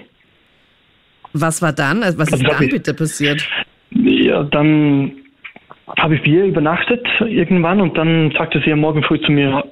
was 1.34 1.62
war 1.62 1.74
dann? 1.74 2.02
Also 2.02 2.18
was 2.18 2.30
ist 2.30 2.46
Also 2.46 2.46
dann 2.46 2.70
bitte 2.70 2.94
passiert? 2.94 3.48
Ja, 3.92 4.44
dann 4.44 5.12
habe 6.00 6.16
ich 6.16 6.24
bei 6.24 6.32
ihr 6.32 6.46
übernachtet 6.46 7.06
irgendwann 7.20 7.82
und 7.82 7.98
dann 7.98 8.32
sagte 8.32 8.62
sie 8.64 8.72
am 8.72 8.80
Morgen 8.80 9.04
früh 9.04 9.20
zu 9.22 9.32
mir, 9.32 9.64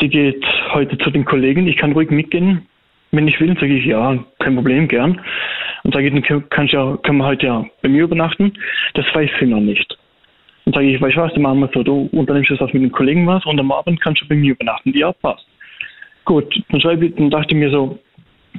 sie 0.00 0.08
geht 0.08 0.44
heute 0.72 0.98
zu 0.98 1.10
den 1.10 1.24
Kollegen, 1.24 1.66
ich 1.66 1.76
kann 1.76 1.92
ruhig 1.92 2.10
mitgehen, 2.10 2.66
wenn 3.10 3.28
ich 3.28 3.40
will. 3.40 3.54
Sage 3.54 3.74
ich, 3.74 3.86
ja, 3.86 4.18
kein 4.38 4.54
Problem, 4.54 4.88
gern. 4.88 5.20
Und 5.84 5.94
sage 5.94 6.08
ich, 6.08 6.12
dann 6.12 6.48
kannst 6.50 6.72
ja, 6.72 6.96
können 7.02 7.18
wir 7.18 7.26
heute 7.26 7.46
ja 7.46 7.64
bei 7.82 7.88
mir 7.88 8.04
übernachten. 8.04 8.52
Das 8.94 9.06
weiß 9.14 9.30
sie 9.40 9.46
noch 9.46 9.60
nicht. 9.60 9.96
Und 10.64 10.74
sage 10.74 10.86
ich, 10.86 11.00
weißt 11.00 11.16
du 11.16 11.20
was, 11.20 11.32
dann 11.32 11.42
machen 11.42 11.60
wir 11.60 11.70
so, 11.72 11.82
du 11.82 12.08
unternimmst 12.12 12.50
das 12.50 12.72
mit 12.72 12.82
den 12.82 12.92
Kollegen 12.92 13.26
was 13.26 13.44
und 13.46 13.58
am 13.58 13.72
Abend 13.72 14.00
kannst 14.00 14.22
du 14.22 14.28
bei 14.28 14.34
mir 14.34 14.52
übernachten. 14.52 14.92
Ja, 14.94 15.12
passt. 15.12 15.46
Gut, 16.26 16.62
dann, 16.68 16.80
schreibe 16.80 17.06
ich, 17.06 17.14
dann 17.14 17.30
dachte 17.30 17.54
ich 17.54 17.56
mir 17.56 17.70
so, 17.70 17.98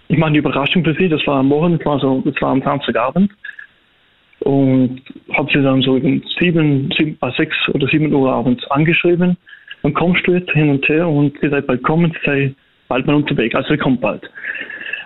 ich 0.08 0.18
mache 0.18 0.30
eine 0.30 0.40
Überraschung 0.40 0.84
für 0.84 0.96
sie. 0.96 1.08
Das 1.08 1.26
war 1.28 1.40
am 1.40 1.50
Morgen, 1.50 1.78
das 1.78 1.86
war 1.86 2.00
so, 2.00 2.22
das 2.26 2.42
war 2.42 2.50
am 2.50 2.64
Samstagabend. 2.64 3.32
Und 4.50 5.02
habe 5.34 5.48
sie 5.54 5.62
dann 5.62 5.84
so 5.84 5.94
um 5.94 6.24
sieben, 6.40 6.90
sieben, 6.98 7.18
äh, 7.22 7.32
sechs 7.38 7.56
oder 7.72 7.88
sieben 7.88 8.12
Uhr 8.12 8.32
abends 8.32 8.66
angeschrieben. 8.72 9.38
Dann 9.84 9.94
kommst 9.94 10.26
du 10.26 10.34
jetzt 10.34 10.50
hin 10.52 10.72
und 10.72 10.90
her 10.90 11.08
und 11.08 11.38
sie 11.40 11.50
seid 11.50 11.68
bald 11.68 11.84
kommen, 11.84 12.12
sie 12.12 12.26
sei 12.26 12.56
bald 12.88 13.06
mal 13.06 13.16
unterwegs, 13.16 13.54
also 13.54 13.70
sie 13.70 13.78
kommt 13.78 14.02
bald. 14.02 14.28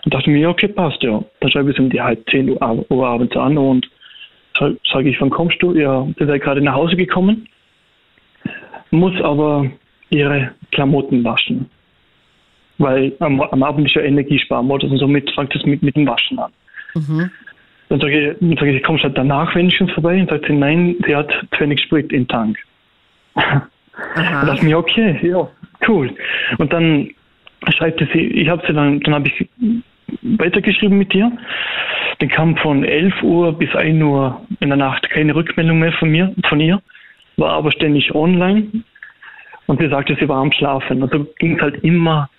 Und 0.05 0.13
dachte 0.13 0.29
mir, 0.29 0.49
okay, 0.49 0.69
passt 0.69 1.03
ja. 1.03 1.21
Dann 1.41 1.51
schreibe 1.51 1.71
ich 1.71 1.75
sie 1.75 1.83
um 1.83 1.89
die 1.89 1.99
halb 1.99 2.23
zehn 2.29 2.51
Uhr, 2.51 2.85
Uhr 2.89 3.05
abends 3.05 3.35
an 3.35 3.57
und 3.57 3.85
sage 4.57 5.09
ich, 5.09 5.19
wann 5.19 5.29
kommst 5.29 5.61
du? 5.61 5.73
Ja, 5.73 6.07
sie 6.17 6.25
sei 6.25 6.39
gerade 6.39 6.61
nach 6.61 6.75
Hause 6.75 6.95
gekommen, 6.95 7.45
muss 8.91 9.19
aber 9.21 9.69
ihre 10.09 10.51
Klamotten 10.71 11.21
waschen. 11.25 11.69
Weil 12.77 13.11
am, 13.19 13.41
am 13.41 13.61
Abend 13.61 13.87
ist 13.87 13.95
ja 13.95 14.03
Energiesparmodus 14.03 14.89
und 14.89 14.99
somit 14.99 15.29
fängt 15.31 15.53
es 15.53 15.65
mit, 15.65 15.83
mit 15.83 15.97
dem 15.97 16.07
Waschen 16.07 16.39
an. 16.39 16.51
Mhm. 16.95 17.31
Dann 17.89 17.99
sage 17.99 18.31
ich, 18.31 18.39
dann 18.39 18.57
sage 18.57 18.71
ich, 18.71 18.83
kommst 18.83 19.03
du 19.03 19.07
halt 19.07 19.17
danach 19.17 19.55
wenigstens 19.55 19.91
vorbei? 19.91 20.19
Und 20.19 20.29
sagt 20.29 20.45
sie, 20.45 20.53
nein, 20.53 20.95
sie 21.05 21.15
hat 21.15 21.31
zu 21.51 21.59
wenig 21.59 21.81
Sprit 21.81 22.11
im 22.11 22.27
Tank. 22.27 22.57
Aha. 23.35 24.41
Und 24.41 24.47
dachte 24.47 24.65
mir, 24.65 24.77
okay, 24.77 25.19
ja, 25.21 25.47
cool. 25.87 26.11
Und 26.57 26.73
dann 26.73 27.09
schreibt 27.69 27.99
sie, 27.99 28.19
ich 28.19 28.49
habe 28.49 28.63
sie 28.67 28.73
dann, 28.73 28.99
dann 29.01 29.13
habe 29.13 29.27
ich 29.27 29.47
weitergeschrieben 30.21 30.97
mit 30.97 31.13
dir. 31.13 31.31
Dann 32.19 32.29
kam 32.29 32.57
von 32.57 32.83
11 32.83 33.23
Uhr 33.23 33.57
bis 33.57 33.73
1 33.75 34.01
Uhr 34.01 34.41
in 34.59 34.69
der 34.69 34.77
Nacht 34.77 35.09
keine 35.09 35.35
Rückmeldung 35.35 35.79
mehr 35.79 35.93
von 35.93 36.09
mir, 36.09 36.33
von 36.47 36.59
ihr, 36.59 36.81
war 37.37 37.51
aber 37.53 37.71
ständig 37.71 38.13
online 38.13 38.83
und 39.65 39.81
sie 39.81 39.89
sagte, 39.89 40.15
sie 40.19 40.27
war 40.27 40.41
am 40.41 40.51
Schlafen. 40.51 41.01
Also 41.01 41.25
ging 41.39 41.55
es 41.55 41.61
halt 41.61 41.83
immer 41.83 42.29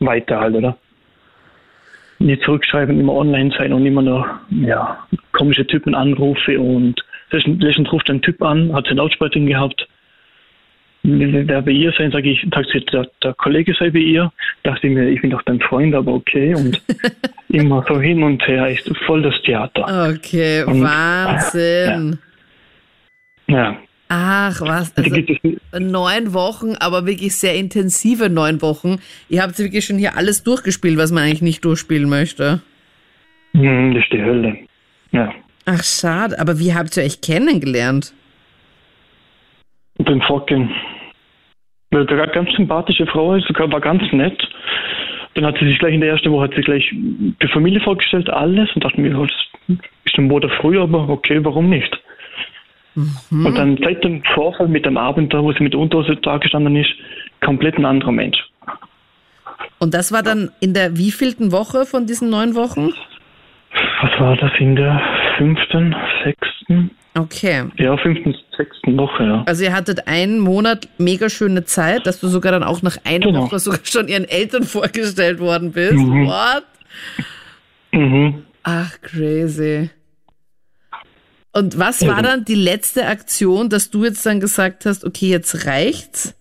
weiter 0.00 0.40
halt, 0.40 0.54
oder? 0.54 0.76
Nie 2.22 2.38
zurückschreiben, 2.40 3.00
immer 3.00 3.14
online 3.14 3.52
sein 3.58 3.72
und 3.72 3.84
immer 3.84 4.02
noch, 4.02 4.26
ja, 4.50 4.98
komische 5.32 5.66
Typen 5.66 5.94
anrufe 5.94 6.58
und 6.60 7.02
letztens 7.30 7.90
ruft 7.92 8.08
ein 8.10 8.22
Typ 8.22 8.40
an, 8.42 8.72
hat 8.72 8.86
seinen 8.86 8.98
Lautsprecher 8.98 9.40
gehabt, 9.40 9.88
wer 11.02 11.62
bei 11.62 11.70
ihr 11.72 11.92
sein, 11.98 12.12
sage 12.12 12.30
ich, 12.30 12.46
der, 12.92 13.08
der 13.22 13.34
Kollege 13.34 13.74
sei 13.76 13.90
bei 13.90 13.98
ihr, 13.98 14.32
dachte 14.62 14.86
ich 14.86 14.94
mir, 14.94 15.08
ich 15.08 15.20
bin 15.20 15.30
doch 15.30 15.42
dein 15.42 15.60
Freund, 15.60 15.94
aber 15.94 16.12
okay. 16.14 16.54
Und 16.54 16.80
immer 17.48 17.84
so 17.88 18.00
hin 18.00 18.22
und 18.22 18.46
her, 18.46 18.68
ist 18.68 18.88
voll 19.06 19.22
das 19.22 19.34
Theater. 19.42 20.12
Okay, 20.14 20.62
Und- 20.64 20.82
Wahnsinn. 20.82 22.18
Ja, 23.48 23.76
Ach, 24.14 24.60
was? 24.60 24.94
also 24.94 25.16
neun 25.78 26.34
Wochen, 26.34 26.74
aber 26.78 27.06
wirklich 27.06 27.34
sehr 27.34 27.54
intensive 27.54 28.28
neun 28.28 28.60
Wochen. 28.60 28.98
Ihr 29.30 29.42
habt 29.42 29.58
wirklich 29.58 29.86
schon 29.86 29.96
hier 29.96 30.18
alles 30.18 30.42
durchgespielt, 30.44 30.98
was 30.98 31.12
man 31.12 31.22
eigentlich 31.22 31.40
nicht 31.40 31.64
durchspielen 31.64 32.10
möchte. 32.10 32.60
Hm, 33.54 33.94
das 33.94 34.04
ist 34.04 34.12
die 34.12 34.22
Hölle. 34.22 34.58
Ja. 35.12 35.32
Ach, 35.64 35.82
schade. 35.82 36.38
Aber 36.38 36.58
wie 36.58 36.74
habt 36.74 36.94
ihr 36.98 37.04
euch 37.04 37.22
kennengelernt? 37.22 38.12
beim 39.98 40.20
Fortgehen. 40.20 40.70
Eine 41.90 42.06
ganz 42.06 42.50
sympathische 42.52 43.06
Frau, 43.06 43.38
sogar 43.40 43.70
war 43.72 43.80
ganz 43.80 44.02
nett. 44.12 44.36
Dann 45.34 45.46
hat 45.46 45.56
sie 45.58 45.66
sich 45.66 45.78
gleich 45.78 45.94
in 45.94 46.00
der 46.00 46.10
ersten 46.10 46.30
Woche 46.30 46.44
hat 46.44 46.54
sie 46.54 46.62
gleich 46.62 46.90
die 46.92 47.48
Familie 47.52 47.80
vorgestellt, 47.80 48.28
alles 48.28 48.68
und 48.74 48.84
dachte 48.84 49.00
mir, 49.00 49.12
ja, 49.12 49.26
das 49.68 49.78
ist 50.04 50.18
ein 50.18 50.24
Monat 50.24 50.50
früher, 50.60 50.82
aber 50.82 51.08
okay, 51.08 51.42
warum 51.42 51.70
nicht? 51.70 51.98
Und 52.94 53.56
dann 53.56 53.78
seit 53.82 54.04
dem 54.04 54.22
Vorfall 54.34 54.68
mit 54.68 54.84
dem 54.84 54.96
Abend 54.96 55.32
da, 55.32 55.42
wo 55.42 55.52
sie 55.52 55.62
mit 55.62 55.72
der 55.72 55.80
Unterhose 55.80 56.16
da 56.16 56.36
gestanden 56.38 56.76
ist, 56.76 56.90
komplett 57.40 57.78
ein 57.78 57.84
anderer 57.86 58.12
Mensch. 58.12 58.38
Und 59.78 59.94
das 59.94 60.12
war 60.12 60.22
dann 60.22 60.50
in 60.60 60.74
der 60.74 60.96
wievielten 60.96 61.52
Woche 61.52 61.86
von 61.86 62.06
diesen 62.06 62.30
neun 62.30 62.54
Wochen? 62.54 62.92
Was 64.02 64.20
war 64.20 64.36
das 64.36 64.50
in 64.58 64.76
der 64.76 65.00
fünften, 65.38 65.94
sechsten? 66.24 66.90
Okay. 67.18 67.64
Ja, 67.76 67.96
fünften, 67.96 68.34
sechsten 68.56 68.96
Woche, 68.96 69.24
ja. 69.24 69.42
Also 69.46 69.64
ihr 69.64 69.72
hattet 69.74 70.06
einen 70.06 70.38
Monat 70.38 70.88
mega 70.98 71.28
schöne 71.28 71.64
Zeit, 71.64 72.06
dass 72.06 72.20
du 72.20 72.28
sogar 72.28 72.52
dann 72.52 72.62
auch 72.62 72.82
nach 72.82 72.96
einer 73.04 73.26
Genau. 73.26 73.42
Woche 73.44 73.58
sogar 73.58 73.80
schon 73.84 74.08
ihren 74.08 74.24
Eltern 74.28 74.62
vorgestellt 74.64 75.38
worden 75.40 75.72
bist. 75.72 75.94
Mhm. 75.94 76.26
What? 76.26 76.64
Mhm. 77.92 78.42
Ach, 78.62 78.92
crazy. 79.02 79.90
Und 81.52 81.78
was 81.78 82.06
war 82.06 82.22
dann- 82.22 82.44
die 82.44 82.54
letzte 82.54 83.06
Aktion, 83.06 83.68
dass 83.68 83.90
du 83.90 84.04
jetzt 84.04 84.24
dann 84.24 84.40
gesagt 84.40 84.86
hast, 84.86 85.04
okay, 85.04 85.28
jetzt 85.28 85.66
reicht's? 85.66 86.34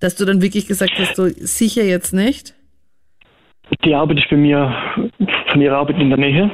Dass 0.00 0.16
du 0.16 0.24
dann 0.24 0.42
wirklich 0.42 0.66
gesagt 0.66 0.92
hast, 0.98 1.16
so 1.16 1.26
sicher 1.28 1.82
jetzt 1.84 2.12
nicht? 2.12 2.54
Die 3.84 3.94
Arbeit 3.94 4.18
ist 4.18 4.28
bei 4.30 4.36
mir 4.36 4.74
von 5.50 5.60
ihrer 5.60 5.76
Arbeit 5.78 5.98
in 5.98 6.08
der 6.10 6.18
Nähe. 6.18 6.50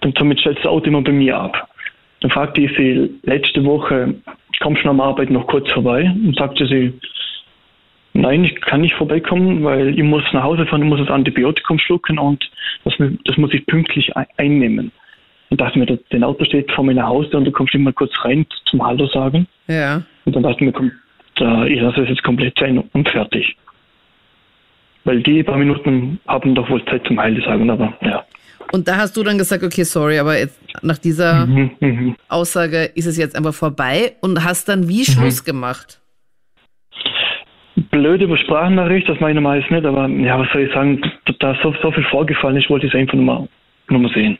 Dann 0.00 0.12
somit 0.18 0.40
stellt 0.40 0.58
das 0.58 0.66
Auto 0.66 0.86
immer 0.86 1.02
bei 1.02 1.12
mir 1.12 1.36
ab. 1.38 1.68
Dann 2.20 2.30
fragte 2.30 2.60
ich 2.60 2.76
sie 2.76 3.10
letzte 3.22 3.64
Woche, 3.64 4.14
kommst 4.60 4.82
du 4.82 4.88
nach 4.88 4.96
der 4.96 5.04
Arbeit 5.04 5.30
noch 5.30 5.46
kurz 5.46 5.70
vorbei? 5.70 6.02
Und 6.14 6.36
sagte 6.36 6.66
sie, 6.66 6.92
nein, 8.12 8.44
ich 8.44 8.60
kann 8.60 8.80
nicht 8.80 8.94
vorbeikommen, 8.94 9.62
weil 9.64 9.96
ich 9.96 10.02
muss 10.02 10.24
nach 10.32 10.42
Hause 10.42 10.66
fahren, 10.66 10.82
ich 10.82 10.88
muss 10.88 10.98
das 11.00 11.10
Antibiotikum 11.10 11.78
schlucken 11.78 12.18
und 12.18 12.50
das, 12.84 12.94
das 13.24 13.36
muss 13.36 13.54
ich 13.54 13.64
pünktlich 13.66 14.16
ein- 14.16 14.26
einnehmen. 14.36 14.90
Und 15.50 15.60
dachte 15.60 15.78
mir, 15.78 15.86
dein 16.10 16.24
Auto 16.24 16.44
steht 16.44 16.70
vor 16.72 16.84
meiner 16.84 17.06
Haustür 17.06 17.38
und 17.38 17.46
du 17.46 17.52
kommst 17.52 17.74
immer 17.74 17.92
kurz 17.92 18.12
rein 18.22 18.46
zum 18.66 18.84
Hallo 18.84 19.06
sagen. 19.06 19.46
Ja. 19.66 20.02
Und 20.24 20.36
dann 20.36 20.42
dachte 20.42 20.56
ich 20.56 20.66
mir, 20.66 20.72
komm, 20.72 20.92
da, 21.36 21.64
ich 21.64 21.80
lasse 21.80 22.02
es 22.02 22.08
jetzt 22.10 22.22
komplett 22.22 22.58
sein 22.58 22.78
und 22.78 23.08
fertig. 23.08 23.56
Weil 25.04 25.22
die 25.22 25.42
paar 25.42 25.56
Minuten 25.56 26.20
haben 26.26 26.54
doch 26.54 26.68
wohl 26.68 26.84
Zeit 26.84 27.06
zum 27.06 27.18
Heile 27.18 27.40
sagen, 27.42 27.70
aber 27.70 27.94
ja. 28.02 28.24
Und 28.72 28.86
da 28.86 28.96
hast 28.96 29.16
du 29.16 29.22
dann 29.22 29.38
gesagt, 29.38 29.62
okay, 29.64 29.84
sorry, 29.84 30.18
aber 30.18 30.38
jetzt 30.38 30.60
nach 30.82 30.98
dieser 30.98 31.46
Mhm, 31.46 31.70
mhm. 31.80 32.16
Aussage 32.28 32.90
ist 32.94 33.06
es 33.06 33.16
jetzt 33.16 33.34
einfach 33.34 33.54
vorbei 33.54 34.16
und 34.20 34.44
hast 34.44 34.68
dann 34.68 34.88
wie 34.88 35.04
Schluss 35.04 35.42
gemacht? 35.44 36.00
Blöd 37.90 38.20
über 38.20 38.36
Sprachnachricht, 38.36 39.08
das 39.08 39.20
meine 39.20 39.38
ich 39.38 39.42
meist 39.42 39.70
nicht, 39.70 39.86
aber 39.86 40.08
ja, 40.08 40.38
was 40.38 40.48
soll 40.52 40.62
ich 40.62 40.74
sagen, 40.74 41.00
da, 41.24 41.32
da 41.38 41.56
so, 41.62 41.74
so 41.80 41.92
viel 41.92 42.04
vorgefallen 42.10 42.56
ist, 42.56 42.68
wollte 42.68 42.86
ich 42.86 42.92
es 42.92 42.98
einfach 42.98 43.14
nur 43.14 43.24
mal, 43.24 43.48
nur 43.88 44.00
mal 44.00 44.12
sehen. 44.12 44.36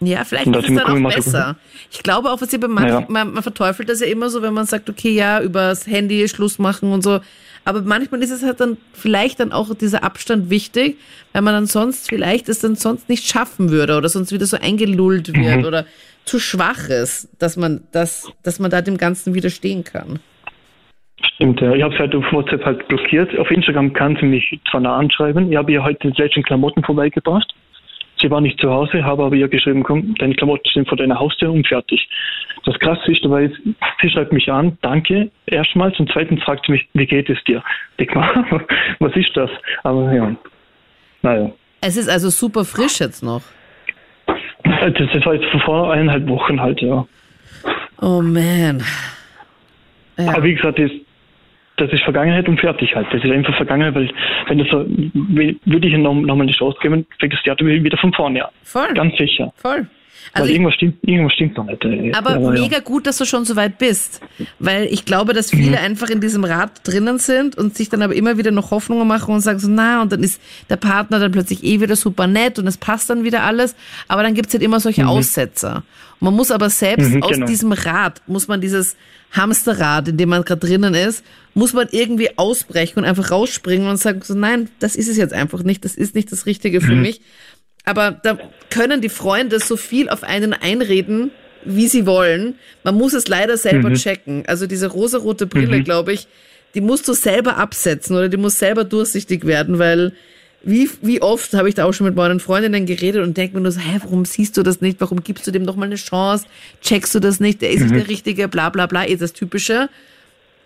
Ja, 0.00 0.24
vielleicht 0.24 0.46
ist 0.46 0.68
es 0.68 0.76
dann 0.76 1.04
auch 1.06 1.14
besser. 1.14 1.56
Ich 1.90 2.02
glaube 2.02 2.30
auch, 2.30 2.40
was 2.40 2.52
ihr 2.52 2.60
bei 2.60 2.68
manchen, 2.68 3.00
Ja. 3.00 3.06
man, 3.08 3.32
man 3.32 3.42
verteufelt 3.42 3.88
das 3.88 4.00
ja 4.00 4.06
immer 4.06 4.30
so, 4.30 4.42
wenn 4.42 4.54
man 4.54 4.64
sagt, 4.66 4.88
okay, 4.88 5.10
ja, 5.10 5.40
übers 5.42 5.86
Handy 5.88 6.28
Schluss 6.28 6.58
machen 6.60 6.92
und 6.92 7.02
so. 7.02 7.18
Aber 7.64 7.82
manchmal 7.82 8.22
ist 8.22 8.30
es 8.30 8.42
halt 8.44 8.60
dann 8.60 8.76
vielleicht 8.92 9.40
dann 9.40 9.52
auch 9.52 9.74
dieser 9.74 10.04
Abstand 10.04 10.50
wichtig, 10.50 10.98
weil 11.32 11.42
man 11.42 11.52
dann 11.54 11.66
sonst 11.66 12.08
vielleicht 12.08 12.48
es 12.48 12.60
dann 12.60 12.76
sonst 12.76 13.08
nicht 13.08 13.26
schaffen 13.26 13.70
würde 13.70 13.96
oder 13.96 14.08
sonst 14.08 14.32
wieder 14.32 14.46
so 14.46 14.56
eingelullt 14.58 15.36
Mhm. 15.36 15.44
wird 15.44 15.66
oder 15.66 15.84
zu 16.24 16.38
schwach 16.38 16.88
ist, 16.88 17.28
dass 17.40 17.56
man 17.56 17.82
das, 17.92 18.30
dass 18.44 18.58
man 18.60 18.70
da 18.70 18.80
dem 18.82 18.98
Ganzen 18.98 19.34
widerstehen 19.34 19.82
kann. 19.82 20.20
Stimmt, 21.34 21.60
ja. 21.60 21.74
Ich 21.74 21.82
habe 21.82 21.92
es 21.94 21.98
halt 22.00 22.14
auf 22.14 22.24
WhatsApp 22.32 22.64
halt 22.64 22.86
blockiert. 22.88 23.36
Auf 23.38 23.50
Instagram 23.50 23.92
kann 23.92 24.16
sie 24.20 24.26
mich 24.26 24.58
zwar 24.70 24.80
nah 24.80 24.96
anschreiben. 24.96 25.50
Ich 25.50 25.56
habe 25.58 25.72
ihr 25.72 25.82
heute 25.82 26.10
die 26.12 26.22
letzten 26.22 26.42
Klamotten 26.44 26.84
vorbeigebracht. 26.84 27.52
Sie 28.20 28.30
war 28.30 28.40
nicht 28.40 28.60
zu 28.60 28.70
Hause, 28.70 29.04
habe 29.04 29.24
aber 29.24 29.36
ihr 29.36 29.48
geschrieben, 29.48 29.82
komm, 29.82 30.14
deine 30.16 30.34
Klamotten 30.34 30.68
sind 30.72 30.88
vor 30.88 30.98
deiner 30.98 31.18
Haustür 31.18 31.52
und 31.52 31.66
fertig. 31.66 32.08
Das 32.64 32.78
Krasse 32.78 33.12
ist 33.12 33.24
dabei, 33.24 33.50
sie 34.02 34.10
schreibt 34.10 34.32
mich 34.32 34.50
an, 34.50 34.76
danke, 34.82 35.30
erstmals, 35.46 35.98
und 36.00 36.10
zweitens 36.12 36.42
fragt 36.42 36.66
sie 36.66 36.72
mich, 36.72 36.88
wie 36.94 37.06
geht 37.06 37.30
es 37.30 37.42
dir? 37.44 37.62
Ich 37.96 38.12
mal, 38.14 38.44
was 38.98 39.14
ist 39.14 39.36
das? 39.36 39.50
Aber 39.84 40.12
ja, 40.12 40.34
naja. 41.22 41.50
Es 41.80 41.96
ist 41.96 42.08
also 42.08 42.28
super 42.30 42.64
frisch 42.64 43.00
jetzt 43.00 43.22
noch. 43.22 43.42
Das, 44.64 45.24
war 45.24 45.34
jetzt 45.34 45.46
vor 45.64 45.92
eineinhalb 45.92 46.28
Wochen 46.28 46.60
halt, 46.60 46.80
ja. 46.82 47.06
Oh 48.00 48.20
man. 48.20 48.82
Ja. 50.16 50.32
Aber 50.32 50.42
wie 50.42 50.54
gesagt, 50.54 50.78
das, 51.80 51.92
ist 51.92 52.02
Vergangenheit 52.02 52.48
und 52.48 52.60
fertig 52.60 52.94
halt. 52.94 53.06
Das 53.12 53.22
ist 53.22 53.30
einfach 53.30 53.56
Vergangenheit, 53.56 53.94
weil 53.94 54.10
wenn 54.48 54.58
das 54.58 54.68
so, 54.68 54.84
würde 54.86 55.86
ich 55.86 55.92
ihr 55.92 55.98
noch, 55.98 56.14
noch 56.14 56.38
eine 56.38 56.52
Chance 56.52 56.78
geben, 56.80 57.06
fängt 57.18 57.32
das 57.32 57.42
Theater 57.42 57.64
wieder 57.66 57.98
von 57.98 58.12
vorne 58.12 58.44
an. 58.44 58.50
Voll. 58.62 58.94
Ganz 58.94 59.16
sicher. 59.16 59.52
Voll. 59.56 59.86
Also 60.32 60.44
Weil 60.46 60.52
irgendwas 60.54 60.74
stimmt, 60.74 60.96
irgendwas 61.02 61.32
stimmt 61.32 61.56
noch 61.56 61.64
nicht. 61.64 61.84
äh, 61.84 62.12
Aber 62.12 62.38
ja. 62.38 62.50
mega 62.50 62.78
gut, 62.80 63.06
dass 63.06 63.16
du 63.18 63.24
schon 63.24 63.44
so 63.44 63.56
weit 63.56 63.78
bist. 63.78 64.20
Weil 64.58 64.84
ich 64.86 65.04
glaube, 65.04 65.32
dass 65.32 65.50
viele 65.50 65.78
Mhm. 65.78 65.84
einfach 65.84 66.10
in 66.10 66.20
diesem 66.20 66.44
Rad 66.44 66.70
drinnen 66.84 67.18
sind 67.18 67.56
und 67.56 67.76
sich 67.76 67.88
dann 67.88 68.02
aber 68.02 68.14
immer 68.14 68.36
wieder 68.38 68.50
noch 68.50 68.70
Hoffnungen 68.70 69.08
machen 69.08 69.34
und 69.34 69.40
sagen 69.40 69.58
so, 69.58 69.68
na, 69.68 70.02
und 70.02 70.12
dann 70.12 70.22
ist 70.22 70.40
der 70.68 70.76
Partner 70.76 71.18
dann 71.18 71.32
plötzlich 71.32 71.64
eh 71.64 71.80
wieder 71.80 71.96
super 71.96 72.26
nett 72.26 72.58
und 72.58 72.66
es 72.66 72.76
passt 72.76 73.08
dann 73.10 73.24
wieder 73.24 73.42
alles. 73.42 73.74
Aber 74.06 74.22
dann 74.22 74.34
gibt's 74.34 74.52
halt 74.52 74.62
immer 74.62 74.80
solche 74.80 75.06
Aussetzer. 75.06 75.82
Und 76.20 76.26
man 76.26 76.34
muss 76.34 76.50
aber 76.50 76.68
selbst 76.68 77.10
Mhm, 77.14 77.22
aus 77.22 77.32
genau. 77.32 77.46
diesem 77.46 77.72
Rad, 77.72 78.20
muss 78.26 78.48
man 78.48 78.60
dieses 78.60 78.96
Hamsterrad, 79.32 80.08
in 80.08 80.16
dem 80.16 80.30
man 80.30 80.42
gerade 80.44 80.60
drinnen 80.66 80.94
ist, 80.94 81.24
muss 81.54 81.72
man 81.72 81.86
irgendwie 81.90 82.36
ausbrechen 82.38 82.98
und 83.00 83.04
einfach 83.04 83.30
rausspringen 83.30 83.88
und 83.88 83.96
sagen 83.98 84.20
so, 84.24 84.34
nein, 84.34 84.68
das 84.80 84.96
ist 84.96 85.08
es 85.08 85.16
jetzt 85.16 85.32
einfach 85.34 85.62
nicht, 85.62 85.84
das 85.84 85.94
ist 85.96 86.14
nicht 86.14 86.30
das 86.32 86.46
Richtige 86.46 86.80
Mhm. 86.80 86.84
für 86.84 86.94
mich. 86.94 87.20
Aber 87.88 88.10
da 88.22 88.36
können 88.68 89.00
die 89.00 89.08
Freunde 89.08 89.60
so 89.60 89.78
viel 89.78 90.10
auf 90.10 90.22
einen 90.22 90.52
einreden, 90.52 91.30
wie 91.64 91.88
sie 91.88 92.04
wollen. 92.04 92.56
Man 92.84 92.96
muss 92.96 93.14
es 93.14 93.28
leider 93.28 93.56
selber 93.56 93.94
checken. 93.94 94.44
Also 94.46 94.66
diese 94.66 94.88
rosarote 94.88 95.46
Brille, 95.46 95.82
glaube 95.82 96.12
ich, 96.12 96.28
die 96.74 96.82
musst 96.82 97.08
du 97.08 97.14
selber 97.14 97.56
absetzen 97.56 98.14
oder 98.14 98.28
die 98.28 98.36
muss 98.36 98.58
selber 98.58 98.84
durchsichtig 98.84 99.46
werden, 99.46 99.78
weil 99.78 100.12
wie, 100.62 100.90
wie 101.00 101.22
oft 101.22 101.54
habe 101.54 101.68
ich 101.70 101.76
da 101.76 101.86
auch 101.86 101.92
schon 101.92 102.06
mit 102.06 102.14
meinen 102.14 102.40
Freundinnen 102.40 102.84
geredet 102.84 103.22
und 103.22 103.36
denke 103.36 103.56
mir 103.56 103.62
nur 103.62 103.72
so, 103.72 103.80
hä, 103.80 104.00
warum 104.02 104.26
siehst 104.26 104.56
du 104.58 104.62
das 104.62 104.82
nicht? 104.82 105.00
Warum 105.00 105.22
gibst 105.22 105.46
du 105.46 105.50
dem 105.50 105.62
noch 105.62 105.76
mal 105.76 105.86
eine 105.86 105.94
Chance? 105.94 106.44
Checkst 106.82 107.14
du 107.14 107.20
das 107.20 107.40
nicht? 107.40 107.62
Der 107.62 107.70
ist 107.70 107.82
nicht 107.82 107.94
der 107.94 108.08
Richtige, 108.08 108.48
bla 108.48 108.68
bla 108.68 108.86
bla, 108.86 109.04
ist 109.04 109.22
das 109.22 109.32
Typische. 109.32 109.88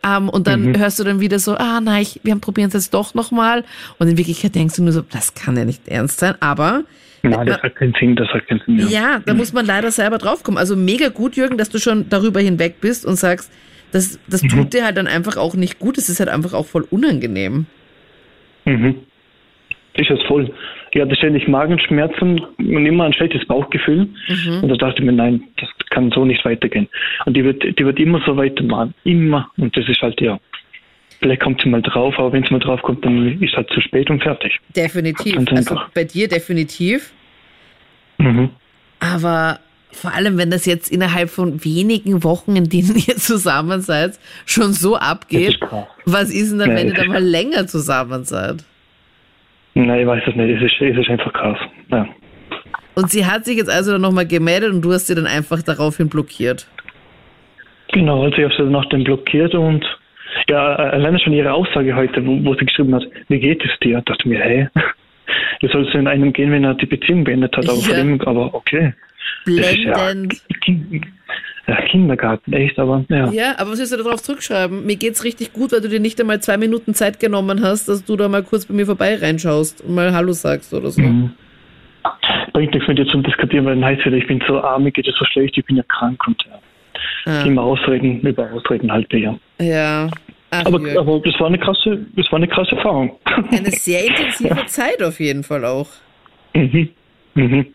Ähm, 0.04 0.28
und 0.28 0.48
dann 0.48 0.76
hörst 0.76 0.98
du 0.98 1.04
dann 1.04 1.20
wieder 1.20 1.38
so, 1.38 1.54
ah 1.54 1.80
nein, 1.80 2.02
ich, 2.02 2.20
wir 2.24 2.35
probieren 2.37 2.68
es 2.68 2.74
jetzt 2.74 2.94
doch 2.94 3.14
nochmal. 3.14 3.64
Und 3.98 4.08
in 4.08 4.16
Wirklichkeit 4.16 4.54
denkst 4.54 4.74
du 4.76 4.82
nur 4.82 4.92
so, 4.92 5.02
das 5.02 5.35
kann 5.35 5.56
ja 5.56 5.64
nicht 5.64 5.87
ernst 5.87 6.18
sein. 6.18 6.35
Aber 6.40 6.85
Nein, 7.22 7.46
das 7.46 7.62
hat 7.62 7.76
keinen 7.76 7.94
Sinn, 7.98 8.16
das 8.16 8.28
hat 8.28 8.46
keinen 8.48 8.61
Sinn. 8.66 8.78
Ja. 8.78 8.87
ja, 8.88 9.18
da 9.24 9.35
muss 9.35 9.52
man 9.52 9.64
leider 9.64 9.90
selber 9.90 10.18
draufkommen. 10.18 10.58
Also 10.58 10.76
mega 10.76 11.08
gut, 11.08 11.37
Jürgen, 11.37 11.56
dass 11.56 11.70
du 11.70 11.78
schon 11.78 12.08
darüber 12.08 12.40
hinweg 12.40 12.80
bist 12.80 13.06
und 13.06 13.16
sagst, 13.16 13.52
das, 13.92 14.18
das 14.26 14.40
tut 14.42 14.72
dir 14.72 14.85
halt 14.85 14.96
dann 14.96 15.06
einfach 15.06 15.37
auch 15.37 15.54
nicht 15.54 15.78
gut. 15.78 15.98
Es 15.98 16.08
ist 16.08 16.18
halt 16.18 16.30
einfach 16.30 16.54
auch 16.54 16.66
voll 16.66 16.87
unangenehm. 16.90 17.66
Mhm. 18.64 18.96
Ist 19.94 20.11
es 20.11 20.22
voll. 20.26 20.52
Ich 20.92 21.00
hatte 21.00 21.14
ständig 21.14 21.46
Magenschmerzen 21.46 22.40
und 22.58 22.87
immer 22.87 23.04
ein 23.04 23.12
schlechtes 23.12 23.44
Bauchgefühl. 23.46 24.08
Und 24.62 24.68
da 24.68 24.76
dachte 24.76 25.00
ich 25.00 25.06
mir, 25.06 25.12
nein, 25.12 25.44
das 25.58 25.68
kann 25.90 26.11
so 26.11 26.24
nicht 26.24 26.44
weitergehen. 26.44 26.88
Und 27.26 27.37
die 27.37 27.44
wird, 27.44 27.78
die 27.78 27.85
wird 27.85 27.98
immer 28.00 28.22
so 28.26 28.37
weitermachen. 28.37 28.94
Immer. 29.04 29.50
Und 29.58 29.76
das 29.76 29.88
ist 29.88 30.00
halt, 30.00 30.20
ja. 30.20 30.38
Vielleicht 31.22 31.40
kommt 31.42 31.62
sie 31.62 31.68
mal 31.68 31.80
drauf, 31.82 32.14
aber 32.18 32.32
wenn 32.32 32.42
sie 32.42 32.50
mal 32.52 32.58
drauf 32.58 32.82
kommt, 32.82 33.04
dann 33.04 33.40
ist 33.40 33.54
halt 33.56 33.70
zu 33.70 33.80
spät 33.80 34.11
und 34.11 34.22
fertig. 34.22 34.58
Definitiv. 34.74 35.37
Ganz 35.37 35.50
Also 35.52 35.74
einfach. 35.74 35.90
bei 35.90 36.02
dir 36.04 36.28
definitiv. 36.28 37.12
Mhm. 38.18 38.50
Aber 38.98 39.61
vor 39.92 40.12
allem, 40.12 40.37
wenn 40.38 40.50
das 40.50 40.66
jetzt 40.66 40.90
innerhalb 40.90 41.30
von 41.30 41.64
wenigen 41.64 42.24
Wochen, 42.24 42.56
in 42.56 42.68
denen 42.68 42.96
ihr 42.96 43.16
zusammen 43.16 43.80
seid, 43.82 44.18
schon 44.46 44.72
so 44.72 44.96
abgeht, 44.96 45.61
ist 45.62 45.72
was 46.06 46.30
ist 46.32 46.50
denn 46.50 46.58
dann, 46.58 46.70
Ja, 46.70 46.76
wenn 46.76 46.88
ihr 46.88 46.94
dann 46.94 47.06
ist 47.06 47.12
mal 47.12 47.22
länger 47.22 47.66
zusammen 47.68 48.24
seid? 48.24 48.64
Nein, 49.74 50.00
ich 50.00 50.06
weiß 50.06 50.22
es 50.26 50.35
nicht. 50.35 50.50
Es 50.61 50.72
ist, 50.72 50.80
es 50.80 50.98
ist 50.98 51.08
einfach 51.08 51.32
krass. 51.32 51.58
Ja. 51.90 52.06
Und 52.94 53.11
sie 53.11 53.24
hat 53.24 53.44
sich 53.44 53.56
jetzt 53.56 53.70
also 53.70 53.92
dann 53.92 54.00
nochmal 54.02 54.26
gemeldet 54.26 54.72
und 54.72 54.82
du 54.82 54.92
hast 54.92 55.06
sie 55.06 55.14
dann 55.14 55.26
einfach 55.26 55.62
daraufhin 55.62 56.08
blockiert. 56.08 56.66
Genau, 57.92 58.24
also 58.24 58.37
ich 58.37 58.44
habe 58.44 58.54
sie 58.56 58.70
nach 58.70 58.87
dem 58.87 59.04
blockiert 59.04 59.54
und 59.54 59.85
ja, 60.49 60.75
alleine 60.77 61.18
schon 61.18 61.33
ihre 61.33 61.53
Aussage 61.53 61.95
heute, 61.95 62.25
wo, 62.27 62.45
wo 62.45 62.55
sie 62.55 62.64
geschrieben 62.66 62.95
hat, 62.95 63.05
wie 63.29 63.40
geht 63.40 63.64
es 63.64 63.71
dir? 63.81 64.01
dachte 64.03 64.29
mir, 64.29 64.40
hey, 64.40 64.68
wie 65.61 65.68
soll 65.68 65.87
es 65.87 65.95
in 65.95 66.07
einem 66.07 66.33
gehen, 66.33 66.51
wenn 66.51 66.64
er 66.64 66.75
die 66.75 66.87
Beziehung 66.87 67.25
beendet 67.25 67.57
hat? 67.57 67.68
Aber, 67.68 67.79
Ja. 67.79 67.97
dem, 67.97 68.21
aber 68.23 68.55
okay. 68.55 68.95
Blendend. 69.45 70.42
Ja, 71.68 71.81
Kindergarten, 71.83 72.53
echt, 72.55 72.77
aber 72.79 73.05
ja. 73.09 73.31
Ja, 73.31 73.55
aber 73.59 73.71
was 73.71 73.79
willst 73.79 73.92
du 73.92 73.97
da 73.97 74.03
drauf 74.03 74.21
zurückschreiben? 74.21 74.85
Mir 74.85 74.97
geht's 74.97 75.23
richtig 75.23 75.53
gut, 75.53 75.71
weil 75.73 75.81
du 75.81 75.88
dir 75.88 76.01
nicht 76.01 76.21
einmal 76.21 76.40
zwei 76.40 76.57
Minuten 76.57 76.92
Zeit 76.92 77.21
genommen 77.21 77.62
hast, 77.62 77.88
dass 77.88 78.05
du 78.05 78.16
da 78.16 78.29
mal 78.29 78.42
kurz 78.42 78.66
bei 78.66 78.75
mir 78.75 78.85
vorbei 78.85 79.14
reinschaust 79.16 79.81
und 79.83 79.95
mal 79.95 80.12
Hallo 80.12 80.33
sagst 80.33 80.75
oder 80.75 80.90
so. 80.90 81.01
Mhm. 81.01 81.31
Bringt 82.53 82.75
nichts 82.75 82.88
mit 82.88 82.99
dir 82.99 83.07
zum 83.07 83.23
Diskutieren, 83.23 83.64
weil 83.64 83.77
dann 83.77 83.85
heißt 83.85 84.01
es 84.01 84.07
wieder, 84.07 84.16
ich 84.16 84.27
bin 84.27 84.42
so 84.47 84.61
arm, 84.61 84.83
mir 84.83 84.90
geht 84.90 85.07
es 85.07 85.14
so 85.16 85.25
schlecht, 85.25 85.57
ich 85.57 85.64
bin 85.64 85.77
ja 85.77 85.85
krank 85.85 86.21
und 86.27 86.42
ja. 86.45 86.59
Ah, 87.24 87.42
immer 87.42 87.62
Ausreden, 87.62 88.20
über 88.20 88.50
Ausreden 88.52 88.90
halt 88.90 89.12
ja. 89.12 89.38
ja. 89.60 90.08
Ach, 90.50 90.66
Aber, 90.66 90.78
aber 90.98 91.20
das 91.20 91.34
war 91.40 91.46
eine 91.46 91.58
krasse, 91.58 92.04
das 92.14 92.26
war 92.30 92.36
eine 92.36 92.48
krasse 92.48 92.76
Erfahrung. 92.76 93.16
Eine 93.50 93.70
sehr 93.70 94.04
intensive 94.04 94.54
Zeit 94.66 95.02
auf 95.02 95.18
jeden 95.18 95.42
Fall 95.44 95.64
auch. 95.64 95.88
mhm. 96.54 96.90
Mhm. 97.34 97.66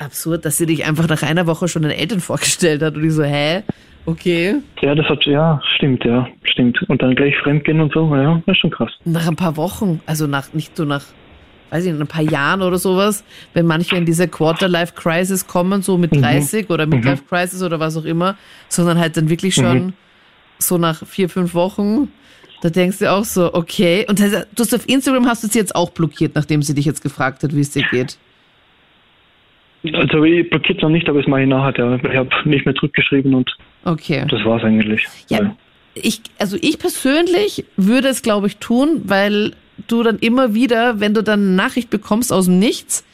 Absurd, 0.00 0.46
dass 0.46 0.56
sie 0.56 0.64
dich 0.64 0.86
einfach 0.86 1.06
nach 1.08 1.22
einer 1.22 1.46
Woche 1.46 1.68
schon 1.68 1.82
den 1.82 1.90
Eltern 1.90 2.20
vorgestellt 2.20 2.82
hat 2.82 2.94
und 2.96 3.04
ich 3.04 3.12
so, 3.12 3.22
hä? 3.22 3.62
Okay. 4.06 4.56
Ja, 4.80 4.94
das 4.94 5.06
hat, 5.06 5.24
ja, 5.24 5.60
stimmt, 5.76 6.04
ja, 6.04 6.26
stimmt. 6.44 6.82
Und 6.88 7.02
dann 7.02 7.14
gleich 7.14 7.36
fremdgehen 7.38 7.80
und 7.80 7.92
so, 7.92 8.14
ja, 8.14 8.40
das 8.46 8.54
ist 8.54 8.60
schon 8.60 8.70
krass. 8.70 8.90
Nach 9.04 9.26
ein 9.26 9.36
paar 9.36 9.56
Wochen, 9.56 10.00
also 10.06 10.26
nach, 10.26 10.52
nicht 10.54 10.76
so 10.76 10.84
nach, 10.84 11.04
weiß 11.74 11.86
ich 11.86 11.92
nicht, 11.92 12.00
ein 12.00 12.06
paar 12.06 12.22
Jahren 12.22 12.62
oder 12.62 12.78
sowas, 12.78 13.24
wenn 13.52 13.66
manche 13.66 13.96
in 13.96 14.06
diese 14.06 14.28
Quarter-Life-Crisis 14.28 15.48
kommen, 15.48 15.82
so 15.82 15.98
mit 15.98 16.14
30 16.14 16.70
oder 16.70 16.86
Midlife-Crisis 16.86 17.64
oder 17.64 17.80
was 17.80 17.96
auch 17.96 18.04
immer, 18.04 18.36
sondern 18.68 18.96
halt 19.00 19.16
dann 19.16 19.28
wirklich 19.28 19.56
schon 19.56 19.92
so 20.58 20.78
nach 20.78 21.04
vier, 21.04 21.28
fünf 21.28 21.52
Wochen, 21.52 22.12
da 22.62 22.70
denkst 22.70 23.00
du 23.00 23.10
auch 23.10 23.24
so, 23.24 23.52
okay. 23.54 24.06
Und 24.08 24.20
du 24.20 24.44
hast 24.56 24.72
auf 24.72 24.88
Instagram 24.88 25.26
hast 25.26 25.42
du 25.42 25.48
sie 25.48 25.58
jetzt 25.58 25.74
auch 25.74 25.90
blockiert, 25.90 26.36
nachdem 26.36 26.62
sie 26.62 26.74
dich 26.74 26.84
jetzt 26.84 27.02
gefragt 27.02 27.42
hat, 27.42 27.52
wie 27.56 27.60
es 27.60 27.70
dir 27.72 27.82
geht. 27.90 28.18
Also 29.92 30.22
ich 30.22 30.48
blockiert 30.48 30.80
noch 30.80 30.90
nicht, 30.90 31.08
aber 31.08 31.18
es 31.18 31.26
mache 31.26 31.42
ich 31.42 31.48
nachher. 31.48 31.84
Ja. 31.84 31.96
Ich 31.96 32.16
habe 32.16 32.30
nicht 32.48 32.64
mehr 32.66 32.74
zurückgeschrieben 32.76 33.34
und 33.34 33.50
Okay. 33.84 34.24
das 34.28 34.44
war's 34.44 34.62
eigentlich. 34.62 35.04
Ja, 35.28 35.56
ich, 35.94 36.20
also 36.38 36.56
ich 36.60 36.78
persönlich 36.78 37.64
würde 37.76 38.08
es, 38.08 38.22
glaube 38.22 38.46
ich, 38.46 38.58
tun, 38.58 39.02
weil 39.04 39.54
du 39.88 40.02
dann 40.02 40.18
immer 40.18 40.54
wieder, 40.54 41.00
wenn 41.00 41.14
du 41.14 41.22
dann 41.22 41.40
eine 41.40 41.50
Nachricht 41.50 41.90
bekommst 41.90 42.32
aus 42.32 42.46
dem 42.46 42.58
Nichts, 42.58 43.04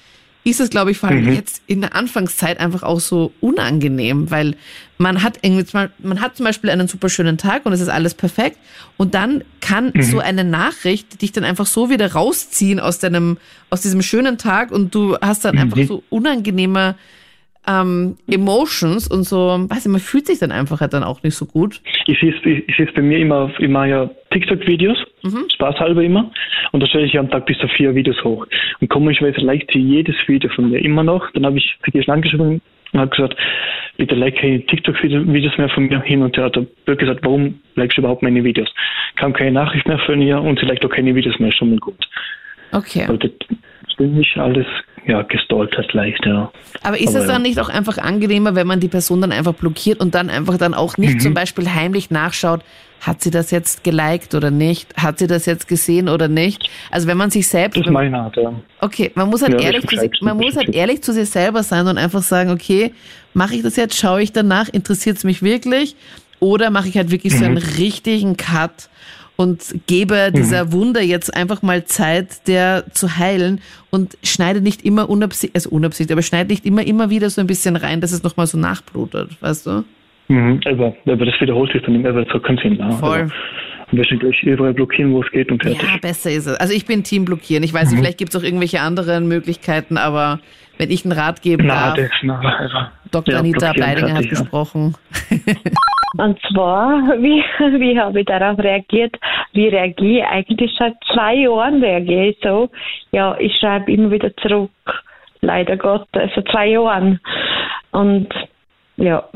ist 0.42 0.58
es, 0.58 0.70
glaube 0.70 0.90
ich, 0.90 0.96
vor 0.96 1.10
allem 1.10 1.26
jetzt 1.34 1.60
in 1.66 1.82
der 1.82 1.94
Anfangszeit 1.94 2.60
einfach 2.60 2.82
auch 2.82 3.00
so 3.00 3.30
unangenehm, 3.40 4.30
weil 4.30 4.56
man 4.96 5.22
hat 5.22 5.38
irgendwie, 5.42 5.66
zum 5.66 5.80
Beispiel- 5.80 6.06
man 6.08 6.20
hat 6.22 6.36
zum 6.36 6.44
Beispiel 6.44 6.70
einen 6.70 6.88
super 6.88 7.10
schönen 7.10 7.36
Tag 7.36 7.66
und 7.66 7.74
es 7.74 7.80
ist 7.80 7.90
alles 7.90 8.14
perfekt 8.14 8.56
und 8.96 9.14
dann 9.14 9.44
kann 9.60 9.92
so 10.02 10.18
eine 10.18 10.44
Nachricht 10.44 11.20
dich 11.20 11.32
dann 11.32 11.44
einfach 11.44 11.66
so 11.66 11.90
wieder 11.90 12.12
rausziehen 12.12 12.80
aus 12.80 12.98
deinem, 12.98 13.36
aus 13.68 13.82
diesem 13.82 14.00
schönen 14.00 14.38
Tag 14.38 14.70
und 14.72 14.94
du 14.94 15.18
hast 15.20 15.44
dann 15.44 15.58
einfach 15.58 15.76
so 15.86 16.02
unangenehme 16.08 16.94
ähm, 17.66 18.16
Emotions 18.30 19.08
und 19.08 19.24
so, 19.24 19.36
weiß 19.68 19.86
ich, 19.86 19.92
man 19.92 20.00
fühlt 20.00 20.26
sich 20.26 20.38
dann 20.38 20.52
einfach 20.52 20.80
halt 20.80 20.92
dann 20.92 21.04
auch 21.04 21.22
nicht 21.22 21.34
so 21.34 21.46
gut. 21.46 21.80
Ich 22.06 22.18
sehe 22.18 22.34
es 22.34 22.36
ich 22.44 22.76
sehe 22.76 22.86
es 22.86 22.94
bei 22.94 23.02
mir 23.02 23.18
immer, 23.18 23.50
ich 23.58 23.68
mache 23.68 23.88
ja 23.88 24.10
TikTok-Videos, 24.30 24.98
spaßhalber 25.54 26.02
immer, 26.02 26.30
und 26.72 26.80
da 26.80 26.86
stelle 26.86 27.06
ich 27.06 27.18
am 27.18 27.30
Tag 27.30 27.46
bis 27.46 27.58
zu 27.58 27.68
vier 27.68 27.94
Videos 27.94 28.22
hoch. 28.24 28.46
Und 28.80 28.88
komischerweise 28.88 29.40
liked 29.40 29.72
sie 29.72 29.80
jedes 29.80 30.16
Video 30.26 30.50
von 30.50 30.70
mir 30.70 30.78
immer 30.78 31.02
noch. 31.02 31.30
Dann 31.32 31.44
habe 31.44 31.58
ich 31.58 31.76
sie 31.84 31.90
gestern 31.90 32.14
angeschrieben 32.14 32.60
und 32.92 33.00
habe 33.00 33.10
gesagt, 33.10 33.36
bitte 33.96 34.14
like 34.14 34.36
keine 34.36 34.64
TikTok-Videos 34.66 35.58
mehr 35.58 35.68
von 35.68 35.86
mir 35.86 36.00
hin 36.02 36.22
und 36.22 36.36
her. 36.36 36.44
Hat 36.44 36.56
er 36.56 36.66
blöd 36.84 36.98
gesagt, 36.98 37.20
warum 37.24 37.60
likest 37.74 37.98
du 37.98 38.02
überhaupt 38.02 38.22
meine 38.22 38.42
Videos? 38.42 38.68
Kam 39.16 39.32
keine 39.32 39.52
Nachricht 39.52 39.86
mehr 39.86 39.98
von 39.98 40.22
ihr 40.22 40.40
und 40.40 40.58
sie 40.58 40.66
liked 40.66 40.84
auch 40.84 40.90
keine 40.90 41.14
Videos 41.14 41.38
mehr, 41.38 41.52
schon 41.52 41.70
mal 41.70 41.78
gut. 41.78 42.08
Okay. 42.72 43.06
Das 43.06 43.30
ziemlich 44.00 44.36
alles 44.36 44.66
ja, 45.06 45.22
gestalkt 45.22 45.76
hat 45.78 45.92
leicht, 45.94 46.24
ja. 46.26 46.50
Aber 46.82 46.98
ist 46.98 47.14
es 47.14 47.26
dann 47.26 47.42
ja. 47.42 47.48
nicht 47.48 47.58
auch 47.58 47.68
einfach 47.70 47.98
angenehmer, 47.98 48.54
wenn 48.54 48.66
man 48.66 48.80
die 48.80 48.88
Person 48.88 49.20
dann 49.22 49.32
einfach 49.32 49.54
blockiert 49.54 49.98
und 50.00 50.14
dann 50.14 50.28
einfach 50.30 50.58
dann 50.58 50.74
auch 50.74 50.98
nicht 50.98 51.14
Mhm. 51.14 51.20
zum 51.20 51.34
Beispiel 51.34 51.72
heimlich 51.74 52.10
nachschaut, 52.10 52.60
hat 53.00 53.22
sie 53.22 53.30
das 53.30 53.50
jetzt 53.50 53.82
geliked 53.82 54.34
oder 54.34 54.50
nicht? 54.50 54.94
Hat 54.96 55.18
sie 55.18 55.26
das 55.26 55.46
jetzt 55.46 55.68
gesehen 55.68 56.08
oder 56.10 56.28
nicht? 56.28 56.68
Also 56.90 57.08
wenn 57.08 57.16
man 57.16 57.30
sich 57.30 57.48
selbst, 57.48 57.78
Das 57.78 57.86
ist 57.86 57.92
meine 57.92 58.18
Art, 58.20 58.36
ja. 58.36 58.52
okay, 58.82 59.10
man 59.14 59.30
muss 59.30 59.40
halt 59.42 59.54
Ja, 59.54 59.60
ehrlich, 59.68 59.86
zu, 59.86 59.96
sich- 59.96 60.10
man 60.20 60.36
muss 60.36 60.54
halt 60.56 60.74
ehrlich 60.74 61.02
zu 61.02 61.12
sich 61.14 61.30
selber 61.30 61.62
sein 61.62 61.86
und 61.88 61.96
einfach 61.96 62.22
sagen, 62.22 62.50
okay, 62.50 62.92
mache 63.32 63.54
ich 63.54 63.62
das 63.62 63.76
jetzt, 63.76 63.98
schaue 63.98 64.22
ich 64.22 64.32
danach, 64.32 64.68
interessiert 64.68 65.16
es 65.16 65.24
mich 65.24 65.42
wirklich? 65.42 65.96
Oder 66.40 66.70
mache 66.70 66.88
ich 66.88 66.96
halt 66.98 67.10
wirklich 67.10 67.34
so 67.36 67.44
einen 67.46 67.54
Mhm. 67.54 67.76
richtigen 67.78 68.36
Cut 68.36 68.90
und 69.40 69.74
gebe 69.86 70.30
dieser 70.36 70.70
Wunde 70.70 71.00
jetzt 71.00 71.34
einfach 71.34 71.62
mal 71.62 71.86
Zeit, 71.86 72.46
der 72.46 72.84
zu 72.90 73.16
heilen 73.16 73.62
und 73.88 74.18
schneide 74.22 74.60
nicht 74.60 74.84
immer 74.84 75.08
unabsichtlich, 75.08 75.54
also 75.54 75.70
unabsichtlich, 75.70 76.12
aber 76.14 76.20
schneide 76.20 76.50
nicht 76.50 76.66
immer, 76.66 76.86
immer 76.86 77.08
wieder 77.08 77.30
so 77.30 77.40
ein 77.40 77.46
bisschen 77.46 77.76
rein, 77.76 78.02
dass 78.02 78.12
es 78.12 78.22
nochmal 78.22 78.46
so 78.46 78.58
nachblutet, 78.58 79.30
weißt 79.40 79.66
du? 79.66 79.84
Mhm, 80.28 80.60
aber, 80.66 80.94
aber 81.06 81.24
das 81.24 81.40
wiederholt 81.40 81.72
sich 81.72 81.80
dann 81.80 81.94
immer, 81.94 82.10
aber 82.10 82.26
das 82.26 82.34
hat 82.34 82.44
keinen 82.44 82.58
Sinn. 82.58 82.76
Ja. 82.76 82.90
Voll. 82.90 83.20
Also, 83.20 83.32
am 83.92 83.98
besten 83.98 84.18
gleich 84.18 84.42
überall 84.42 84.74
blockieren, 84.74 85.14
wo 85.14 85.22
es 85.22 85.30
geht 85.30 85.50
und 85.50 85.62
fertig. 85.62 85.82
Ja, 85.82 85.96
besser 85.96 86.30
ist 86.30 86.46
es. 86.46 86.56
Also 86.60 86.74
ich 86.74 86.84
bin 86.84 87.02
Team 87.02 87.24
blockieren. 87.24 87.64
Ich 87.64 87.72
weiß 87.72 87.90
nicht, 87.90 87.98
vielleicht 87.98 88.18
gibt 88.18 88.34
es 88.34 88.38
auch 88.38 88.44
irgendwelche 88.44 88.82
anderen 88.82 89.26
Möglichkeiten, 89.26 89.96
aber 89.96 90.38
wenn 90.80 90.90
ich 90.90 91.04
einen 91.04 91.12
Rat 91.12 91.42
geben 91.42 91.68
darf, 91.68 91.94
das, 91.94 92.10
na, 92.22 92.38
einfach. 92.38 92.90
Dr. 93.10 93.34
Ja, 93.34 93.40
Anita 93.40 93.72
Bleidinger 93.74 94.14
hat 94.14 94.30
gesprochen. 94.30 94.96
Und 96.16 96.40
zwar, 96.48 96.90
wie, 97.20 97.44
wie 97.78 98.00
habe 98.00 98.20
ich 98.20 98.26
darauf 98.26 98.58
reagiert? 98.58 99.14
Wie 99.52 99.68
reagiere 99.68 100.20
ich 100.20 100.24
eigentlich 100.24 100.74
seit 100.78 100.94
zwei 101.12 101.34
Jahren 101.34 101.84
reagiere 101.84 102.28
ich 102.28 102.38
so? 102.42 102.70
Ja, 103.12 103.36
ich 103.38 103.54
schreibe 103.58 103.92
immer 103.92 104.10
wieder 104.10 104.34
zurück. 104.38 104.70
Leider 105.42 105.76
Gottes, 105.76 106.30
seit 106.34 106.48
zwei 106.48 106.68
Jahren. 106.68 107.20
Und 107.90 108.28
ja. 108.96 109.28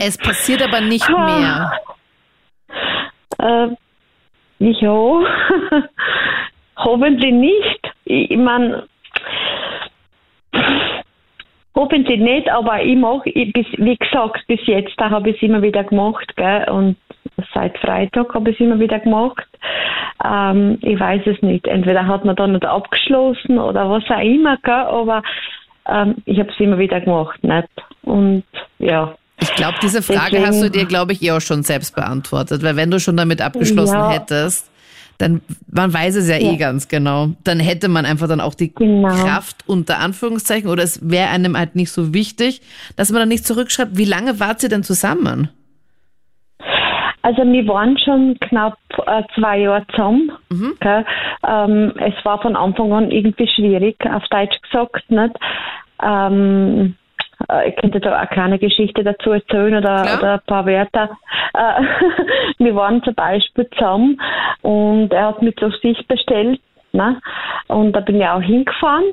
Es 0.00 0.18
passiert 0.18 0.62
aber 0.62 0.80
nicht 0.80 1.08
mehr. 1.08 1.72
Äh, 3.38 3.68
ja, 4.58 5.20
hoffentlich 6.76 7.32
nicht. 7.32 7.80
Ich, 8.04 8.32
ich 8.32 8.36
meine, 8.36 8.88
hoffentlich 11.82 12.20
nicht, 12.20 12.48
aber 12.50 12.82
ich 12.82 12.96
mache, 12.96 13.24
wie 13.26 13.96
gesagt, 13.96 14.46
bis 14.46 14.60
jetzt 14.66 14.96
habe 14.98 15.30
ich 15.30 15.36
es 15.36 15.42
immer 15.42 15.62
wieder 15.62 15.84
gemacht, 15.84 16.32
gell? 16.36 16.68
und 16.70 16.96
seit 17.54 17.76
Freitag 17.78 18.34
habe 18.34 18.50
ich 18.50 18.60
es 18.60 18.64
immer 18.64 18.78
wieder 18.78 19.00
gemacht. 19.00 19.46
Ähm, 20.24 20.78
ich 20.82 20.98
weiß 20.98 21.22
es 21.26 21.40
nicht. 21.42 21.66
Entweder 21.66 22.06
hat 22.06 22.24
man 22.24 22.36
da 22.36 22.46
nicht 22.46 22.64
abgeschlossen 22.64 23.58
oder 23.58 23.90
was 23.90 24.04
auch 24.08 24.22
immer, 24.22 24.56
gell? 24.62 24.74
aber 24.74 25.22
ähm, 25.88 26.16
ich 26.24 26.38
habe 26.38 26.50
es 26.50 26.60
immer 26.60 26.78
wieder 26.78 27.00
gemacht, 27.00 27.42
nicht? 27.42 27.68
Und 28.02 28.44
ja. 28.78 29.14
Ich 29.40 29.54
glaube, 29.54 29.74
diese 29.82 30.02
Frage 30.02 30.32
Deswegen, 30.32 30.46
hast 30.46 30.62
du 30.62 30.70
dir, 30.70 30.86
glaube 30.86 31.12
ich, 31.12 31.22
eh 31.22 31.32
auch 31.32 31.40
schon 31.40 31.64
selbst 31.64 31.96
beantwortet, 31.96 32.62
weil 32.62 32.76
wenn 32.76 32.90
du 32.90 33.00
schon 33.00 33.16
damit 33.16 33.42
abgeschlossen 33.42 33.98
ja. 33.98 34.10
hättest, 34.10 34.71
dann, 35.18 35.40
man 35.70 35.92
weiß 35.92 36.16
es 36.16 36.28
ja, 36.28 36.36
eh 36.36 36.44
ja, 36.44 36.52
eh 36.52 36.56
ganz 36.56 36.88
genau, 36.88 37.28
dann 37.44 37.60
hätte 37.60 37.88
man 37.88 38.06
einfach 38.06 38.28
dann 38.28 38.40
auch 38.40 38.54
die 38.54 38.74
genau. 38.74 39.08
Kraft 39.08 39.64
unter 39.66 39.98
Anführungszeichen 39.98 40.68
oder 40.68 40.82
es 40.82 41.08
wäre 41.08 41.28
einem 41.28 41.56
halt 41.56 41.76
nicht 41.76 41.90
so 41.90 42.12
wichtig, 42.14 42.62
dass 42.96 43.10
man 43.10 43.20
dann 43.20 43.28
nicht 43.28 43.46
zurückschreibt, 43.46 43.96
wie 43.96 44.04
lange 44.04 44.40
wart 44.40 44.62
ihr 44.62 44.68
denn 44.68 44.82
zusammen? 44.82 45.50
Also 47.22 47.42
wir 47.44 47.66
waren 47.68 47.96
schon 47.98 48.36
knapp 48.40 48.76
äh, 49.06 49.22
zwei 49.36 49.60
Jahre 49.60 49.86
zusammen. 49.92 50.32
Mhm. 50.50 50.74
Ähm, 50.82 51.92
es 51.98 52.24
war 52.24 52.42
von 52.42 52.56
Anfang 52.56 52.92
an 52.92 53.10
irgendwie 53.12 53.46
schwierig, 53.46 53.96
auf 54.06 54.24
Deutsch 54.28 54.60
gesagt. 54.62 55.08
Nicht? 55.08 55.36
Ähm, 56.02 56.96
äh, 56.96 57.01
ich 57.66 57.76
könnte 57.76 58.00
da 58.00 58.16
eine 58.16 58.26
kleine 58.28 58.58
Geschichte 58.58 59.04
dazu 59.04 59.32
erzählen 59.32 59.76
oder, 59.76 60.02
oder 60.18 60.34
ein 60.34 60.40
paar 60.46 60.66
Wörter. 60.66 61.10
Äh, 61.54 61.82
wir 62.58 62.74
waren 62.74 63.02
zum 63.02 63.14
Beispiel 63.14 63.68
zusammen 63.70 64.20
und 64.62 65.12
er 65.12 65.28
hat 65.28 65.42
mich 65.42 65.56
zu 65.56 65.70
sich 65.82 66.06
bestellt. 66.06 66.60
Ne? 66.92 67.20
Und 67.68 67.92
da 67.92 68.00
bin 68.00 68.20
ich 68.20 68.26
auch 68.26 68.42
hingefahren 68.42 69.12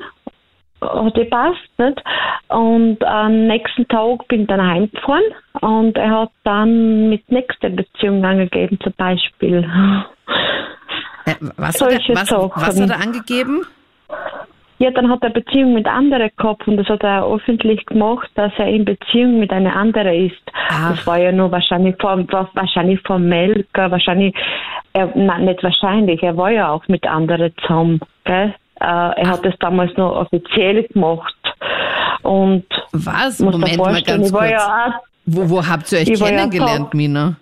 hat 0.82 1.14
gepasst, 1.14 1.70
nicht? 1.78 2.02
Und 2.48 3.04
am 3.04 3.48
nächsten 3.48 3.88
Tag 3.88 4.28
bin 4.28 4.42
ich 4.42 4.48
dann 4.48 4.66
heimgefahren 4.66 5.24
und 5.62 5.98
er 5.98 6.22
hat 6.22 6.32
dann 6.44 7.10
mit 7.10 7.30
nächster 7.32 7.70
Beziehung 7.70 8.24
angegeben, 8.24 8.80
zum 8.82 8.94
Beispiel. 8.94 9.70
Äh, 11.26 11.36
was, 11.58 11.82
hat 11.82 11.92
er, 11.92 12.00
was, 12.16 12.32
was 12.32 12.82
hat 12.82 12.90
er 12.90 13.02
angegeben? 13.02 13.66
Ja, 14.82 14.92
dann 14.92 15.10
hat 15.10 15.22
er 15.24 15.30
Beziehung 15.30 15.74
mit 15.74 15.88
anderen 15.88 16.30
gehabt 16.38 16.66
und 16.66 16.78
das 16.78 16.88
hat 16.88 17.04
er 17.04 17.26
öffentlich 17.26 17.86
gemacht, 17.86 18.30
dass 18.36 18.54
er 18.58 18.68
in 18.68 18.86
Beziehung 18.86 19.38
mit 19.38 19.52
einer 19.52 19.76
anderen 19.76 20.28
ist. 20.28 20.42
Ach. 20.70 20.92
Das 20.92 21.06
war 21.06 21.18
ja 21.18 21.34
nur 21.34 21.52
wahrscheinlich, 21.52 21.96
wahrscheinlich 22.02 23.02
formell, 23.02 23.66
gell? 23.74 23.92
wahrscheinlich, 23.92 24.34
er, 24.94 25.12
nein, 25.16 25.46
nicht 25.46 25.62
wahrscheinlich, 25.64 26.24
er 26.24 26.38
war 26.38 26.52
ja 26.52 26.70
auch 26.70 26.88
mit 26.88 27.06
anderen 27.06 27.54
zusammen. 27.62 28.00
Gell? 28.24 28.56
Äh, 28.80 28.86
er 28.86 29.30
hat 29.30 29.46
das 29.46 29.54
damals 29.60 29.96
noch 29.98 30.16
offiziell 30.16 30.84
gemacht. 30.84 31.36
Und 32.22 32.66
Was? 32.94 33.40
Moment 33.40 33.78
mal 33.78 34.02
ganz 34.02 34.32
kurz. 34.32 34.50
Ja, 34.50 35.02
wo, 35.26 35.50
wo 35.50 35.68
habt 35.68 35.92
ihr 35.92 36.00
euch 36.00 36.14
kennengelernt, 36.14 36.88
ja 36.94 36.98
Mina? 36.98 37.36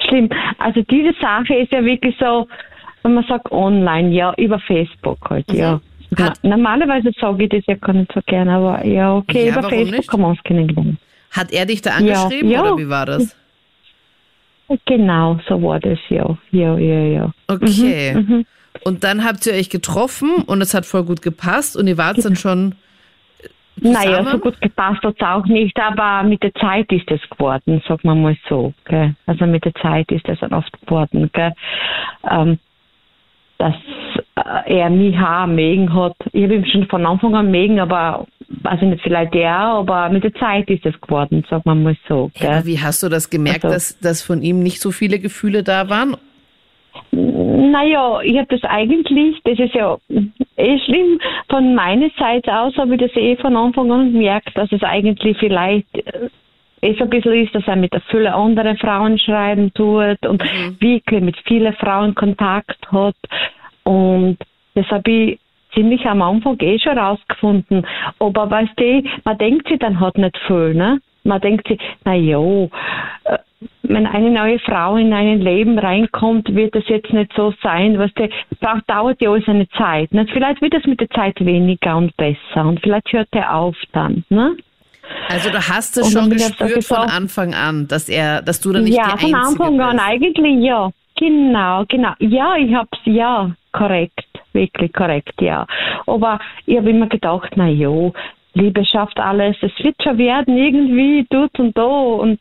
Schlimm. 0.00 0.30
Also 0.58 0.80
diese 0.82 1.12
Sache 1.20 1.54
ist 1.56 1.72
ja 1.72 1.84
wirklich 1.84 2.16
so, 2.18 2.46
wenn 3.04 3.14
man 3.14 3.24
sagt 3.24 3.52
online, 3.52 4.10
ja, 4.10 4.34
über 4.36 4.58
Facebook 4.58 5.18
halt, 5.30 5.48
mhm. 5.52 5.58
ja. 5.58 5.80
Hat, 6.18 6.42
Normalerweise 6.44 7.10
sage 7.20 7.44
ich 7.44 7.50
das 7.50 7.64
ja 7.66 7.74
gar 7.74 7.92
nicht 7.92 8.12
so 8.12 8.20
gerne, 8.26 8.52
aber 8.52 8.84
ja, 8.86 9.16
okay, 9.16 9.48
ja, 9.48 9.52
über 9.52 9.68
Facebook 9.68 9.98
nicht? 9.98 10.12
haben 10.12 10.20
wir 10.20 10.28
uns 10.28 10.42
kennengelernt. 10.44 10.98
Hat 11.30 11.52
er 11.52 11.66
dich 11.66 11.82
da 11.82 11.90
angeschrieben 11.90 12.50
ja, 12.50 12.62
oder 12.62 12.78
wie 12.78 12.88
war 12.88 13.06
das? 13.06 13.36
Genau, 14.86 15.38
so 15.48 15.60
war 15.62 15.80
das, 15.80 15.98
ja. 16.08 16.38
Ja, 16.52 16.78
ja, 16.78 17.00
ja. 17.00 17.32
Okay. 17.48 18.14
Mhm, 18.14 18.20
mhm. 18.20 18.46
Und 18.84 19.04
dann 19.04 19.24
habt 19.24 19.46
ihr 19.46 19.54
euch 19.54 19.70
getroffen 19.70 20.36
und 20.46 20.60
es 20.60 20.74
hat 20.74 20.86
voll 20.86 21.04
gut 21.04 21.22
gepasst 21.22 21.76
und 21.76 21.86
ihr 21.86 21.98
wart 21.98 22.24
dann 22.24 22.36
schon. 22.36 22.74
Zusammen? 23.80 24.04
Naja, 24.04 24.24
so 24.30 24.38
gut 24.38 24.60
gepasst 24.60 25.02
hat 25.02 25.16
es 25.18 25.26
auch 25.26 25.44
nicht, 25.46 25.76
aber 25.78 26.22
mit 26.26 26.42
der 26.42 26.54
Zeit 26.54 26.90
ist 26.92 27.10
es 27.10 27.20
geworden, 27.28 27.82
sagen 27.88 28.00
wir 28.04 28.14
mal 28.14 28.36
so. 28.48 28.72
Gell? 28.84 29.14
Also 29.26 29.46
mit 29.46 29.64
der 29.64 29.74
Zeit 29.74 30.10
ist 30.12 30.28
es 30.28 30.40
oft 30.42 30.72
geworden, 30.80 31.28
gell? 31.32 31.52
Ähm, 32.30 32.58
dass 33.58 33.74
äh, 34.36 34.78
er 34.80 34.90
mich 34.90 35.16
auch 35.16 35.46
mögen 35.46 35.94
hat. 35.94 36.16
Ich 36.32 36.44
habe 36.44 36.54
ihn 36.54 36.66
schon 36.66 36.86
von 36.86 37.06
Anfang 37.06 37.34
an 37.34 37.50
mögen, 37.50 37.80
aber 37.80 38.26
weiß 38.48 38.82
ich 38.82 38.88
nicht, 38.88 39.02
vielleicht 39.02 39.34
der, 39.34 39.56
aber 39.56 40.08
mit 40.10 40.24
der 40.24 40.34
Zeit 40.34 40.68
ist 40.70 40.84
es 40.86 40.98
geworden, 41.00 41.44
sagen 41.48 41.62
wir 41.64 41.74
mal 41.74 41.96
so. 42.08 42.30
Ja, 42.36 42.64
wie 42.64 42.78
hast 42.78 43.02
du 43.02 43.08
das 43.08 43.30
gemerkt, 43.30 43.64
also, 43.64 43.74
dass, 43.74 43.98
dass 44.00 44.22
von 44.22 44.42
ihm 44.42 44.62
nicht 44.62 44.80
so 44.80 44.90
viele 44.90 45.18
Gefühle 45.18 45.62
da 45.62 45.88
waren? 45.88 46.16
Naja, 47.10 48.20
ich 48.22 48.36
habe 48.38 48.46
das 48.48 48.62
eigentlich, 48.64 49.40
das 49.44 49.58
ist 49.58 49.74
ja 49.74 49.96
eh 50.56 50.78
schlimm, 50.78 51.18
von 51.48 51.74
meiner 51.74 52.08
Seite 52.18 52.56
aus 52.56 52.76
habe 52.76 52.94
ich 52.94 53.00
das 53.00 53.16
eh 53.16 53.36
von 53.36 53.56
Anfang 53.56 53.90
an 53.90 54.12
gemerkt, 54.12 54.50
dass 54.54 54.70
es 54.70 54.82
eigentlich 54.82 55.36
vielleicht 55.38 55.88
so 56.92 57.04
ein 57.04 57.10
bisschen 57.10 57.34
ist, 57.34 57.54
dass 57.54 57.66
er 57.66 57.76
mit 57.76 57.92
vielen 58.10 58.32
anderen 58.32 58.76
Frauen 58.76 59.18
schreiben 59.18 59.72
tut 59.74 60.24
und 60.26 60.42
mhm. 60.42 60.76
wirklich 60.80 61.20
mit 61.20 61.36
vielen 61.46 61.72
Frauen 61.74 62.14
Kontakt 62.14 62.78
hat. 62.92 63.16
Und 63.84 64.38
das 64.74 64.86
habe 64.88 65.10
ich 65.10 65.38
ziemlich 65.74 66.04
am 66.06 66.22
Anfang 66.22 66.58
eh 66.60 66.78
schon 66.78 66.98
rausgefunden. 66.98 67.86
Aber 68.18 68.50
weißt 68.50 68.72
du, 68.76 69.02
man 69.24 69.38
denkt 69.38 69.68
sich 69.68 69.78
dann 69.78 70.00
halt 70.00 70.18
nicht 70.18 70.38
viel, 70.46 70.74
ne? 70.74 71.00
Man 71.26 71.40
denkt 71.40 71.66
sich, 71.68 71.80
na 72.04 72.14
ja, 72.14 72.38
äh, 73.24 73.38
wenn 73.82 74.06
eine 74.06 74.30
neue 74.30 74.58
Frau 74.58 74.96
in 74.96 75.12
ein 75.12 75.40
Leben 75.40 75.78
reinkommt, 75.78 76.54
wird 76.54 76.74
das 76.74 76.86
jetzt 76.88 77.12
nicht 77.14 77.32
so 77.34 77.54
sein, 77.62 77.98
was 77.98 78.12
der 78.14 78.28
braucht, 78.60 78.88
dauert 78.88 79.22
ja 79.22 79.30
alles 79.30 79.48
eine 79.48 79.68
Zeit. 79.70 80.12
Ne? 80.12 80.26
Vielleicht 80.30 80.60
wird 80.60 80.74
es 80.74 80.84
mit 80.84 81.00
der 81.00 81.08
Zeit 81.10 81.42
weniger 81.44 81.96
und 81.96 82.14
besser 82.18 82.66
und 82.66 82.80
vielleicht 82.80 83.10
hört 83.12 83.28
er 83.32 83.54
auf 83.54 83.76
dann. 83.92 84.24
Ne? 84.28 84.56
Also 85.28 85.50
du 85.50 85.58
hast 85.58 85.96
es 85.96 86.12
schon 86.12 86.30
gespürt 86.30 86.84
von 86.84 86.98
Anfang 86.98 87.54
an, 87.54 87.88
dass 87.88 88.08
er, 88.08 88.42
dass 88.42 88.60
du 88.60 88.72
da 88.72 88.80
nicht 88.80 88.96
ja, 88.96 89.04
die 89.04 89.12
Einzige 89.12 89.32
Ja, 89.32 89.38
von 89.38 89.52
Anfang 89.52 89.80
an 89.80 89.98
eigentlich 89.98 90.64
ja. 90.64 90.90
Genau, 91.16 91.84
genau. 91.88 92.12
Ja, 92.18 92.56
ich 92.56 92.74
hab's 92.74 92.98
ja 93.04 93.50
korrekt 93.72 94.24
wirklich 94.54 94.92
korrekt, 94.92 95.40
ja. 95.42 95.66
Aber 96.06 96.38
ich 96.64 96.76
habe 96.78 96.90
immer 96.90 97.08
gedacht, 97.08 97.52
na 97.56 97.68
jo, 97.68 98.12
Liebe 98.54 98.84
schafft 98.86 99.18
alles, 99.18 99.56
es 99.60 99.72
wird 99.84 99.96
schon 100.02 100.16
werden, 100.16 100.56
irgendwie, 100.56 101.26
tut 101.28 101.58
und 101.58 101.76
da 101.76 101.82
und 101.82 102.38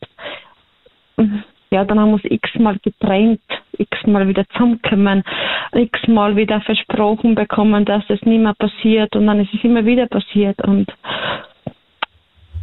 ja, 1.71 1.83
dann 1.83 1.99
haben 1.99 2.09
wir 2.09 2.13
uns 2.13 2.25
x-mal 2.25 2.77
getrennt, 2.83 3.41
x-mal 3.77 4.27
wieder 4.27 4.47
zusammengekommen, 4.49 5.23
x-mal 5.73 6.35
wieder 6.35 6.61
versprochen 6.61 7.33
bekommen, 7.33 7.83
dass 7.85 8.05
das 8.07 8.21
nie 8.21 8.37
mehr 8.37 8.53
passiert 8.53 9.15
und 9.15 9.25
dann 9.25 9.39
ist 9.39 9.53
es 9.53 9.63
immer 9.63 9.83
wieder 9.85 10.05
passiert 10.07 10.61
und, 10.63 10.87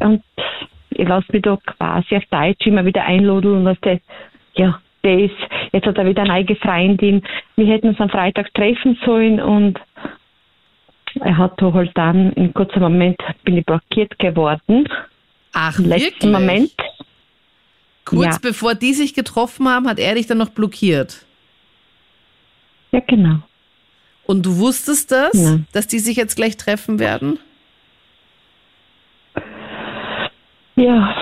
und 0.00 0.22
ich 0.90 1.08
lasse 1.08 1.26
mich 1.32 1.42
da 1.42 1.56
quasi 1.56 2.16
auf 2.16 2.24
Deutsch 2.30 2.66
immer 2.66 2.84
wieder 2.84 3.04
einladen 3.04 3.58
und 3.58 3.64
dass 3.64 3.80
das, 3.80 3.98
ja, 4.54 4.80
der 5.04 5.18
ist, 5.20 5.36
jetzt 5.72 5.86
hat 5.86 5.96
er 5.96 6.06
wieder 6.06 6.22
eine 6.22 6.32
eigene 6.32 6.58
Freundin. 6.58 7.22
Wir 7.56 7.66
hätten 7.66 7.88
uns 7.88 8.00
am 8.00 8.10
Freitag 8.10 8.52
treffen 8.54 8.98
sollen 9.04 9.40
und 9.40 9.78
er 11.20 11.36
hat 11.36 11.60
halt 11.60 11.90
dann 11.94 12.32
in 12.32 12.52
kurzem 12.52 12.82
Moment 12.82 13.18
bin 13.44 13.56
ich 13.56 13.66
blockiert 13.66 14.18
geworden. 14.18 14.88
Ach, 15.52 15.78
Im 15.78 15.86
letzten 15.86 16.04
wirklich? 16.10 16.32
Moment. 16.32 16.72
Kurz 18.04 18.34
ja. 18.34 18.38
bevor 18.42 18.74
die 18.74 18.92
sich 18.92 19.14
getroffen 19.14 19.68
haben, 19.68 19.88
hat 19.88 19.98
er 19.98 20.14
dich 20.14 20.26
dann 20.26 20.38
noch 20.38 20.50
blockiert. 20.50 21.24
Ja, 22.92 23.00
genau. 23.06 23.38
Und 24.26 24.46
du 24.46 24.58
wusstest 24.58 25.12
das, 25.12 25.32
ja. 25.34 25.60
dass 25.72 25.86
die 25.86 25.98
sich 25.98 26.16
jetzt 26.16 26.36
gleich 26.36 26.56
treffen 26.56 26.98
werden? 26.98 27.38
Ja, 30.80 31.14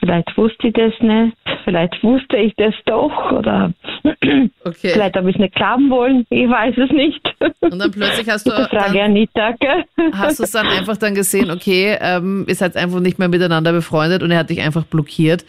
vielleicht 0.00 0.34
wusste 0.38 0.68
ich 0.68 0.72
das 0.72 0.98
nicht 1.00 1.36
vielleicht 1.64 2.02
wusste 2.02 2.36
ich 2.36 2.54
das 2.56 2.74
doch 2.86 3.32
oder 3.32 3.72
okay. 4.04 4.90
vielleicht 4.92 5.16
habe 5.16 5.30
ich 5.30 5.36
es 5.36 5.40
nicht 5.40 5.54
glauben 5.54 5.90
wollen, 5.90 6.26
ich 6.30 6.48
weiß 6.48 6.76
es 6.78 6.90
nicht. 6.90 7.20
Und 7.60 7.78
dann 7.78 7.90
plötzlich 7.90 8.28
hast 8.28 8.46
du. 8.46 8.50
Frage, 8.50 8.98
dann. 9.34 9.56
Gell? 9.58 9.84
Hast 10.12 10.38
du 10.38 10.44
es 10.44 10.50
dann 10.52 10.66
einfach 10.66 10.96
dann 10.96 11.14
gesehen, 11.14 11.50
okay, 11.50 11.96
ähm, 12.00 12.44
ihr 12.48 12.54
seid 12.54 12.76
einfach 12.76 13.00
nicht 13.00 13.18
mehr 13.18 13.28
miteinander 13.28 13.72
befreundet 13.72 14.22
und 14.22 14.30
er 14.30 14.38
hat 14.38 14.50
dich 14.50 14.60
einfach 14.60 14.84
blockiert. 14.84 15.44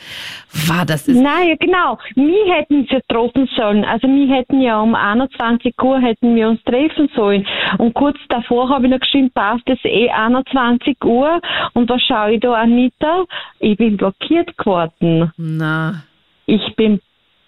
War 0.67 0.85
das 0.85 1.07
ist. 1.07 1.19
Nein, 1.19 1.57
genau. 1.59 1.97
Wir 2.15 2.53
hätten 2.53 2.87
sie 2.89 2.99
treffen 3.07 3.49
sollen. 3.55 3.85
Also 3.85 4.07
wir 4.07 4.35
hätten 4.35 4.61
ja 4.61 4.79
um 4.79 4.95
21 4.95 5.73
Uhr 5.81 5.99
hätten 5.99 6.35
wir 6.35 6.49
uns 6.49 6.63
treffen 6.63 7.09
sollen. 7.15 7.45
Und 7.77 7.93
kurz 7.93 8.17
davor 8.29 8.69
habe 8.69 8.85
ich 8.85 8.91
noch 8.91 8.99
geschrieben, 8.99 9.31
passt 9.33 9.67
es 9.67 9.79
eh 9.83 10.09
21 10.09 10.97
Uhr. 11.03 11.41
Und 11.73 11.89
was 11.89 12.01
schaue 12.01 12.33
ich 12.33 12.41
da, 12.41 12.53
Anita? 12.53 13.25
Ich 13.59 13.77
bin 13.77 13.97
blockiert 13.97 14.55
geworden. 14.57 15.31
Na. 15.37 16.03
Ich 16.45 16.75
bin 16.75 16.99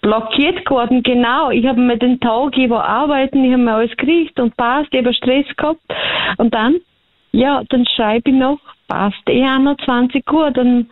blockiert 0.05 0.63
geworden, 0.65 1.01
genau. 1.01 1.49
Ich 1.49 1.65
habe 1.65 1.81
mir 1.81 1.97
den 1.97 2.19
Tag 2.19 2.55
über 2.57 2.85
arbeiten, 2.85 3.43
ich 3.43 3.51
habe 3.51 3.63
mir 3.63 3.73
alles 3.73 3.89
gekriegt 3.97 4.39
und 4.39 4.55
passt, 4.55 4.89
ich 4.91 4.99
habe 4.99 5.13
Stress 5.15 5.47
gehabt. 5.57 5.81
Und 6.37 6.53
dann, 6.53 6.75
ja, 7.31 7.63
dann 7.69 7.85
schreibe 7.95 8.29
ich 8.29 8.35
noch, 8.35 8.59
passt 8.87 9.27
eh 9.27 9.43
21 9.43 10.23
Uhr, 10.31 10.51
dann 10.51 10.87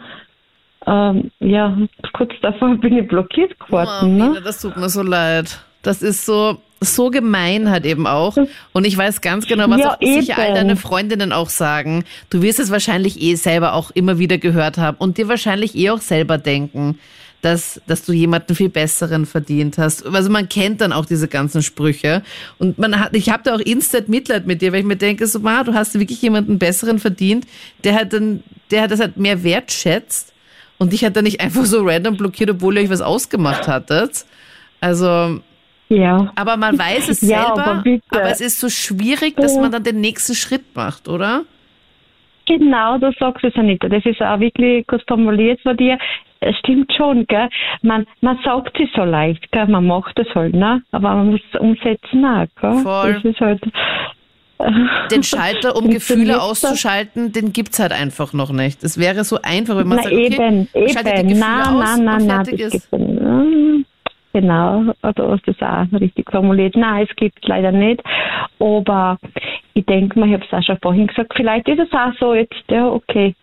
ähm, 0.88 1.32
ja, 1.40 1.78
kurz 2.14 2.32
davor 2.42 2.76
bin 2.82 2.98
ich 2.98 3.08
blockiert 3.08 3.58
geworden. 3.60 4.20
Oh, 4.20 4.34
ne? 4.34 4.42
Das 4.44 4.60
tut 4.60 4.76
mir 4.78 4.90
so 4.90 5.04
leid. 5.04 5.64
Das 5.84 6.02
ist 6.02 6.26
so, 6.26 6.58
so 6.82 7.12
gemein 7.12 7.70
halt 7.70 7.86
eben 7.86 8.08
auch. 8.08 8.36
Und 8.72 8.88
ich 8.88 8.98
weiß 8.98 9.22
ganz 9.22 9.46
genau, 9.46 9.70
was 9.70 9.80
Ja, 9.80 9.92
auch 9.92 9.98
sicher 10.02 10.40
all 10.40 10.56
deine 10.56 10.76
Freundinnen 10.76 11.34
auch 11.34 11.50
sagen. 11.50 12.04
Du 12.32 12.42
wirst 12.42 12.60
es 12.60 12.72
wahrscheinlich 12.72 13.22
eh 13.22 13.36
selber 13.36 13.74
auch 13.74 13.92
immer 13.92 14.18
wieder 14.18 14.40
gehört 14.40 14.80
haben 14.80 14.98
und 14.98 15.20
dir 15.20 15.28
wahrscheinlich 15.28 15.76
eh 15.76 15.92
auch 15.92 16.02
selber 16.02 16.40
denken, 16.40 16.98
dass, 17.44 17.82
dass 17.88 18.06
du 18.06 18.14
jemanden 18.14 18.56
viel 18.56 18.70
besseren 18.70 19.26
verdient 19.26 19.78
hast. 19.78 20.06
Also 20.06 20.30
man 20.30 20.48
kennt 20.48 20.80
dann 20.80 20.94
auch 20.94 21.06
diese 21.06 21.28
ganzen 21.28 21.62
Sprüche. 21.62 22.24
Und 22.58 22.78
man 22.80 22.98
hat, 23.00 23.14
ich 23.16 23.30
habe 23.30 23.44
da 23.44 23.54
auch 23.56 23.60
instant 23.60 24.08
Mitleid 24.08 24.48
mit 24.48 24.62
dir, 24.62 24.72
weil 24.72 24.80
ich 24.80 24.86
mir 24.86 24.96
denke, 24.96 25.28
so, 25.28 25.40
ma, 25.40 25.64
du 25.64 25.74
hast 25.74 26.00
wirklich 26.00 26.22
jemanden 26.22 26.58
besseren 26.58 27.00
verdient, 27.00 27.46
der 27.84 27.96
halt 27.96 28.14
dann, 28.14 28.44
der 28.72 28.88
das 28.88 29.02
halt 29.02 29.18
mehr 29.18 29.44
wertschätzt 29.44 30.34
und 30.78 30.94
dich 30.94 31.04
hat 31.04 31.18
dann 31.18 31.26
nicht 31.26 31.42
einfach 31.42 31.66
so 31.66 31.82
random 31.86 32.16
blockiert, 32.16 32.50
obwohl 32.50 32.78
ihr 32.78 32.84
euch 32.84 32.90
was 32.90 33.02
ausgemacht 33.02 33.68
hattet. 33.68 34.26
Also, 34.80 35.42
Ja. 35.90 36.32
aber 36.36 36.56
man 36.56 36.80
weiß 36.80 37.10
es 37.10 37.20
Ja, 37.28 37.48
selber, 37.48 37.66
aber 37.66 37.82
bitte. 37.84 38.04
aber 38.10 38.30
es 38.32 38.40
ist 38.40 38.58
so 38.60 38.70
schwierig, 38.70 39.36
dass 39.36 39.58
man 39.58 39.70
dann 39.70 39.84
den 39.84 40.00
nächsten 40.00 40.34
Schritt 40.34 40.64
macht, 40.76 41.10
oder? 41.10 41.44
Genau, 42.46 42.98
du 42.98 43.12
sagst 43.20 43.44
es, 43.44 43.56
Anita. 43.56 43.88
Das 43.90 44.06
ist 44.06 44.22
auch 44.22 44.40
wirklich 44.40 44.86
gut 44.88 45.04
formuliert 45.08 45.60
von 45.62 45.76
dir. 45.78 45.98
Es 46.46 46.58
stimmt 46.60 46.92
schon, 46.94 47.26
gell? 47.28 47.50
Man, 47.82 48.06
man 48.22 48.40
sagt 48.44 48.80
es 48.80 48.90
so 48.96 49.04
leicht, 49.04 49.52
gell? 49.52 49.68
Man 49.68 49.88
macht 49.88 50.18
es 50.20 50.28
halt, 50.36 50.54
ne? 50.54 50.82
Aber 50.92 51.16
man 51.16 51.32
muss 51.32 51.42
es 51.52 51.60
umsetzen 51.60 52.26
auch, 52.26 52.48
gell? 52.60 52.78
Voll. 52.84 53.14
Das 53.14 53.26
ist 53.26 53.40
halt. 53.40 53.62
Den 55.12 55.24
Schalter, 55.24 55.76
um 55.76 55.90
Gefühle 55.90 56.42
auszuschalten, 56.42 57.34
den 57.34 57.52
gibt's 57.52 57.80
halt 57.80 57.92
einfach 57.92 58.32
noch 58.32 58.52
nicht. 58.54 58.82
Es 58.84 58.98
wäre 58.98 59.26
so 59.26 59.40
einfach, 59.42 59.76
wenn 59.76 59.88
man 59.88 59.98
Na 59.98 60.04
sagt, 60.04 60.16
okay, 60.16 60.26
eben, 60.26 60.70
eben. 60.74 60.88
Gefühle 60.88 61.40
Nein, 61.40 61.68
aus 61.68 61.98
nein, 61.98 62.06
nein, 62.06 62.22
und 62.22 62.30
fertig 62.30 62.60
das 62.60 62.74
ist. 62.74 62.92
gibt 62.92 62.94
es 62.94 63.24
Genau, 64.34 64.82
du 65.16 65.32
hast 65.32 65.48
das 65.48 65.62
auch 65.62 66.00
richtig 66.00 66.30
formuliert. 66.32 66.76
Nein, 66.76 67.06
es 67.08 67.16
gibt 67.16 67.48
leider 67.48 67.72
nicht. 67.72 68.02
Aber 68.60 69.20
ich 69.76 69.86
denke 69.86 70.20
mal, 70.20 70.28
ich 70.28 70.34
habe 70.34 70.46
es 70.46 70.54
auch 70.54 70.64
schon 70.64 70.80
vorhin 70.82 71.08
gesagt, 71.08 71.34
vielleicht 71.36 71.68
ist 71.68 71.80
es 71.80 71.94
auch 71.94 72.14
so 72.20 72.34
jetzt, 72.34 72.64
ja, 72.68 72.88
okay. 72.88 73.36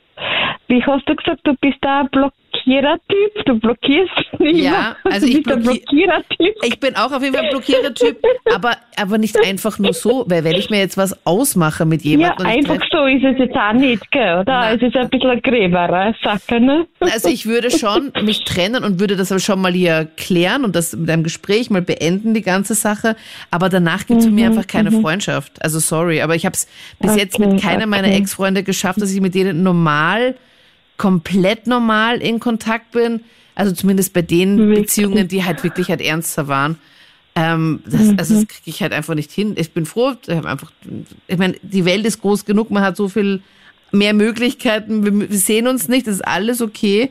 Wie 0.67 0.85
hast 0.85 1.09
du 1.09 1.15
gesagt, 1.15 1.41
du 1.45 1.55
bist 1.61 1.79
da 1.81 2.05
Blockierer-Typ, 2.51 3.45
du 3.47 3.59
blockierst 3.59 4.41
nicht 4.41 4.65
Ja, 4.65 4.97
also 5.05 5.27
ich 5.27 5.37
ein 5.37 5.63
Blockierer-Typ. 5.63 6.55
Ich 6.63 6.81
bin 6.81 6.97
auch 6.97 7.13
auf 7.13 7.23
jeden 7.23 7.35
Fall 7.35 7.45
ein 7.45 7.51
Blockierer-Typ, 7.51 8.19
aber, 8.55 8.77
aber 8.97 9.19
nicht 9.19 9.37
einfach 9.45 9.79
nur 9.79 9.93
so, 9.93 10.25
weil 10.29 10.45
wenn 10.45 10.57
ich 10.57 10.71
mir 10.71 10.79
jetzt 10.79 10.97
was 10.97 11.27
ausmache 11.27 11.85
mit 11.85 12.03
Ja, 12.03 12.11
jemandem. 12.11 12.47
ich 12.47 12.53
einfach 12.71 12.87
so 12.91 13.05
ist 13.07 13.25
es 13.25 13.39
jetzt 13.39 13.57
auch 13.57 13.73
nicht, 13.73 14.11
gell, 14.11 14.41
oder? 14.41 14.45
Nein. 14.61 14.77
Es 14.77 14.83
ist 14.83 14.97
ein 14.97 15.09
bisschen 15.09 15.31
eine 15.31 15.41
gräbere 15.41 16.15
Sache, 16.23 16.61
ne? 16.61 16.87
Also 17.01 17.29
ich 17.29 17.47
würde 17.47 17.71
schon 17.71 18.13
mich 18.23 18.45
trennen 18.45 18.85
und 18.85 19.01
würde 19.01 19.17
das 19.17 19.31
aber 19.33 19.41
schon 19.41 19.61
mal 19.61 19.73
hier 19.73 20.09
klären 20.17 20.65
und 20.65 20.77
das 20.77 20.95
mit 20.95 21.11
einem 21.11 21.23
Gespräch 21.23 21.71
mal 21.71 21.83
beenden, 21.83 22.35
die 22.35 22.43
ganze 22.43 22.75
Sache. 22.75 23.17
Aber 23.51 23.69
danach 23.69 24.07
gibt 24.07 24.21
es 24.21 24.27
für 24.27 24.33
mich 24.33 24.45
einfach 24.45 24.67
keine 24.67 24.93
Freundschaft. 24.93 25.63
Also 25.63 25.79
sorry, 25.79 26.21
aber 26.23 26.35
ich 26.35 26.45
habe 26.47 26.55
es 26.55 26.69
bis 27.01 27.17
jetzt 27.17 27.39
mit 27.39 27.51
Okay, 27.51 27.61
keiner 27.61 27.87
meiner 27.87 28.09
okay. 28.09 28.19
Ex-Freunde 28.19 28.63
geschafft, 28.63 29.01
dass 29.01 29.13
ich 29.13 29.21
mit 29.21 29.35
denen 29.35 29.63
normal, 29.63 30.37
komplett 31.01 31.67
normal 31.67 32.21
in 32.21 32.41
Kontakt 32.41 32.91
bin. 32.91 33.25
Also 33.55 33.73
zumindest 33.73 34.13
bei 34.13 34.21
den? 34.21 34.75
Beziehungen, 34.75 35.29
die 35.29 35.45
halt 35.45 35.65
wirklich 35.65 35.89
halt 35.89 36.03
ernster 36.03 36.47
waren. 36.47 36.77
Ähm, 37.35 37.83
das, 37.87 38.19
Also 38.19 38.35
das 38.35 38.49
kriege 38.49 38.67
ich 38.67 38.83
halt 38.83 38.93
einfach 38.93 39.15
nicht 39.15 39.33
hin. 39.33 39.55
Ich 39.57 39.73
bin 39.73 39.87
froh, 39.87 40.13
ich 40.27 40.37
habe 40.37 40.51
einfach, 40.51 40.71
ich 41.27 41.39
meine, 41.39 41.55
die 41.63 41.87
Welt 41.87 42.05
ist 42.05 42.21
groß 42.21 42.45
genug, 42.45 42.71
man 42.71 42.83
hat 42.83 42.99
so 42.99 43.09
viel 43.09 43.41
mehr 43.93 44.13
Möglichkeiten, 44.13 45.03
wir, 45.03 45.31
wir 45.31 45.39
sehen 45.39 45.69
uns 45.69 45.89
nicht, 45.89 46.07
das 46.07 46.17
ist 46.17 46.27
alles 46.27 46.61
okay. 46.61 47.11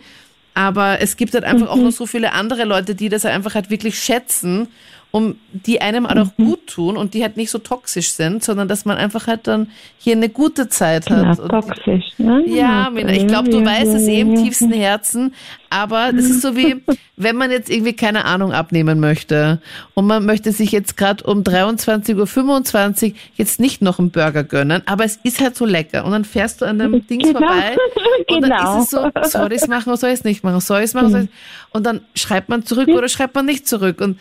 Aber 0.53 1.01
es 1.01 1.17
gibt 1.17 1.33
halt 1.33 1.43
einfach 1.43 1.69
auch 1.69 1.77
noch 1.77 1.91
so 1.91 2.05
viele 2.05 2.33
andere 2.33 2.65
Leute, 2.65 2.93
die 2.93 3.09
das 3.09 3.23
halt 3.23 3.33
einfach 3.33 3.55
halt 3.55 3.71
wirklich 3.71 3.97
schätzen, 3.97 4.67
um 5.11 5.37
die 5.53 5.81
einem 5.81 6.07
halt 6.07 6.19
auch 6.19 6.35
gut 6.35 6.67
tun 6.67 6.95
und 6.95 7.15
die 7.15 7.23
halt 7.23 7.35
nicht 7.35 7.49
so 7.49 7.57
toxisch 7.57 8.11
sind, 8.11 8.43
sondern 8.43 8.67
dass 8.67 8.85
man 8.85 8.95
einfach 8.97 9.25
halt 9.25 9.47
dann 9.47 9.71
hier 9.97 10.15
eine 10.15 10.29
gute 10.29 10.69
Zeit 10.69 11.09
Ja, 11.09 11.25
hat. 11.25 11.37
Toxisch, 11.49 12.05
ne? 12.19 12.43
ja, 12.45 12.91
Mina, 12.91 13.11
ich 13.13 13.25
glaube, 13.25 13.49
du 13.49 13.59
ja, 13.59 13.65
weißt 13.65 13.95
es 13.95 14.05
ja, 14.05 14.13
eh 14.13 14.19
im 14.21 14.35
ja. 14.35 14.43
tiefsten 14.43 14.71
Herzen, 14.71 15.33
aber 15.71 16.11
das 16.13 16.25
ist 16.25 16.43
so 16.43 16.55
wie, 16.55 16.83
wenn 17.17 17.35
man 17.37 17.49
jetzt 17.49 17.71
irgendwie 17.71 17.93
keine 17.93 18.25
Ahnung 18.25 18.53
abnehmen 18.53 18.99
möchte 18.99 19.59
und 19.95 20.05
man 20.05 20.25
möchte 20.27 20.51
sich 20.51 20.71
jetzt 20.71 20.95
gerade 20.95 21.23
um 21.23 21.41
23.25 21.41 23.11
Uhr 23.11 23.17
jetzt 23.35 23.59
nicht 23.59 23.81
noch 23.81 23.97
einen 23.97 24.11
Burger 24.11 24.43
gönnen, 24.43 24.83
aber 24.85 25.05
es 25.05 25.17
ist 25.23 25.41
halt 25.41 25.55
so 25.55 25.65
lecker 25.65 26.05
und 26.05 26.11
dann 26.11 26.23
fährst 26.25 26.61
du 26.61 26.65
an 26.65 26.77
dem 26.77 27.05
Dings 27.07 27.23
Genau. 27.27 27.39
vorbei 27.39 27.75
und 28.29 28.41
dann 28.41 28.51
Genau. 28.51 28.77
ist 28.79 28.83
es 28.85 28.89
so, 28.91 29.09
soll 29.39 29.53
ich 29.53 29.61
es 29.63 29.67
machen 29.67 29.89
oder 29.89 29.97
soll 29.97 30.09
ich 30.11 30.19
es 30.19 30.23
nicht 30.23 30.43
machen, 30.43 30.59
soll 30.59 30.79
ich 30.79 30.85
es 30.85 30.93
machen, 30.93 31.09
soll 31.09 31.21
ich's- 31.23 31.33
und 31.71 31.85
dann 31.85 32.01
schreibt 32.15 32.49
man 32.49 32.63
zurück 32.63 32.89
oder 32.89 33.09
schreibt 33.09 33.33
man 33.33 33.45
nicht 33.47 33.67
zurück 33.67 34.01
und 34.01 34.19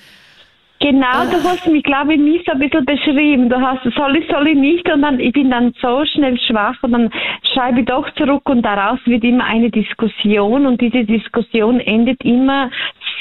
Genau, 0.80 1.26
du 1.26 1.42
hast 1.42 1.66
mich, 1.66 1.82
glaube 1.82 2.14
ich, 2.14 2.20
nie 2.20 2.40
so 2.46 2.52
ein 2.52 2.60
bisschen 2.60 2.84
beschrieben. 2.84 3.48
Du 3.48 3.60
hast, 3.60 3.82
soll 3.96 4.16
ich, 4.16 4.28
soll 4.28 4.46
ich 4.46 4.56
nicht? 4.56 4.88
Und 4.92 5.02
dann, 5.02 5.18
ich 5.18 5.32
bin 5.32 5.50
dann 5.50 5.74
so 5.82 6.04
schnell 6.04 6.38
schwach 6.38 6.76
und 6.82 6.92
dann 6.92 7.10
schreibe 7.52 7.80
ich 7.80 7.86
doch 7.86 8.08
zurück 8.14 8.48
und 8.48 8.62
daraus 8.62 9.00
wird 9.04 9.24
immer 9.24 9.44
eine 9.44 9.70
Diskussion 9.70 10.66
und 10.66 10.80
diese 10.80 11.04
Diskussion 11.04 11.80
endet 11.80 12.24
immer 12.24 12.70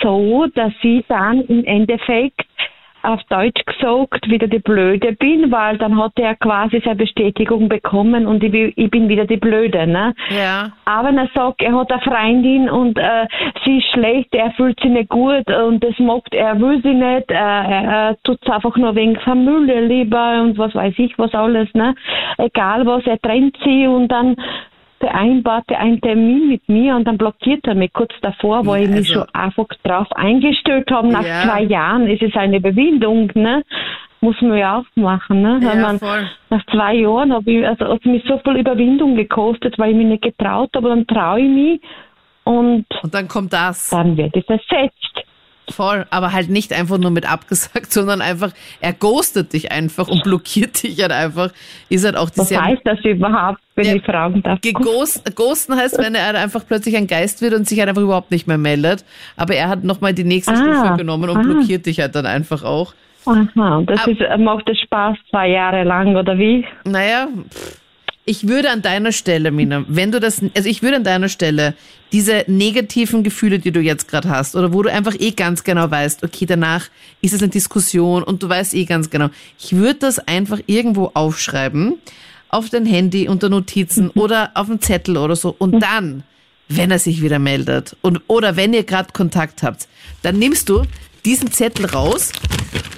so, 0.01 0.45
dass 0.53 0.73
ich 0.83 1.03
dann 1.07 1.41
im 1.45 1.65
Endeffekt 1.65 2.45
auf 3.07 3.23
Deutsch 3.29 3.63
gesagt 3.65 4.29
wieder 4.29 4.47
die 4.47 4.59
Blöde 4.59 5.13
bin, 5.13 5.51
weil 5.51 5.77
dann 5.77 5.97
hat 6.01 6.13
er 6.17 6.35
quasi 6.35 6.81
seine 6.83 6.95
Bestätigung 6.97 7.69
bekommen 7.69 8.27
und 8.27 8.43
ich, 8.43 8.51
bin- 8.51 8.73
ich 8.75 8.91
bin 8.91 9.07
wieder 9.09 9.25
die 9.25 9.37
Blöde, 9.37 9.87
ne? 9.87 10.13
ja, 10.29 10.71
Aber 10.85 11.09
er 11.09 11.29
sagt, 11.33 11.61
er 11.61 11.73
hat 11.73 11.91
eine 11.91 12.01
Freundin 12.01 12.69
und 12.69 12.97
äh, 12.97 13.27
sie 13.63 13.77
ist 13.77 13.87
schlecht, 13.91 14.33
er 14.35 14.51
fühlt 14.51 14.79
sich 14.79 14.91
nicht 14.91 15.09
gut 15.09 15.47
und 15.49 15.83
das 15.83 15.97
mag 15.99 16.23
er 16.31 16.59
will 16.59 16.81
sie 16.83 16.93
nicht, 16.93 17.31
äh, 17.31 17.35
er, 17.35 17.83
er 18.09 18.17
tut 18.23 18.39
einfach 18.49 18.75
nur 18.77 18.95
wegen 18.95 19.15
Familie 19.21 19.81
lieber 19.85 20.41
und 20.41 20.57
was 20.57 20.73
weiß 20.75 20.93
ich 20.97 21.17
was 21.17 21.33
alles, 21.33 21.73
ne? 21.73 21.95
Egal 22.37 22.85
was, 22.85 23.05
er 23.07 23.19
trennt 23.19 23.57
sie 23.63 23.87
und 23.87 24.09
dann 24.09 24.35
vereinbart 24.99 25.65
er 25.69 25.79
einen 25.79 26.01
Termin 26.01 26.49
mit 26.49 26.67
mir 26.67 26.95
und 26.95 27.05
dann 27.05 27.17
blockiert 27.17 27.65
er 27.67 27.75
mich 27.75 27.93
kurz 27.93 28.11
davor, 28.21 28.65
wo 28.65 28.75
Ja, 28.75 28.81
ich 28.81 28.89
mich 28.89 28.97
also- 29.09 29.13
schon 29.13 29.35
einfach 29.35 29.67
drauf 29.83 30.07
eingestellt 30.13 30.89
habe. 30.91 31.07
Nach 31.09 31.25
Ja. 31.25 31.43
zwei 31.43 31.63
Jahren 31.63 32.07
ist 32.07 32.21
es 32.21 32.35
eine 32.35 32.57
Überwindung, 32.57 33.31
ne? 33.35 33.63
Muss 34.19 34.41
man 34.41 34.57
ja 34.57 34.79
auch 34.79 34.85
machen, 34.95 35.43
ne? 35.43 35.59
Ja, 35.61 35.75
man 35.75 35.99
nach 36.49 36.65
zwei 36.65 36.95
Jahren 36.95 37.31
habe 37.31 37.51
ich, 37.51 37.67
also 37.67 37.85
hat 37.93 38.05
mich 38.05 38.23
so 38.27 38.39
viel 38.39 38.57
Überwindung 38.57 39.15
gekostet, 39.15 39.77
weil 39.77 39.91
ich 39.91 39.97
mich 39.97 40.07
nicht 40.07 40.23
getraut 40.23 40.71
habe, 40.75 40.89
dann 40.89 41.05
traue 41.05 41.39
ich 41.41 41.49
mich 41.49 41.81
und 42.43 42.85
Und 43.03 43.13
dann 43.13 43.27
kommt 43.27 43.53
das. 43.53 43.91
dann 43.91 44.17
wird 44.17 44.35
es 44.35 44.45
ersetzt. 44.47 45.16
Voll, 45.69 46.05
aber 46.11 46.31
halt 46.31 46.49
nicht 46.49 46.71
einfach 46.71 46.97
nur 46.97 47.11
mit 47.11 47.29
abgesagt, 47.29 47.91
sondern 47.93 48.21
einfach, 48.21 48.51
er 48.79 48.93
ghostet 48.93 49.51
dich 49.51 49.71
einfach 49.71 50.07
und 50.07 50.23
blockiert 50.23 50.81
dich 50.81 51.01
halt 51.01 51.11
einfach. 51.11 51.51
Ist 51.89 52.05
halt 52.05 52.15
auch 52.15 52.29
Was 52.35 52.49
heißt 52.55 52.81
das 52.85 52.99
überhaupt, 53.03 53.59
wenn 53.75 53.85
Ja, 53.85 53.95
ich 53.95 54.03
fragen 54.03 54.41
darf? 54.43 54.61
Geghost, 54.61 55.35
Ghosten 55.35 55.75
heißt, 55.75 55.97
wenn 55.97 56.15
er 56.15 56.25
halt 56.27 56.35
einfach 56.37 56.65
plötzlich 56.65 56.95
ein 56.95 57.05
Geist 57.07 57.41
wird 57.41 57.53
und 57.53 57.67
sich 57.67 57.79
halt 57.79 57.89
einfach 57.89 58.01
überhaupt 58.01 58.31
nicht 58.31 58.47
mehr 58.47 58.57
meldet. 58.57 59.03
Aber 59.35 59.55
er 59.55 59.67
hat 59.67 59.83
nochmal 59.83 60.13
die 60.13 60.23
nächste 60.23 60.53
Ah, 60.53 60.55
Stufe 60.85 60.97
genommen 60.97 61.29
und 61.29 61.37
ah. 61.37 61.41
blockiert 61.43 61.85
dich 61.85 61.99
halt 61.99 62.15
dann 62.15 62.25
einfach 62.25 62.63
auch. 62.63 62.93
Aha, 63.25 63.81
das 63.85 63.99
Ab- 63.99 64.07
ist, 64.07 64.21
macht 64.39 64.69
das 64.69 64.79
Spaß 64.79 65.17
zwei 65.29 65.49
Jahre 65.49 65.83
lang, 65.83 66.15
oder 66.15 66.37
wie? 66.37 66.63
Naja, 66.85 67.27
pff, 67.49 67.77
ich 68.27 68.45
würde 68.45 68.69
an 68.69 68.81
deiner 68.81 69.13
Stelle, 69.13 69.51
Mina, 69.51 69.85
wenn 69.87 70.11
du 70.11 70.19
das, 70.19 70.41
also 70.53 70.67
ich 70.67 70.83
würde 70.83 70.97
an 70.97 71.05
deiner 71.05 71.29
Stelle 71.29 71.73
diese 72.11 72.43
negativen 72.47 73.23
Gefühle, 73.23 73.57
die 73.57 73.71
du 73.71 73.79
jetzt 73.79 74.09
gerade 74.09 74.29
hast, 74.29 74.55
oder 74.57 74.73
wo 74.73 74.83
du 74.83 74.91
einfach 74.91 75.15
eh 75.17 75.31
ganz 75.31 75.63
genau 75.63 75.89
weißt, 75.89 76.23
okay, 76.25 76.45
danach 76.45 76.89
ist 77.21 77.33
es 77.33 77.41
eine 77.41 77.49
Diskussion 77.49 78.23
und 78.23 78.43
du 78.43 78.49
weißt 78.49 78.73
eh 78.75 78.83
ganz 78.83 79.09
genau, 79.09 79.29
ich 79.57 79.77
würde 79.77 79.99
das 79.99 80.19
einfach 80.19 80.59
irgendwo 80.67 81.11
aufschreiben, 81.13 81.93
auf 82.49 82.69
dein 82.69 82.85
Handy 82.85 83.29
unter 83.29 83.47
Notizen 83.47 84.09
oder 84.09 84.51
auf 84.55 84.69
einen 84.69 84.81
Zettel 84.81 85.15
oder 85.15 85.37
so 85.37 85.55
und 85.57 85.79
dann, 85.79 86.23
wenn 86.67 86.91
er 86.91 86.99
sich 86.99 87.21
wieder 87.21 87.39
meldet 87.39 87.95
und 88.01 88.21
oder 88.27 88.57
wenn 88.57 88.73
ihr 88.73 88.83
gerade 88.83 89.13
Kontakt 89.13 89.63
habt, 89.63 89.87
dann 90.21 90.37
nimmst 90.37 90.67
du 90.67 90.83
diesen 91.25 91.51
Zettel 91.51 91.85
raus 91.85 92.31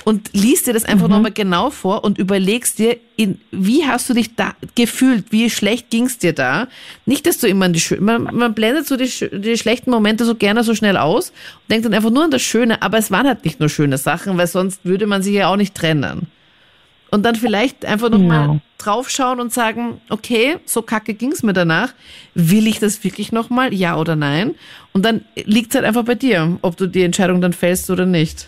und 0.06 0.30
liest 0.34 0.68
dir 0.68 0.74
das 0.74 0.86
einfach 0.86 1.08
nochmal 1.08 1.32
genau 1.32 1.70
vor 1.70 2.04
und 2.04 2.18
überlegst 2.18 2.80
dir, 2.80 2.98
in, 3.16 3.40
wie 3.52 3.86
hast 3.86 4.10
du 4.10 4.14
dich 4.14 4.36
da 4.36 4.56
gefühlt, 4.76 5.32
wie 5.32 5.50
schlecht 5.50 5.90
ging's 5.90 6.18
dir 6.18 6.34
da? 6.34 6.68
Nicht, 7.06 7.26
dass 7.26 7.38
du 7.38 7.48
immer 7.48 7.66
an 7.66 7.74
die 7.74 7.82
schö- 7.82 8.00
man, 8.00 8.24
man 8.24 8.54
blendet 8.54 8.88
so 8.88 8.98
die, 8.98 9.10
die 9.40 9.58
schlechten 9.58 9.92
Momente 9.92 10.26
so 10.26 10.36
gerne 10.36 10.64
so 10.64 10.74
schnell 10.74 10.98
aus 10.98 11.30
und 11.30 11.72
denkt 11.72 11.86
dann 11.86 11.94
einfach 11.94 12.12
nur 12.12 12.24
an 12.24 12.32
das 12.32 12.42
Schöne, 12.42 12.82
aber 12.82 12.98
es 12.98 13.12
waren 13.12 13.28
halt 13.28 13.46
nicht 13.46 13.60
nur 13.60 13.70
schöne 13.70 13.98
Sachen, 13.98 14.38
weil 14.38 14.48
sonst 14.48 14.84
würde 14.84 15.06
man 15.06 15.22
sich 15.22 15.34
ja 15.34 15.52
auch 15.52 15.58
nicht 15.58 15.76
trennen. 15.76 16.28
Und 17.12 17.24
dann 17.24 17.36
vielleicht 17.36 17.86
einfach 17.86 18.10
nochmal 18.10 18.48
Genau. 18.48 18.60
draufschauen 18.78 19.40
und 19.40 19.52
sagen, 19.52 20.00
okay, 20.10 20.58
so 20.66 20.82
kacke 20.84 21.14
ging's 21.16 21.42
mir 21.44 21.54
danach. 21.54 21.94
Will 22.36 22.68
ich 22.68 22.80
das 22.80 23.04
wirklich 23.04 23.32
nochmal? 23.32 23.74
Ja 23.74 23.98
oder 23.98 24.16
nein? 24.16 24.56
Und 24.94 25.04
dann 25.06 25.26
liegt's 25.36 25.76
halt 25.76 25.86
einfach 25.86 26.06
bei 26.06 26.16
dir, 26.16 26.58
ob 26.62 26.78
du 26.78 26.88
die 26.88 27.04
Entscheidung 27.04 27.42
dann 27.42 27.54
fällst 27.54 27.90
oder 27.90 28.06
nicht. 28.06 28.48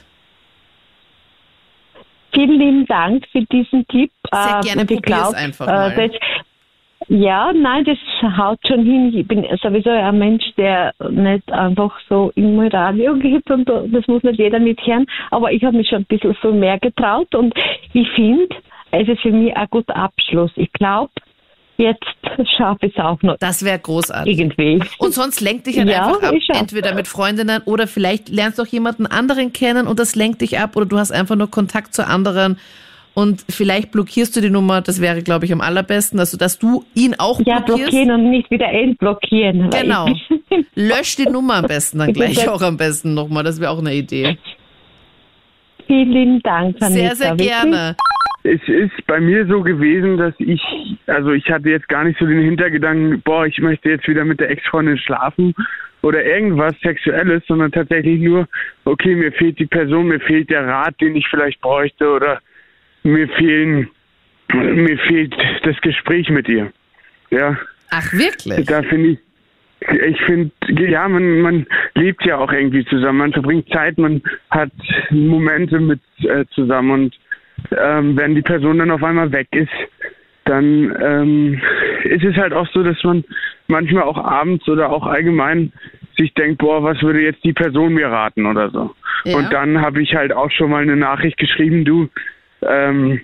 Vielen 2.33 2.59
lieben 2.59 2.85
Dank 2.85 3.25
für 3.31 3.41
diesen 3.51 3.85
Tipp. 3.87 4.11
Sehr 4.31 4.59
Äh, 4.59 4.61
gerne, 4.63 4.81
ich 4.83 4.87
probier's 4.87 5.01
glaub, 5.01 5.33
einfach 5.33 5.67
äh, 5.67 5.71
mal. 5.71 5.95
Das, 5.95 6.11
Ja, 7.13 7.51
nein, 7.51 7.83
das 7.83 7.97
haut 8.37 8.59
schon 8.65 8.85
hin. 8.85 9.13
Ich 9.13 9.27
bin 9.27 9.45
sowieso 9.61 9.89
ein 9.89 10.17
Mensch, 10.17 10.45
der 10.55 10.93
nicht 11.09 11.51
einfach 11.51 11.91
so 12.07 12.31
immer 12.35 12.71
Radio 12.71 13.15
gibt 13.19 13.51
und 13.51 13.67
das 13.67 14.07
muss 14.07 14.23
nicht 14.23 14.39
jeder 14.39 14.59
mithören. 14.59 15.05
Aber 15.29 15.51
ich 15.51 15.61
habe 15.61 15.75
mich 15.75 15.89
schon 15.89 16.03
ein 16.03 16.05
bisschen 16.05 16.37
so 16.41 16.53
mehr 16.53 16.79
getraut 16.79 17.35
und 17.35 17.53
ich 17.91 18.09
finde, 18.11 18.55
es 18.91 19.09
ist 19.09 19.19
für 19.19 19.31
mich 19.31 19.53
ein 19.57 19.67
guter 19.69 19.93
Abschluss. 19.93 20.51
Ich 20.55 20.71
glaube, 20.71 21.11
jetzt 21.75 22.05
schaffe 22.57 22.85
ich 22.85 22.95
es 22.95 23.03
auch 23.03 23.21
noch. 23.23 23.35
Das 23.39 23.65
wäre 23.65 23.79
großartig. 23.79 24.39
Irgendwie. 24.39 24.81
Und 24.97 25.13
sonst 25.13 25.41
lenkt 25.41 25.67
dich 25.67 25.77
halt 25.79 25.89
Ja, 25.89 26.07
einfach 26.07 26.23
ab. 26.29 26.33
Entweder 26.53 26.95
mit 26.95 27.09
Freundinnen 27.09 27.61
oder 27.65 27.87
vielleicht 27.87 28.29
lernst 28.29 28.57
du 28.57 28.63
auch 28.63 28.67
jemanden 28.67 29.05
anderen 29.05 29.51
kennen 29.51 29.85
und 29.85 29.99
das 29.99 30.15
lenkt 30.15 30.39
dich 30.39 30.59
ab 30.59 30.77
oder 30.77 30.85
du 30.85 30.97
hast 30.97 31.11
einfach 31.11 31.35
nur 31.35 31.51
Kontakt 31.51 31.93
zu 31.93 32.07
anderen 32.07 32.57
und 33.13 33.43
vielleicht 33.49 33.91
blockierst 33.91 34.35
du 34.35 34.41
die 34.41 34.49
Nummer. 34.49 34.81
Das 34.81 35.01
wäre, 35.01 35.21
glaube 35.21 35.45
ich, 35.45 35.51
am 35.53 35.61
allerbesten. 35.61 36.19
Also, 36.19 36.37
dass 36.37 36.59
du 36.59 36.85
ihn 36.95 37.15
auch 37.17 37.41
Ja, 37.45 37.59
blockierst. 37.59 37.91
blockieren 37.91 38.11
und 38.11 38.29
nicht 38.31 38.49
wieder 38.49 38.69
entblockieren. 38.69 39.69
Genau. 39.69 40.07
Lösch 40.75 41.15
die 41.17 41.25
Nummer 41.29 41.55
am 41.55 41.65
besten 41.65 41.99
dann 41.99 42.13
gleich 42.13 42.47
auch 42.47 42.61
am 42.61 42.77
besten 42.77 43.13
nochmal. 43.13 43.43
Das 43.43 43.59
wäre 43.59 43.71
auch 43.71 43.79
eine 43.79 43.93
Idee. 43.93 44.37
Vielen 45.87 46.11
lieben 46.11 46.41
Dank, 46.41 46.77
Anita. 46.81 46.89
Sehr, 46.89 47.15
sehr 47.15 47.35
gerne. 47.35 47.95
Es 48.43 48.61
ist 48.67 49.05
bei 49.05 49.19
mir 49.19 49.45
so 49.45 49.61
gewesen, 49.61 50.17
dass 50.17 50.33
ich, 50.39 50.61
also 51.05 51.31
ich 51.31 51.47
hatte 51.51 51.69
jetzt 51.69 51.87
gar 51.89 52.03
nicht 52.05 52.17
so 52.17 52.25
den 52.25 52.41
Hintergedanken, 52.41 53.21
boah, 53.21 53.45
ich 53.45 53.59
möchte 53.59 53.89
jetzt 53.89 54.07
wieder 54.07 54.25
mit 54.25 54.39
der 54.39 54.49
Ex-Freundin 54.49 54.97
schlafen 54.97 55.53
oder 56.01 56.23
irgendwas 56.25 56.73
Sexuelles, 56.81 57.43
sondern 57.47 57.71
tatsächlich 57.71 58.19
nur, 58.19 58.47
okay, 58.85 59.15
mir 59.15 59.31
fehlt 59.31 59.59
die 59.59 59.67
Person, 59.67 60.07
mir 60.07 60.19
fehlt 60.21 60.49
der 60.49 60.65
Rat, 60.65 60.99
den 61.01 61.15
ich 61.15 61.27
vielleicht 61.27 61.61
bräuchte 61.61 62.09
oder 62.09 62.39
mir 63.03 63.27
fehlen, 63.29 63.89
mir 64.53 64.97
fehlt 64.97 65.35
das 65.63 65.79
Gespräch 65.81 66.29
mit 66.29 66.47
ihr. 66.47 66.71
Ja, 67.29 67.57
Ach, 67.89 68.13
wirklich? 68.13 68.65
da 68.65 68.81
finde 68.83 69.09
ich, 69.09 69.19
ich 69.89 70.21
finde, 70.25 70.51
ja, 70.67 71.07
man, 71.07 71.41
man 71.41 71.67
lebt 71.95 72.23
ja 72.25 72.37
auch 72.37 72.51
irgendwie 72.51 72.85
zusammen, 72.85 73.17
man 73.17 73.33
verbringt 73.33 73.69
Zeit, 73.69 73.97
man 73.97 74.21
hat 74.51 74.71
Momente 75.09 75.79
mit 75.79 76.01
äh, 76.23 76.45
zusammen 76.53 76.91
und 76.91 77.19
ähm, 77.77 78.15
wenn 78.17 78.35
die 78.35 78.41
Person 78.41 78.79
dann 78.79 78.91
auf 78.91 79.03
einmal 79.03 79.31
weg 79.31 79.47
ist, 79.51 79.69
dann 80.45 80.95
ähm, 81.01 81.61
ist 82.03 82.23
es 82.23 82.35
halt 82.35 82.53
auch 82.53 82.67
so, 82.73 82.83
dass 82.83 83.01
man 83.03 83.23
manchmal 83.67 84.03
auch 84.03 84.17
abends 84.17 84.67
oder 84.67 84.91
auch 84.91 85.05
allgemein 85.05 85.71
sich 86.17 86.33
denkt, 86.33 86.59
boah, 86.59 86.83
was 86.83 87.01
würde 87.01 87.21
jetzt 87.21 87.43
die 87.43 87.53
Person 87.53 87.93
mir 87.93 88.07
raten 88.07 88.45
oder 88.45 88.69
so. 88.69 88.93
Ja. 89.23 89.37
Und 89.37 89.51
dann 89.53 89.81
habe 89.81 90.01
ich 90.01 90.13
halt 90.13 90.33
auch 90.33 90.51
schon 90.51 90.69
mal 90.69 90.81
eine 90.81 90.95
Nachricht 90.95 91.37
geschrieben, 91.37 91.85
du, 91.85 92.09
ähm, 92.67 93.21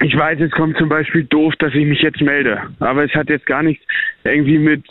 ich 0.00 0.16
weiß, 0.16 0.40
es 0.40 0.50
kommt 0.50 0.76
zum 0.76 0.88
Beispiel 0.88 1.24
doof, 1.24 1.54
dass 1.58 1.72
ich 1.74 1.86
mich 1.86 2.02
jetzt 2.02 2.20
melde. 2.20 2.60
Aber 2.80 3.04
es 3.04 3.14
hat 3.14 3.28
jetzt 3.28 3.46
gar 3.46 3.62
nichts 3.62 3.84
irgendwie 4.24 4.58
mit, 4.58 4.84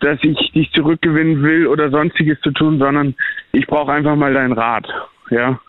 dass 0.00 0.18
ich 0.22 0.52
dich 0.52 0.70
zurückgewinnen 0.72 1.42
will 1.42 1.66
oder 1.66 1.90
sonstiges 1.90 2.40
zu 2.40 2.50
tun, 2.52 2.78
sondern 2.78 3.14
ich 3.52 3.66
brauche 3.66 3.92
einfach 3.92 4.16
mal 4.16 4.32
deinen 4.32 4.52
Rat. 4.52 4.86
Ja. 5.30 5.60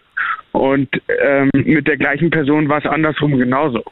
Und 0.53 0.89
ähm, 1.22 1.49
mit 1.53 1.88
der 1.88 1.97
gleichen 1.97 2.30
Person 2.30 2.70
war 2.70 2.80
es 2.80 2.86
andersrum 2.86 3.38
genauso. 3.38 3.84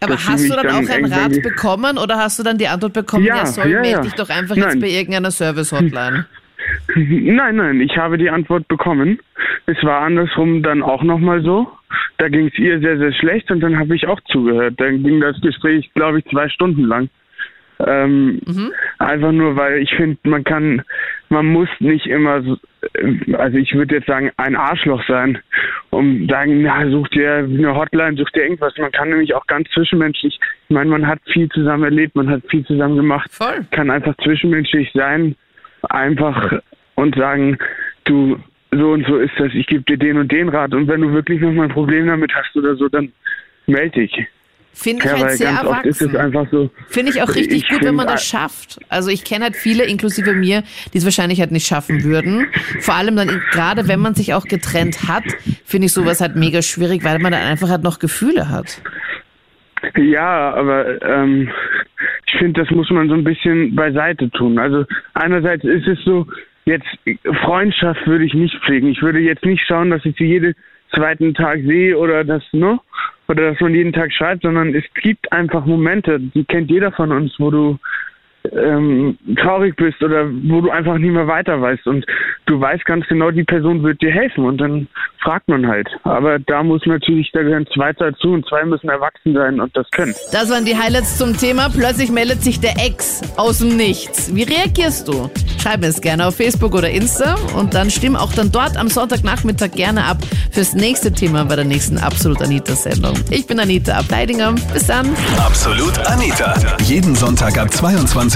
Aber 0.00 0.12
Dass 0.14 0.28
hast 0.28 0.44
du 0.44 0.54
mich 0.54 0.62
dann 0.62 0.70
auch 0.70 0.90
einen 0.90 1.12
Rat 1.12 1.42
bekommen 1.42 1.98
oder 1.98 2.16
hast 2.16 2.38
du 2.38 2.42
dann 2.42 2.58
die 2.58 2.68
Antwort 2.68 2.92
bekommen, 2.92 3.24
ja, 3.24 3.36
Ja, 3.36 3.46
sorry, 3.46 3.72
ja, 3.72 3.84
ja. 3.84 4.00
dich 4.00 4.14
doch 4.14 4.30
einfach 4.30 4.56
jetzt 4.56 4.66
Nein. 4.66 4.80
bei 4.80 4.88
irgendeiner 4.88 5.30
Service-Hotline? 5.30 6.26
Nein, 6.94 7.56
nein, 7.56 7.80
ich 7.80 7.96
habe 7.96 8.18
die 8.18 8.28
Antwort 8.28 8.66
bekommen. 8.66 9.20
Es 9.66 9.76
war 9.84 10.00
andersrum 10.00 10.62
dann 10.62 10.82
auch 10.82 11.02
nochmal 11.02 11.42
so. 11.42 11.70
Da 12.18 12.28
ging 12.28 12.48
es 12.48 12.58
ihr 12.58 12.80
sehr, 12.80 12.98
sehr 12.98 13.12
schlecht 13.12 13.50
und 13.50 13.60
dann 13.60 13.78
habe 13.78 13.94
ich 13.94 14.06
auch 14.06 14.20
zugehört. 14.26 14.74
Dann 14.78 15.02
ging 15.02 15.20
das 15.20 15.40
Gespräch, 15.40 15.90
glaube 15.94 16.18
ich, 16.18 16.24
zwei 16.26 16.48
Stunden 16.48 16.84
lang. 16.84 17.08
Ähm, 17.78 18.40
Einfach 18.98 19.32
nur, 19.32 19.56
weil 19.56 19.82
ich 19.82 19.94
finde, 19.94 20.18
man 20.24 20.44
kann, 20.44 20.82
man 21.28 21.46
muss 21.46 21.68
nicht 21.80 22.06
immer, 22.06 22.42
so, 22.42 22.56
äh, 22.94 23.34
also 23.34 23.58
ich 23.58 23.74
würde 23.74 23.96
jetzt 23.96 24.06
sagen, 24.06 24.30
ein 24.38 24.56
Arschloch 24.56 25.02
sein, 25.06 25.38
um 25.90 26.26
sagen, 26.28 26.62
na, 26.62 26.88
such 26.88 27.08
dir 27.08 27.36
eine 27.36 27.74
Hotline, 27.74 28.16
such 28.16 28.30
dir 28.30 28.44
irgendwas. 28.44 28.76
Man 28.78 28.92
kann 28.92 29.10
nämlich 29.10 29.34
auch 29.34 29.46
ganz 29.46 29.68
zwischenmenschlich, 29.70 30.38
ich 30.68 30.74
meine, 30.74 30.90
man 30.90 31.06
hat 31.06 31.20
viel 31.32 31.48
zusammen 31.50 31.84
erlebt, 31.84 32.16
man 32.16 32.30
hat 32.30 32.42
viel 32.48 32.64
zusammen 32.64 32.96
gemacht 32.96 33.30
Voll. 33.30 33.66
kann 33.70 33.90
einfach 33.90 34.16
zwischenmenschlich 34.22 34.90
sein, 34.94 35.36
einfach 35.82 36.60
und 36.94 37.14
sagen, 37.14 37.58
du, 38.04 38.38
so 38.78 38.92
und 38.92 39.06
so 39.06 39.18
ist 39.18 39.32
das, 39.38 39.52
ich 39.54 39.66
gebe 39.66 39.82
dir 39.84 39.96
den 39.98 40.18
und 40.18 40.30
den 40.30 40.48
Rat 40.48 40.74
und 40.74 40.88
wenn 40.88 41.00
du 41.00 41.12
wirklich 41.12 41.40
noch 41.40 41.52
mal 41.52 41.64
ein 41.64 41.70
Problem 41.70 42.06
damit 42.06 42.32
hast 42.34 42.54
oder 42.56 42.76
so, 42.76 42.88
dann 42.88 43.12
melde 43.66 44.00
dich. 44.00 44.26
Finde 44.78 45.06
ich 45.06 45.10
Ja, 45.10 45.18
halt 45.18 45.38
sehr 45.38 45.48
erwachsen. 45.50 46.48
so, 46.50 46.70
Finde 46.88 47.10
ich 47.10 47.22
auch 47.22 47.34
richtig 47.34 47.62
Ich 47.62 47.68
gut, 47.68 47.82
wenn 47.82 47.94
man 47.94 48.06
das 48.06 48.26
schafft. 48.26 48.78
Also 48.90 49.10
ich 49.10 49.24
kenne 49.24 49.44
halt 49.44 49.56
viele, 49.56 49.84
inklusive 49.84 50.34
mir, 50.34 50.64
die 50.92 50.98
es 50.98 51.04
wahrscheinlich 51.06 51.40
halt 51.40 51.50
nicht 51.50 51.66
schaffen 51.66 52.04
würden. 52.04 52.46
Vor 52.80 52.94
allem 52.94 53.16
dann, 53.16 53.40
gerade 53.52 53.88
wenn 53.88 54.00
man 54.00 54.14
sich 54.14 54.34
auch 54.34 54.44
getrennt 54.44 55.08
hat, 55.08 55.24
finde 55.64 55.86
ich 55.86 55.94
sowas 55.94 56.20
halt 56.20 56.36
mega 56.36 56.60
schwierig, 56.60 57.04
weil 57.04 57.18
man 57.20 57.32
dann 57.32 57.40
einfach 57.42 57.70
halt 57.70 57.84
noch 57.84 57.98
Gefühle 57.98 58.50
hat. 58.50 58.82
ja, 59.96 60.52
aber 60.52 61.00
ähm, 61.02 61.48
ich 62.26 62.38
finde, 62.38 62.60
das 62.62 62.70
muss 62.70 62.90
man 62.90 63.08
so 63.08 63.14
ein 63.14 63.24
bisschen 63.24 63.74
beiseite 63.74 64.30
tun. 64.30 64.58
Also 64.58 64.84
einerseits 65.14 65.64
ist 65.64 65.86
es 65.86 65.98
so, 66.04 66.26
jetzt 66.66 66.86
Freundschaft 67.42 68.06
würde 68.06 68.24
ich 68.24 68.34
nicht 68.34 68.54
pflegen. 68.64 68.88
Ich 68.88 69.00
würde 69.00 69.20
jetzt 69.20 69.44
nicht 69.44 69.64
schauen, 69.66 69.90
dass 69.90 70.04
ich 70.04 70.16
sie 70.16 70.26
jeden 70.26 70.54
zweiten 70.94 71.34
Tag 71.34 71.60
sehe 71.62 71.96
oder 71.96 72.24
das, 72.24 72.42
ne? 72.52 72.78
Oder 73.28 73.52
dass 73.52 73.60
man 73.60 73.74
jeden 73.74 73.92
Tag 73.92 74.12
schreibt, 74.12 74.42
sondern 74.42 74.74
es 74.74 74.84
gibt 75.02 75.32
einfach 75.32 75.64
Momente, 75.64 76.20
die 76.20 76.44
kennt 76.44 76.70
jeder 76.70 76.92
von 76.92 77.10
uns, 77.10 77.34
wo 77.38 77.50
du 77.50 77.78
ähm, 78.52 79.18
traurig 79.40 79.76
bist 79.76 80.02
oder 80.02 80.28
wo 80.28 80.60
du 80.60 80.70
einfach 80.70 80.98
nie 80.98 81.10
mehr 81.10 81.26
weiter 81.26 81.60
weißt 81.60 81.86
und 81.86 82.04
du 82.46 82.60
weißt 82.60 82.84
ganz 82.84 83.06
genau, 83.08 83.30
die 83.30 83.44
Person 83.44 83.82
wird 83.82 84.00
dir 84.02 84.10
helfen 84.10 84.44
und 84.44 84.58
dann 84.58 84.88
fragt 85.22 85.48
man 85.48 85.66
halt. 85.66 85.88
Aber 86.04 86.38
da 86.38 86.62
muss 86.62 86.84
natürlich, 86.86 87.30
da 87.32 87.42
gehören 87.42 87.66
zwei 87.74 87.92
dazu 87.92 88.28
und 88.28 88.46
zwei 88.46 88.64
müssen 88.64 88.88
erwachsen 88.88 89.34
sein 89.34 89.60
und 89.60 89.76
das 89.76 89.90
können. 89.90 90.14
Das 90.32 90.50
waren 90.50 90.64
die 90.64 90.76
Highlights 90.76 91.18
zum 91.18 91.36
Thema. 91.36 91.68
Plötzlich 91.68 92.10
meldet 92.10 92.42
sich 92.42 92.60
der 92.60 92.74
Ex 92.84 93.22
aus 93.36 93.58
dem 93.58 93.76
Nichts. 93.76 94.34
Wie 94.34 94.44
reagierst 94.44 95.08
du? 95.08 95.30
Schreib 95.60 95.80
mir 95.80 95.88
es 95.88 96.00
gerne 96.00 96.26
auf 96.26 96.36
Facebook 96.36 96.74
oder 96.74 96.90
Insta 96.90 97.34
und 97.58 97.74
dann 97.74 97.90
stimm 97.90 98.14
auch 98.14 98.32
dann 98.32 98.52
dort 98.52 98.76
am 98.76 98.88
Sonntagnachmittag 98.88 99.72
gerne 99.72 100.04
ab 100.04 100.18
fürs 100.52 100.74
nächste 100.74 101.12
Thema 101.12 101.44
bei 101.44 101.56
der 101.56 101.64
nächsten 101.64 101.98
Absolut 101.98 102.40
Anita 102.42 102.74
Sendung. 102.74 103.14
Ich 103.30 103.46
bin 103.46 103.58
Anita 103.58 103.94
Ableidinger. 103.98 104.54
Bis 104.72 104.86
dann. 104.86 105.06
Absolut 105.38 105.98
Anita. 106.06 106.54
Jeden 106.82 107.14
Sonntag 107.14 107.58
ab 107.58 107.72
22 107.72 108.35